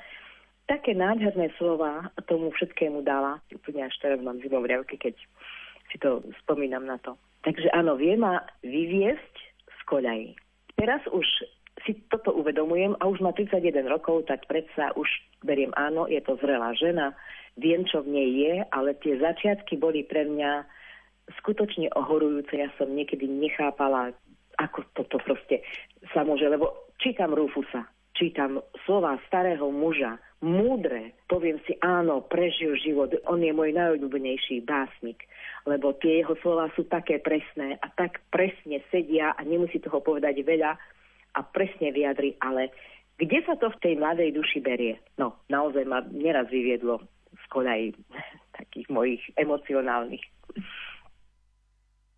také 0.66 0.94
nádherné 0.94 1.50
slova 1.56 2.10
tomu 2.26 2.50
všetkému 2.54 3.02
dala. 3.06 3.38
Úplne 3.54 3.86
až 3.86 3.94
teraz 4.02 4.18
mám 4.22 4.42
zimom 4.42 4.66
riavky, 4.66 4.98
keď 4.98 5.14
si 5.90 5.96
to 6.02 6.22
spomínam 6.42 6.84
na 6.86 6.98
to. 6.98 7.14
Takže 7.46 7.70
áno, 7.70 7.94
vie 7.94 8.18
ma 8.18 8.42
vyviesť 8.66 9.34
z 9.70 9.80
koľají. 9.86 10.34
Teraz 10.74 11.00
už 11.08 11.24
si 11.86 11.94
toto 12.10 12.34
uvedomujem 12.34 12.98
a 12.98 13.06
už 13.06 13.22
má 13.22 13.30
31 13.30 13.86
rokov, 13.86 14.26
tak 14.26 14.42
predsa 14.50 14.90
už 14.98 15.06
beriem 15.46 15.70
áno, 15.78 16.10
je 16.10 16.18
to 16.26 16.34
zrelá 16.42 16.74
žena, 16.74 17.14
viem, 17.54 17.86
čo 17.86 18.02
v 18.02 18.18
nej 18.18 18.28
je, 18.34 18.54
ale 18.74 18.98
tie 18.98 19.14
začiatky 19.22 19.78
boli 19.78 20.02
pre 20.02 20.26
mňa 20.26 20.66
skutočne 21.42 21.94
ohorujúce. 21.94 22.58
Ja 22.58 22.70
som 22.74 22.90
niekedy 22.90 23.30
nechápala, 23.30 24.10
ako 24.58 24.82
toto 24.98 25.22
proste 25.22 25.62
sa 26.10 26.26
môže, 26.26 26.50
lebo 26.50 26.90
čítam 26.98 27.30
Rufusa, 27.30 27.86
čítam 28.18 28.58
slova 28.82 29.20
starého 29.30 29.70
muža, 29.70 30.18
múdre, 30.44 31.16
poviem 31.30 31.56
si 31.64 31.76
áno, 31.80 32.20
prežil 32.24 32.76
život, 32.76 33.12
on 33.24 33.40
je 33.40 33.52
môj 33.56 33.72
najobľúbenejší 33.72 34.68
básnik, 34.68 35.24
lebo 35.64 35.96
tie 35.96 36.20
jeho 36.20 36.36
slova 36.44 36.68
sú 36.76 36.84
také 36.86 37.18
presné 37.18 37.80
a 37.80 37.88
tak 37.88 38.20
presne 38.28 38.84
sedia 38.92 39.32
a 39.32 39.40
nemusí 39.42 39.80
toho 39.80 40.04
povedať 40.04 40.44
veľa 40.44 40.76
a 41.36 41.40
presne 41.44 41.92
vyjadri, 41.92 42.36
ale 42.40 42.72
kde 43.16 43.40
sa 43.48 43.56
to 43.56 43.72
v 43.72 43.80
tej 43.80 43.94
mladej 43.96 44.36
duši 44.36 44.60
berie? 44.60 45.00
No, 45.16 45.40
naozaj 45.48 45.88
ma 45.88 46.04
neraz 46.04 46.52
vyviedlo 46.52 47.00
z 47.32 47.44
koľaj 47.48 47.96
takých 48.60 48.88
mojich 48.92 49.22
emocionálnych. 49.40 50.24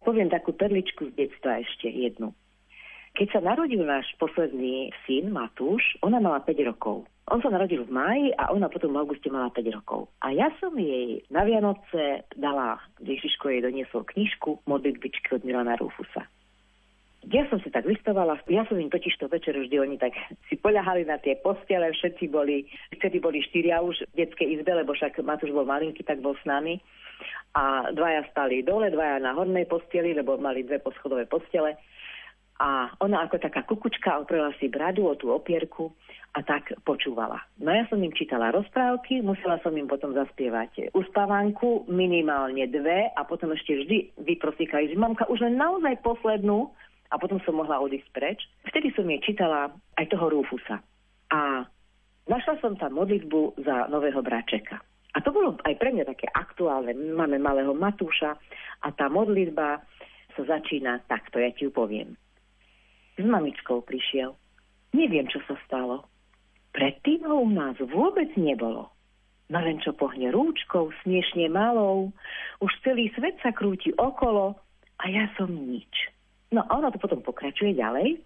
Poviem 0.03 0.31
takú 0.31 0.55
perličku 0.55 1.11
z 1.11 1.15
detstva 1.15 1.63
ešte 1.63 1.91
jednu. 1.91 2.35
Keď 3.19 3.35
sa 3.35 3.43
narodil 3.43 3.83
náš 3.83 4.07
posledný 4.23 4.95
syn 5.03 5.35
Matúš, 5.35 5.83
ona 6.07 6.23
mala 6.23 6.39
5 6.39 6.55
rokov. 6.71 7.03
On 7.27 7.43
sa 7.43 7.51
narodil 7.51 7.83
v 7.83 7.91
máji 7.91 8.31
a 8.39 8.55
ona 8.55 8.71
potom 8.71 8.95
v 8.95 9.03
auguste 9.03 9.27
mala 9.27 9.51
5 9.51 9.75
rokov. 9.75 10.07
A 10.23 10.31
ja 10.31 10.55
som 10.63 10.71
jej 10.79 11.27
na 11.27 11.43
Vianoce 11.43 12.23
dala, 12.39 12.79
Ježiško 13.03 13.51
jej 13.51 13.59
doniesol 13.59 14.07
knižku 14.07 14.63
modlitbičky 14.71 15.35
od 15.35 15.43
Milana 15.43 15.75
Rufusa. 15.83 16.31
Ja 17.27 17.43
som 17.51 17.59
si 17.59 17.75
tak 17.75 17.91
listovala, 17.91 18.39
ja 18.47 18.63
som 18.71 18.79
im 18.79 18.87
totiž 18.87 19.19
to 19.19 19.27
večer 19.27 19.59
vždy 19.59 19.83
oni 19.83 19.99
tak 19.99 20.15
si 20.47 20.55
poľahali 20.55 21.03
na 21.03 21.19
tie 21.19 21.35
postele, 21.43 21.91
všetci 21.91 22.31
boli, 22.31 22.71
vtedy 22.95 23.19
boli 23.19 23.43
štyria 23.43 23.83
už 23.83 24.07
v 24.15 24.23
detskej 24.23 24.63
izbe, 24.63 24.71
lebo 24.79 24.95
však 24.95 25.19
Matúš 25.27 25.51
bol 25.51 25.67
malinký, 25.67 26.07
tak 26.07 26.23
bol 26.23 26.39
s 26.39 26.45
nami. 26.47 26.79
A 27.59 27.91
dvaja 27.91 28.23
stali 28.31 28.63
dole, 28.63 28.95
dvaja 28.95 29.19
na 29.19 29.35
hornej 29.35 29.67
posteli, 29.67 30.15
lebo 30.15 30.39
mali 30.39 30.63
dve 30.63 30.79
poschodové 30.79 31.27
postele 31.27 31.75
a 32.59 32.91
ona 32.99 33.23
ako 33.23 33.39
taká 33.39 33.63
kukučka 33.63 34.19
oprela 34.19 34.51
si 34.59 34.67
bradu 34.67 35.07
o 35.07 35.15
tú 35.15 35.31
opierku 35.31 35.95
a 36.35 36.43
tak 36.43 36.75
počúvala. 36.83 37.39
No 37.63 37.71
ja 37.71 37.87
som 37.87 38.03
im 38.03 38.11
čítala 38.11 38.51
rozprávky, 38.51 39.23
musela 39.23 39.63
som 39.63 39.71
im 39.79 39.87
potom 39.87 40.11
zaspievať 40.11 40.91
uspávanku, 40.91 41.87
minimálne 41.87 42.67
dve 42.67 43.15
a 43.15 43.23
potom 43.23 43.55
ešte 43.55 43.79
vždy 43.79 43.97
vyprosíkali, 44.27 44.91
že 44.91 44.99
mamka 44.99 45.31
už 45.31 45.39
len 45.47 45.55
naozaj 45.55 46.03
poslednú 46.03 46.75
a 47.09 47.15
potom 47.17 47.39
som 47.47 47.57
mohla 47.57 47.79
odísť 47.79 48.11
preč. 48.11 48.43
Vtedy 48.67 48.91
som 48.93 49.07
jej 49.07 49.23
čítala 49.23 49.71
aj 49.95 50.11
toho 50.11 50.27
Rúfusa. 50.29 50.83
A 51.31 51.63
našla 52.27 52.55
som 52.59 52.75
tam 52.75 52.99
modlitbu 52.99 53.63
za 53.63 53.87
nového 53.87 54.19
bračeka. 54.21 54.83
A 55.15 55.23
to 55.25 55.31
bolo 55.31 55.57
aj 55.63 55.75
pre 55.79 55.95
mňa 55.95 56.05
také 56.05 56.27
aktuálne. 56.29 56.93
Máme 56.93 57.41
malého 57.41 57.73
Matúša 57.73 58.37
a 58.85 58.89
tá 58.93 59.09
modlitba 59.09 59.81
sa 60.37 60.43
začína 60.45 61.07
takto, 61.09 61.41
ja 61.41 61.49
ti 61.55 61.65
ju 61.65 61.73
poviem 61.73 62.19
s 63.19 63.25
mamičkou 63.27 63.83
prišiel. 63.83 64.39
Neviem, 64.95 65.27
čo 65.29 65.43
sa 65.45 65.59
stalo. 65.67 66.07
Predtým 66.73 67.27
ho 67.27 67.43
u 67.45 67.51
nás 67.51 67.75
vôbec 67.83 68.31
nebolo. 68.39 68.89
No 69.49 69.59
len 69.65 69.81
čo 69.81 69.97
pohne 69.97 70.29
rúčkou, 70.29 70.93
smiešne 71.03 71.49
malou, 71.49 72.13
už 72.61 72.73
celý 72.85 73.09
svet 73.17 73.41
sa 73.41 73.51
krúti 73.51 73.91
okolo 73.97 74.55
a 75.01 75.05
ja 75.09 75.27
som 75.41 75.49
nič. 75.49 76.13
No 76.53 76.65
a 76.69 76.81
ona 76.81 76.93
to 76.93 77.01
potom 77.01 77.25
pokračuje 77.25 77.77
ďalej 77.77 78.21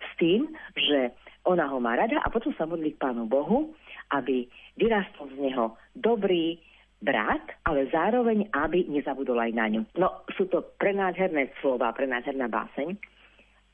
s 0.00 0.10
tým, 0.20 0.48
že 0.76 1.12
ona 1.48 1.68
ho 1.72 1.80
má 1.80 1.96
rada 1.96 2.20
a 2.20 2.28
potom 2.28 2.52
sa 2.56 2.68
modlí 2.68 2.96
k 2.96 3.00
Pánu 3.00 3.24
Bohu, 3.24 3.72
aby 4.12 4.44
vyrastol 4.76 5.32
z 5.32 5.36
neho 5.48 5.76
dobrý 5.96 6.60
brat, 7.00 7.44
ale 7.64 7.88
zároveň, 7.92 8.48
aby 8.52 8.88
nezabudol 8.88 9.40
aj 9.40 9.52
na 9.52 9.66
ňu. 9.68 9.82
No, 9.96 10.24
sú 10.36 10.48
to 10.48 10.64
prenádherné 10.76 11.52
slova, 11.60 11.92
prenádherná 11.92 12.48
báseň. 12.48 12.96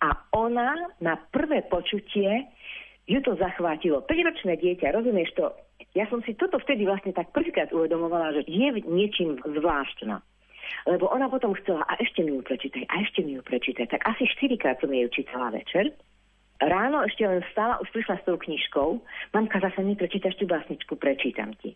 A 0.02 0.18
ona 0.34 0.74
na 0.98 1.14
prvé 1.30 1.62
počutie 1.70 2.50
ju 3.06 3.22
to 3.22 3.38
zachvátilo. 3.38 4.02
5-ročné 4.02 4.58
dieťa, 4.58 4.90
rozumieš 4.90 5.30
to? 5.38 5.46
Ja 5.94 6.10
som 6.10 6.24
si 6.26 6.34
toto 6.34 6.58
vtedy 6.58 6.88
vlastne 6.88 7.14
tak 7.14 7.30
prvýkrát 7.30 7.70
uvedomovala, 7.70 8.34
že 8.34 8.42
je 8.50 8.82
niečím 8.86 9.38
zvláštna. 9.38 10.18
Lebo 10.88 11.06
ona 11.10 11.30
potom 11.30 11.54
chcela, 11.62 11.86
a 11.86 11.94
ešte 12.00 12.26
mi 12.26 12.34
ju 12.34 12.42
prečítaj, 12.42 12.88
a 12.88 12.94
ešte 13.04 13.22
mi 13.22 13.38
ju 13.38 13.42
prečítaj. 13.44 13.86
Tak 13.92 14.02
asi 14.08 14.26
štyrikrát 14.38 14.80
som 14.82 14.90
jej 14.90 15.06
čítala 15.12 15.54
večer. 15.54 15.94
Ráno 16.62 17.02
ešte 17.02 17.26
len 17.26 17.43
vstala, 17.51 17.82
už 17.82 17.90
prišla 17.90 18.22
s 18.22 18.26
tou 18.26 18.39
knižkou. 18.39 19.02
Mamka, 19.34 19.59
zase 19.59 19.82
mi 19.82 19.98
prečítaš 19.98 20.39
tú 20.39 20.47
básničku, 20.47 20.94
prečítam 20.94 21.51
ti. 21.59 21.74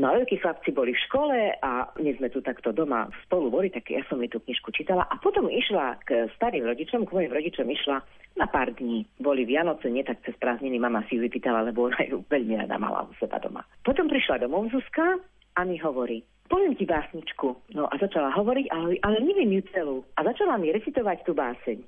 No 0.00 0.08
a 0.08 0.16
veľkí 0.16 0.40
chlapci 0.40 0.72
boli 0.72 0.96
v 0.96 1.04
škole 1.04 1.36
a 1.60 1.92
my 2.00 2.10
sme 2.16 2.32
tu 2.32 2.40
takto 2.40 2.72
doma 2.72 3.12
spolu 3.28 3.52
boli, 3.52 3.68
tak 3.68 3.92
ja 3.92 4.00
som 4.08 4.16
mi 4.16 4.32
tú 4.32 4.40
knižku 4.40 4.72
čítala. 4.72 5.04
A 5.12 5.20
potom 5.20 5.52
išla 5.52 6.00
k 6.08 6.32
starým 6.40 6.64
rodičom, 6.64 7.04
k 7.04 7.12
mojim 7.12 7.28
rodičom 7.28 7.68
išla 7.68 8.00
na 8.40 8.48
pár 8.48 8.72
dní. 8.72 9.04
Boli 9.20 9.44
Vianoce, 9.44 9.92
nie 9.92 10.00
tak 10.00 10.24
cez 10.24 10.32
prázdniny, 10.40 10.80
mama 10.80 11.04
si 11.12 11.20
ju 11.20 11.28
vypýtala, 11.28 11.68
lebo 11.68 11.92
ona 11.92 12.00
ju 12.08 12.24
veľmi 12.24 12.56
rada 12.56 12.80
mala 12.80 13.04
u 13.04 13.12
seba 13.20 13.36
doma. 13.36 13.60
Potom 13.84 14.08
prišla 14.08 14.40
domov 14.40 14.72
Zuzka 14.72 15.20
a 15.52 15.60
mi 15.68 15.76
hovorí, 15.76 16.24
poviem 16.48 16.72
ti 16.72 16.88
básničku. 16.88 17.76
No 17.76 17.84
a 17.84 17.94
začala 18.00 18.32
hovoriť, 18.32 18.72
ale, 18.72 18.96
ale 19.04 19.16
neviem 19.20 19.60
ju 19.60 19.62
celú. 19.76 19.96
A 20.16 20.24
začala 20.24 20.56
mi 20.56 20.72
recitovať 20.72 21.20
tú 21.28 21.36
báseň. 21.36 21.84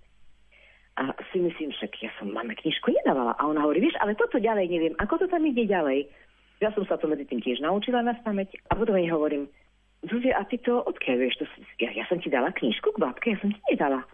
A 0.95 1.11
si 1.35 1.43
myslím, 1.43 1.75
že 1.75 1.91
ja 1.99 2.11
som 2.23 2.31
máme 2.31 2.55
knižku 2.55 2.95
nedávala. 3.03 3.35
A 3.39 3.51
ona 3.51 3.67
hovorí, 3.67 3.83
vieš, 3.83 3.99
ale 3.99 4.15
toto 4.15 4.39
ďalej 4.39 4.71
neviem. 4.71 4.95
Ako 5.03 5.19
to 5.19 5.27
tam 5.27 5.43
ide 5.43 5.67
ďalej? 5.67 6.07
Ja 6.63 6.71
som 6.71 6.87
sa 6.87 6.95
to 6.95 7.11
medzi 7.11 7.27
tým 7.27 7.43
tiež 7.43 7.59
naučila 7.59 7.99
na 8.01 8.15
pamäť 8.23 8.55
a 8.71 8.79
potom 8.79 8.95
jej 8.95 9.11
hovorím, 9.11 9.51
Zuzia, 10.05 10.37
a 10.37 10.45
ty 10.45 10.61
to 10.61 10.85
odkiaľ 10.85 11.17
vieš? 11.17 11.41
To, 11.41 11.45
ja, 11.81 11.91
ja 11.97 12.05
som 12.07 12.21
ti 12.21 12.29
dala 12.29 12.53
knižku 12.53 12.93
k 12.93 13.01
babke, 13.01 13.33
ja 13.33 13.39
som 13.41 13.51
ti 13.51 13.61
nedala. 13.73 14.05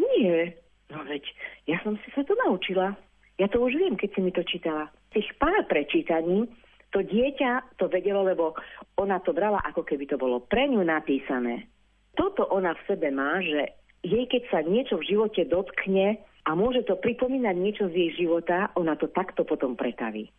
Nie, 0.00 0.56
no 0.88 1.04
veď 1.04 1.24
ja 1.68 1.76
som 1.84 2.00
si 2.00 2.08
sa 2.16 2.24
to 2.24 2.32
naučila. 2.48 2.96
Ja 3.36 3.46
to 3.46 3.60
už 3.60 3.76
viem, 3.76 3.94
keď 3.94 4.10
si 4.16 4.20
mi 4.24 4.32
to 4.32 4.42
čítala. 4.42 4.88
Tých 5.12 5.28
pár 5.36 5.68
prečítaní 5.68 6.48
to 6.90 7.04
dieťa 7.04 7.76
to 7.76 7.92
vedelo, 7.92 8.24
lebo 8.24 8.56
ona 8.96 9.20
to 9.20 9.36
brala, 9.36 9.60
ako 9.68 9.84
keby 9.84 10.08
to 10.08 10.16
bolo 10.16 10.40
pre 10.40 10.64
ňu 10.64 10.80
napísané. 10.80 11.68
Toto 12.16 12.48
ona 12.48 12.72
v 12.74 12.84
sebe 12.88 13.12
má, 13.12 13.38
že 13.44 13.78
jej 14.02 14.24
keď 14.30 14.42
sa 14.50 14.60
niečo 14.62 14.98
v 15.00 15.08
živote 15.14 15.42
dotkne 15.48 16.22
a 16.46 16.50
môže 16.54 16.86
to 16.86 16.96
pripomínať 16.96 17.56
niečo 17.58 17.84
z 17.90 17.94
jej 17.94 18.10
života, 18.24 18.72
ona 18.78 18.94
to 18.94 19.10
takto 19.10 19.44
potom 19.44 19.74
pretaví. 19.74 20.30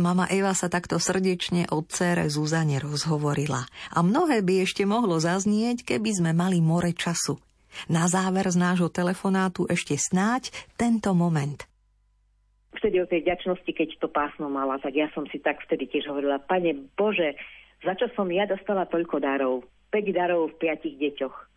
Mama 0.00 0.24
Eva 0.32 0.56
sa 0.56 0.72
takto 0.72 0.96
srdečne 0.96 1.68
od 1.68 1.84
cére 1.92 2.24
Zuzane 2.32 2.80
rozhovorila. 2.80 3.68
A 3.92 4.00
mnohé 4.00 4.40
by 4.40 4.64
ešte 4.64 4.88
mohlo 4.88 5.20
zaznieť, 5.20 5.84
keby 5.84 6.10
sme 6.16 6.32
mali 6.32 6.64
more 6.64 6.96
času. 6.96 7.36
Na 7.92 8.08
záver 8.08 8.48
z 8.48 8.56
nášho 8.56 8.88
telefonátu 8.88 9.68
ešte 9.68 9.96
snáď 10.00 10.48
tento 10.80 11.12
moment. 11.12 11.68
Vtedy 12.72 13.04
o 13.04 13.06
tej 13.08 13.20
vďačnosti, 13.20 13.68
keď 13.68 13.88
to 14.00 14.08
pásmo 14.08 14.48
mala, 14.48 14.80
tak 14.80 14.96
ja 14.96 15.12
som 15.12 15.28
si 15.28 15.36
tak 15.44 15.60
vtedy 15.68 15.92
tiež 15.92 16.08
hovorila, 16.08 16.40
Pane 16.40 16.72
Bože, 16.96 17.36
za 17.84 17.92
čo 17.92 18.08
som 18.16 18.32
ja 18.32 18.48
dostala 18.48 18.88
toľko 18.88 19.20
darov? 19.20 19.68
5 19.92 20.08
darov 20.08 20.56
v 20.56 20.56
piatich 20.56 20.96
deťoch. 20.96 21.51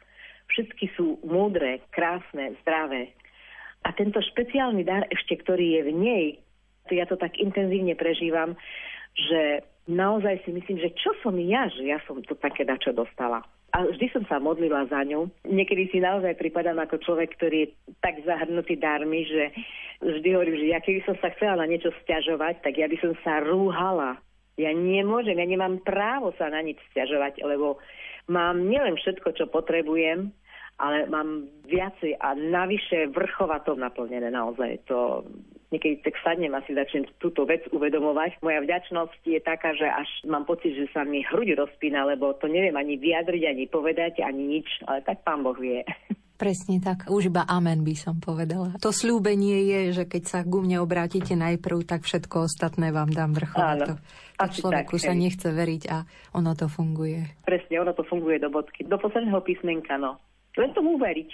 Všetky 0.52 0.94
sú 0.96 1.20
múdre, 1.26 1.84
krásne, 1.92 2.56
zdravé. 2.64 3.12
A 3.86 3.94
tento 3.94 4.18
špeciálny 4.22 4.82
dar 4.82 5.06
ešte, 5.14 5.38
ktorý 5.42 5.78
je 5.78 5.82
v 5.86 5.92
nej, 5.94 6.26
ja 6.90 7.06
to 7.10 7.18
tak 7.18 7.42
intenzívne 7.42 7.98
prežívam, 7.98 8.54
že 9.18 9.66
naozaj 9.90 10.46
si 10.46 10.54
myslím, 10.54 10.78
že 10.82 10.94
čo 10.94 11.14
som 11.22 11.34
ja, 11.38 11.70
že 11.74 11.90
ja 11.90 11.98
som 12.06 12.22
to 12.22 12.38
také 12.38 12.66
dačo 12.66 12.94
dostala. 12.94 13.42
A 13.74 13.84
vždy 13.84 14.08
som 14.14 14.24
sa 14.30 14.40
modlila 14.40 14.88
za 14.88 15.04
ňu. 15.04 15.28
Niekedy 15.44 15.92
si 15.92 16.00
naozaj 16.00 16.40
pripadám 16.40 16.80
ako 16.80 17.02
človek, 17.02 17.36
ktorý 17.36 17.58
je 17.68 17.74
tak 18.00 18.24
zahrnutý 18.24 18.80
darmi, 18.80 19.28
že 19.28 19.52
vždy 20.00 20.30
hovorím, 20.32 20.58
že 20.64 20.72
ja 20.72 20.80
keby 20.80 21.04
som 21.04 21.16
sa 21.20 21.34
chcela 21.36 21.60
na 21.60 21.68
niečo 21.68 21.92
stiažovať, 22.06 22.64
tak 22.64 22.80
ja 22.80 22.88
by 22.88 22.98
som 23.04 23.12
sa 23.20 23.44
rúhala. 23.44 24.16
Ja 24.56 24.72
nemôžem, 24.72 25.36
ja 25.36 25.44
nemám 25.44 25.84
právo 25.84 26.32
sa 26.40 26.48
na 26.48 26.64
nič 26.64 26.80
stiažovať, 26.94 27.44
lebo 27.44 27.76
mám 28.28 28.66
nielen 28.66 28.98
všetko, 28.98 29.38
čo 29.38 29.46
potrebujem, 29.50 30.34
ale 30.76 31.08
mám 31.08 31.48
viacej 31.66 32.20
a 32.20 32.36
navyše 32.36 33.08
vrchovatom 33.16 33.80
naplnené 33.80 34.28
naozaj. 34.28 34.84
To 34.92 35.24
niekedy 35.74 36.02
tak 36.06 36.16
sadnem 36.22 36.54
asi 36.54 36.76
začnem 36.76 37.10
túto 37.18 37.46
vec 37.48 37.66
uvedomovať. 37.74 38.42
Moja 38.42 38.60
vďačnosť 38.62 39.22
je 39.26 39.40
taká, 39.42 39.74
že 39.74 39.88
až 39.88 40.10
mám 40.30 40.46
pocit, 40.46 40.76
že 40.76 40.90
sa 40.94 41.02
mi 41.08 41.26
hruď 41.26 41.58
rozpína, 41.58 42.06
lebo 42.06 42.36
to 42.38 42.46
neviem 42.46 42.76
ani 42.76 43.00
vyjadriť, 43.00 43.44
ani 43.50 43.66
povedať, 43.70 44.22
ani 44.22 44.60
nič, 44.60 44.68
ale 44.86 45.02
tak 45.02 45.26
pán 45.26 45.42
Boh 45.42 45.58
vie. 45.58 45.82
Presne 46.36 46.84
tak. 46.84 47.08
Už 47.08 47.32
iba 47.32 47.48
amen 47.48 47.80
by 47.88 47.96
som 47.96 48.20
povedala. 48.20 48.76
To 48.84 48.92
slúbenie 48.92 49.72
je, 49.72 49.80
že 49.96 50.04
keď 50.04 50.24
sa 50.28 50.40
ku 50.44 50.60
mne 50.60 50.84
obrátite 50.84 51.32
najprv, 51.32 51.88
tak 51.88 52.04
všetko 52.04 52.52
ostatné 52.52 52.92
vám 52.92 53.08
dám 53.16 53.32
vrchovato. 53.32 53.96
To 54.36 54.46
človeku 54.52 55.00
tak, 55.00 55.06
sa 55.08 55.14
hej. 55.16 55.22
nechce 55.24 55.48
veriť 55.48 55.84
a 55.88 56.04
ono 56.36 56.52
to 56.52 56.68
funguje. 56.68 57.40
Presne, 57.48 57.80
ono 57.80 57.96
to 57.96 58.04
funguje 58.04 58.44
do 58.44 58.52
bodky. 58.52 58.84
Do 58.84 59.00
posledného 59.00 59.40
písmenka, 59.48 59.96
no. 59.96 60.20
Len 60.60 60.76
tomu 60.76 61.00
uveriť. 61.00 61.30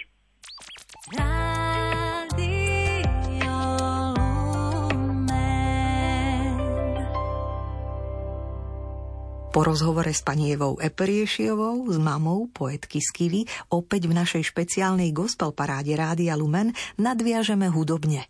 Po 9.52 9.68
rozhovore 9.68 10.08
s 10.08 10.24
pani 10.24 10.56
Evou 10.56 10.80
Eperiešiovou, 10.80 11.84
s 11.92 12.00
mamou 12.00 12.48
poetky 12.48 13.04
Skivy, 13.04 13.44
opäť 13.68 14.08
v 14.08 14.16
našej 14.16 14.48
špeciálnej 14.48 15.12
gospel 15.12 15.52
paráde 15.52 15.92
Rádia 15.92 16.32
Lumen 16.40 16.72
nadviažeme 16.96 17.68
hudobne. 17.68 18.24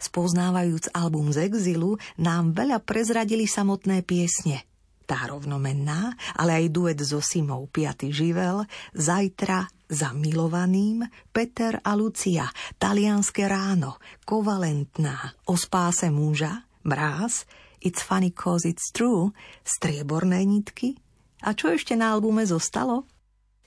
Spoznávajúc 0.00 0.96
album 0.96 1.28
z 1.28 1.44
exilu, 1.52 2.00
nám 2.16 2.56
veľa 2.56 2.80
prezradili 2.80 3.44
samotné 3.44 4.00
piesne– 4.00 4.64
tá 5.04 5.28
rovnomenná, 5.28 6.16
ale 6.40 6.64
aj 6.64 6.72
duet 6.72 6.98
so 7.04 7.20
Simou 7.20 7.68
Piaty 7.68 8.08
živel, 8.14 8.64
Zajtra 8.96 9.68
za 9.84 10.16
milovaným, 10.16 11.04
Peter 11.28 11.84
a 11.84 11.92
Lucia, 11.92 12.48
Talianské 12.80 13.44
ráno, 13.44 14.00
Kovalentná, 14.24 15.36
O 15.52 15.58
spáse 15.58 16.08
muža, 16.08 16.64
Mráz, 16.88 17.44
It's 17.82 18.00
funny 18.00 18.30
cause 18.30 18.62
it's 18.62 18.94
true, 18.94 19.34
Strieborné 19.66 20.46
nitky. 20.46 20.96
A 21.42 21.58
čo 21.58 21.74
ešte 21.74 21.98
na 21.98 22.14
albume 22.14 22.46
zostalo? 22.46 23.02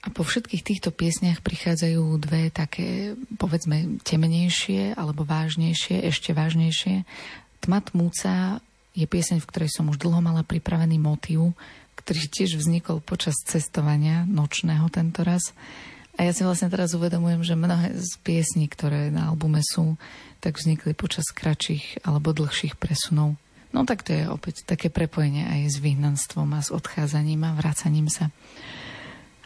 A 0.06 0.14
po 0.14 0.24
všetkých 0.24 0.64
týchto 0.64 0.90
piesniach 0.94 1.42
prichádzajú 1.44 2.22
dve 2.22 2.54
také, 2.54 3.20
povedzme, 3.36 4.00
temnejšie 4.06 4.96
alebo 4.96 5.28
vážnejšie, 5.28 6.08
ešte 6.08 6.32
vážnejšie. 6.32 7.04
Tma 7.66 7.82
tmúca 7.82 8.62
je 8.94 9.04
pieseň, 9.10 9.44
v 9.44 9.50
ktorej 9.50 9.70
som 9.74 9.90
už 9.92 10.00
dlho 10.00 10.22
mala 10.24 10.46
pripravený 10.46 11.02
motív, 11.02 11.58
ktorý 12.00 12.22
tiež 12.32 12.62
vznikol 12.62 13.02
počas 13.02 13.36
cestovania 13.44 14.24
nočného 14.30 14.88
tento 14.94 15.26
raz. 15.26 15.52
A 16.16 16.24
ja 16.24 16.32
si 16.32 16.48
vlastne 16.48 16.72
teraz 16.72 16.96
uvedomujem, 16.96 17.44
že 17.44 17.60
mnohé 17.60 17.92
z 18.00 18.16
piesní, 18.24 18.72
ktoré 18.72 19.12
na 19.12 19.34
albume 19.34 19.60
sú, 19.60 20.00
tak 20.40 20.62
vznikli 20.62 20.96
počas 20.96 21.28
kratších 21.34 22.08
alebo 22.08 22.32
dlhších 22.32 22.80
presunov. 22.80 23.36
No 23.76 23.84
tak 23.84 24.08
to 24.08 24.16
je 24.16 24.24
opäť 24.32 24.64
také 24.64 24.88
prepojenie 24.88 25.44
aj 25.44 25.62
s 25.68 25.78
vyhnanstvom 25.84 26.48
a 26.56 26.64
s 26.64 26.72
odchádzaním 26.72 27.44
a 27.44 27.60
vracaním 27.60 28.08
sa. 28.08 28.32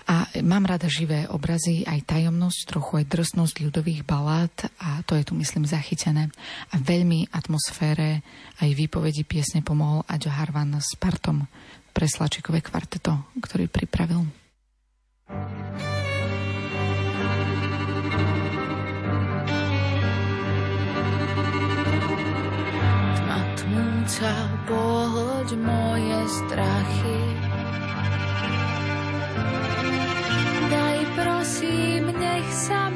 A 0.09 0.25
mám 0.45 0.69
rada 0.69 0.85
živé 0.89 1.25
obrazy, 1.29 1.85
aj 1.85 2.05
tajomnosť, 2.05 2.59
trochu 2.65 3.01
aj 3.01 3.09
drsnosť 3.09 3.55
ľudových 3.61 4.05
balát 4.05 4.53
a 4.81 5.01
to 5.05 5.17
je 5.17 5.25
tu, 5.25 5.33
myslím, 5.37 5.65
zachytené. 5.69 6.29
A 6.73 6.81
veľmi 6.81 7.29
atmosfére 7.33 8.21
aj 8.61 8.69
výpovedi 8.73 9.25
piesne 9.25 9.65
pomohol 9.65 10.05
Aďo 10.05 10.33
Harvan 10.33 10.77
s 10.77 10.93
partom 10.97 11.45
pre 11.93 12.05
Slačikové 12.05 12.61
kvarteto, 12.61 13.33
ktorý 13.37 13.65
pripravil. 13.65 14.38
Tmúca, 24.19 24.35
pohoď 24.67 25.49
moje 25.55 26.19
strachy. 26.27 27.19
Prosím, 31.19 32.15
nech 32.15 32.47
sa 32.53 32.88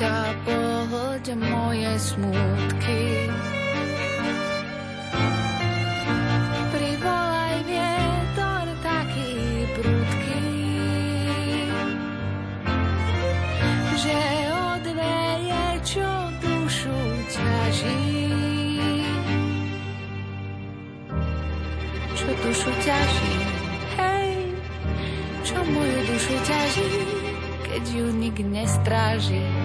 Otca, 0.00 0.32
pohoď 0.48 1.36
moje 1.36 1.92
smutky. 2.00 3.28
Privolaj 6.72 7.56
vietor 7.68 8.66
taký 8.80 9.32
prudký, 9.76 10.48
že 14.00 14.20
odveje, 14.72 15.68
čo 15.84 16.08
dušu 16.48 17.00
ťaží. 17.28 18.32
Čo 22.16 22.28
dušu 22.40 22.72
ťaží, 22.80 23.36
hej, 24.00 24.32
čo 25.44 25.60
moju 25.60 25.98
dušu 26.08 26.36
ťaží, 26.48 26.88
keď 27.68 27.84
ju 27.84 28.06
nik 28.16 28.40
nestráži. 28.40 29.59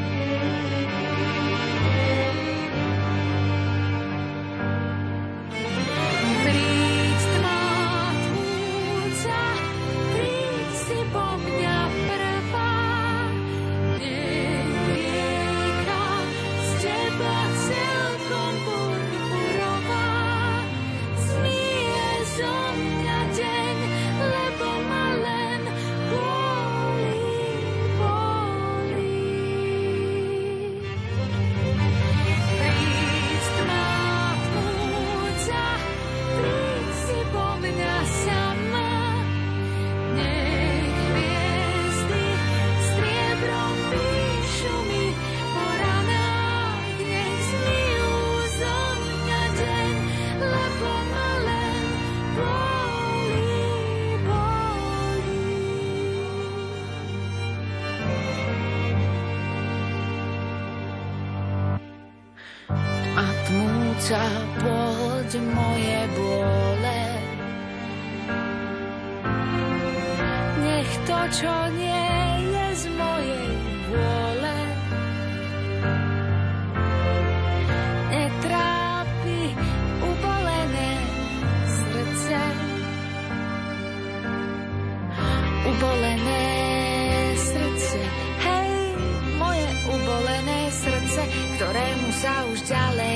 Sa 92.26 92.42
už 92.50 92.58
ďalej 92.66 93.15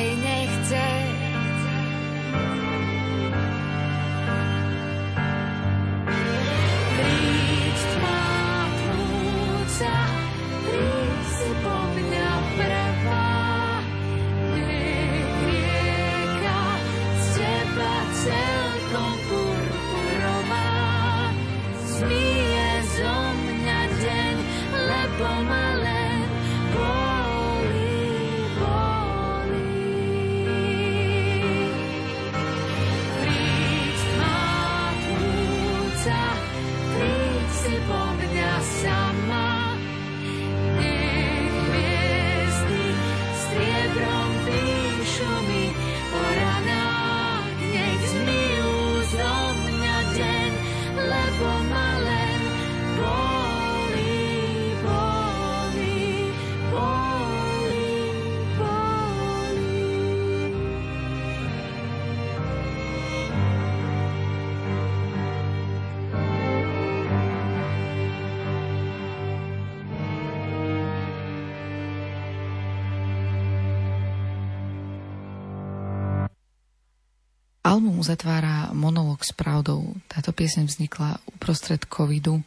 Album 77.99 78.15
uzatvára 78.15 78.71
monolog 78.71 79.19
s 79.27 79.35
pravdou. 79.35 79.91
Táto 80.07 80.31
pieseň 80.31 80.71
vznikla 80.71 81.19
uprostred 81.35 81.83
covidu. 81.83 82.39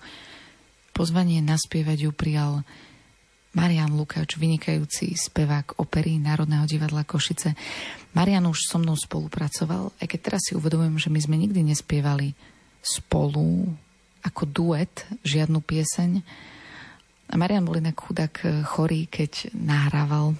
Pozvanie 0.96 1.44
naspievať 1.44 2.08
ju 2.08 2.10
prijal 2.16 2.64
Marian 3.52 3.92
Lukáč, 3.92 4.40
vynikajúci 4.40 5.12
spevák 5.12 5.76
opery 5.76 6.16
Národného 6.16 6.64
divadla 6.64 7.04
Košice. 7.04 7.52
Marian 8.16 8.48
už 8.48 8.64
so 8.64 8.80
mnou 8.80 8.96
spolupracoval, 8.96 9.92
aj 10.00 10.06
keď 10.08 10.20
teraz 10.24 10.40
si 10.48 10.56
uvedomujem, 10.56 10.96
že 10.96 11.12
my 11.12 11.20
sme 11.20 11.36
nikdy 11.36 11.60
nespievali 11.68 12.32
spolu 12.80 13.76
ako 14.24 14.48
duet 14.48 15.04
žiadnu 15.20 15.60
pieseň. 15.60 16.10
A 17.28 17.34
Marian 17.36 17.68
bol 17.68 17.76
inak 17.76 18.00
chudák 18.00 18.64
chorý, 18.72 19.04
keď 19.04 19.52
nahrával, 19.52 20.32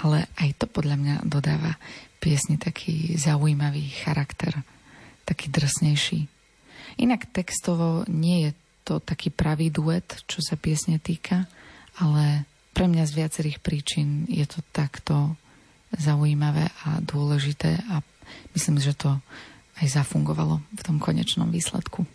ale 0.00 0.24
aj 0.40 0.56
to 0.56 0.64
podľa 0.64 0.96
mňa 0.96 1.14
dodáva 1.28 1.76
piesni 2.20 2.56
taký 2.56 3.16
zaujímavý 3.18 3.88
charakter, 4.04 4.64
taký 5.24 5.48
drsnejší. 5.50 6.28
Inak 7.00 7.26
textovo 7.34 8.06
nie 8.06 8.48
je 8.48 8.50
to 8.84 9.00
taký 9.00 9.32
pravý 9.32 9.72
duet, 9.72 10.22
čo 10.28 10.44
sa 10.44 10.54
piesne 10.60 11.00
týka, 11.00 11.48
ale 11.98 12.44
pre 12.76 12.90
mňa 12.90 13.04
z 13.08 13.12
viacerých 13.16 13.58
príčin 13.62 14.28
je 14.28 14.44
to 14.44 14.60
takto 14.74 15.38
zaujímavé 15.94 16.68
a 16.84 16.98
dôležité 17.00 17.78
a 17.88 18.02
myslím, 18.52 18.82
že 18.82 18.98
to 18.98 19.14
aj 19.78 19.86
zafungovalo 19.90 20.62
v 20.74 20.82
tom 20.82 20.98
konečnom 20.98 21.50
výsledku. 21.50 22.06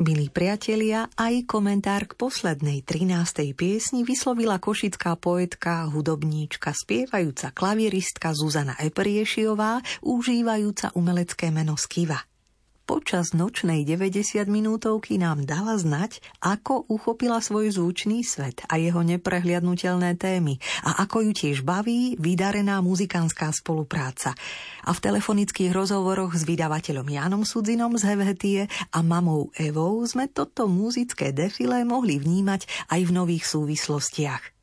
Milí 0.00 0.32
priatelia, 0.32 1.12
aj 1.12 1.44
komentár 1.44 2.08
k 2.08 2.16
poslednej 2.16 2.80
13. 2.80 3.52
piesni 3.52 4.00
vyslovila 4.00 4.56
košická 4.56 5.12
poetka, 5.20 5.92
hudobníčka, 5.92 6.72
spievajúca 6.72 7.52
klavieristka 7.52 8.32
Zuzana 8.32 8.80
Epriešiová, 8.80 9.84
užívajúca 10.00 10.96
umelecké 10.96 11.52
meno 11.52 11.76
Skiva 11.76 12.29
počas 12.90 13.38
nočnej 13.38 13.86
90 13.86 14.50
minútovky 14.50 15.14
nám 15.14 15.46
dala 15.46 15.78
znať, 15.78 16.18
ako 16.42 16.90
uchopila 16.90 17.38
svoj 17.38 17.70
zvučný 17.70 18.26
svet 18.26 18.66
a 18.66 18.82
jeho 18.82 19.06
neprehliadnutelné 19.06 20.18
témy 20.18 20.58
a 20.82 21.06
ako 21.06 21.30
ju 21.30 21.30
tiež 21.30 21.62
baví 21.62 22.18
vydarená 22.18 22.82
muzikantská 22.82 23.54
spolupráca. 23.54 24.34
A 24.82 24.90
v 24.90 25.02
telefonických 25.06 25.70
rozhovoroch 25.70 26.34
s 26.34 26.42
vydavateľom 26.42 27.06
Jánom 27.06 27.46
Sudzinom 27.46 27.94
z 27.94 28.10
Hevhetie 28.10 28.66
a 28.90 28.98
mamou 29.06 29.54
Evou 29.54 30.02
sme 30.02 30.26
toto 30.26 30.66
muzické 30.66 31.30
defilé 31.30 31.86
mohli 31.86 32.18
vnímať 32.18 32.90
aj 32.90 33.00
v 33.06 33.10
nových 33.14 33.46
súvislostiach. 33.46 34.59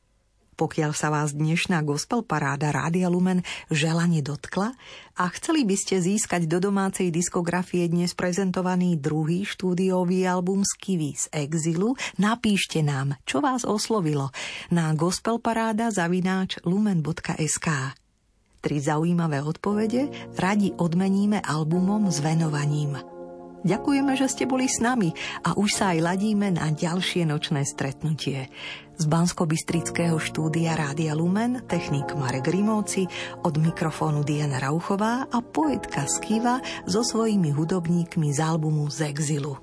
Pokiaľ 0.58 0.90
sa 0.90 1.14
vás 1.14 1.38
dnešná 1.38 1.86
gospel 1.86 2.26
paráda 2.26 2.74
Rádia 2.74 3.06
Lumen 3.06 3.46
želanie 3.70 4.26
dotkla 4.26 4.74
a 5.14 5.24
chceli 5.30 5.62
by 5.62 5.78
ste 5.78 6.02
získať 6.02 6.50
do 6.50 6.58
domácej 6.58 7.14
diskografie 7.14 7.86
dnes 7.86 8.10
prezentovaný 8.18 8.98
druhý 8.98 9.46
štúdiový 9.46 10.26
album 10.26 10.66
z 10.66 10.72
Kivy 10.82 11.14
z 11.14 11.30
Exilu, 11.30 11.94
napíšte 12.18 12.82
nám, 12.82 13.14
čo 13.22 13.38
vás 13.38 13.62
oslovilo 13.62 14.34
na 14.74 14.90
gospelparáda 14.98 15.94
zavináč 15.94 16.58
lumen.sk. 16.66 17.94
Tri 18.58 18.76
zaujímavé 18.82 19.38
odpovede 19.38 20.34
radi 20.34 20.74
odmeníme 20.74 21.38
albumom 21.38 22.10
s 22.10 22.18
venovaním. 22.18 22.98
Ďakujeme, 23.62 24.14
že 24.14 24.26
ste 24.26 24.46
boli 24.46 24.70
s 24.70 24.82
nami 24.82 25.14
a 25.42 25.54
už 25.54 25.70
sa 25.70 25.94
aj 25.94 25.98
ladíme 26.02 26.50
na 26.50 26.70
ďalšie 26.70 27.26
nočné 27.26 27.66
stretnutie. 27.66 28.50
Z 28.98 29.06
bansko 29.06 29.46
štúdia 30.18 30.74
Rádia 30.74 31.14
Lumen, 31.14 31.62
technik 31.70 32.18
Marek 32.18 32.50
Rimóci, 32.50 33.06
od 33.46 33.54
mikrofónu 33.54 34.26
Diana 34.26 34.58
Rauchová 34.58 35.22
a 35.30 35.38
poetka 35.38 36.02
Skiva 36.10 36.58
so 36.82 37.06
svojimi 37.06 37.54
hudobníkmi 37.54 38.34
z 38.34 38.42
albumu 38.42 38.90
Z 38.90 39.06
exilu. 39.06 39.54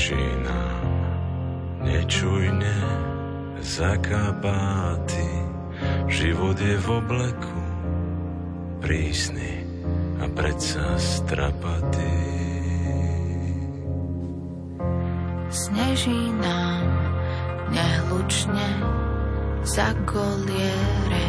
Sneží 0.00 0.32
nám 0.40 0.80
nečujne 1.84 2.76
za 3.60 4.00
kabáty, 4.00 5.28
život 6.08 6.56
je 6.56 6.72
v 6.80 6.88
obleku, 6.88 7.60
prísny 8.80 9.60
a 10.16 10.24
predsa 10.32 10.96
strapatý. 10.96 12.16
Sneží 15.52 16.32
nám 16.32 16.80
nehlučne 17.68 18.68
za 19.68 19.92
goliere, 20.08 21.28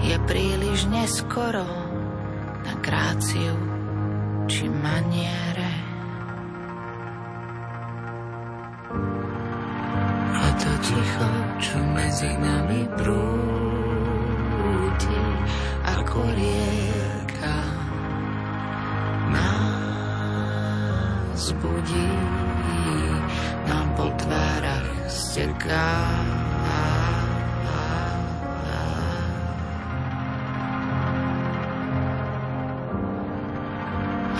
je 0.00 0.16
príliš 0.24 0.88
neskoro 0.88 1.68
na 2.64 2.72
gráciu 2.80 3.52
či 4.48 4.64
maniere. 4.64 5.47
Medzi 12.18 12.34
nami 12.42 12.82
prúdi, 12.98 13.46
ako 15.86 16.18
rieka, 16.34 17.62
nás 19.30 19.54
budí, 21.62 22.10
nám 23.70 23.86
po 23.94 24.10
tvárach 24.18 25.06
steká. 25.06 25.94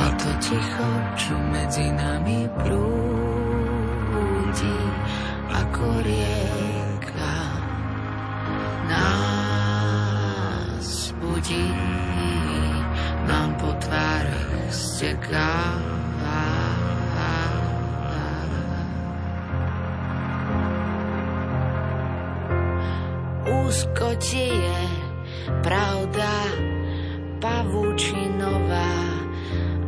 A 0.03 0.07
to 0.19 0.35
ticho, 0.43 0.91
čo 1.15 1.39
medzi 1.55 1.95
nami 1.95 2.51
prúdi, 2.59 2.83
ako 5.47 6.03
rieka, 6.03 6.58
tvárach 14.99 15.79
steká. 15.79 15.79
Úzkotie 23.69 24.49
je 24.49 24.81
pravda 25.61 26.33
pavúčinová, 27.39 28.97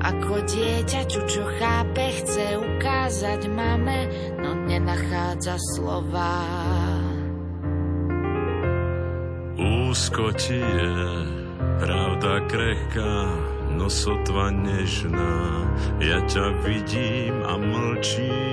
ako 0.00 0.44
dieťaču, 0.46 1.20
čo 1.26 1.42
chápe, 1.58 2.04
chce 2.22 2.60
ukázať 2.60 3.40
mame, 3.50 4.06
no 4.38 4.54
nenachádza 4.68 5.56
slova. 5.74 6.44
Úzkoti 9.60 10.60
je 10.60 10.92
pravda 11.80 12.32
krehká, 12.48 13.16
no 13.80 13.88
sotva 13.88 14.52
nežná. 14.52 15.64
Ja 16.04 16.20
ťa 16.28 16.52
vidím 16.68 17.32
a 17.48 17.56
mlčím 17.56 18.49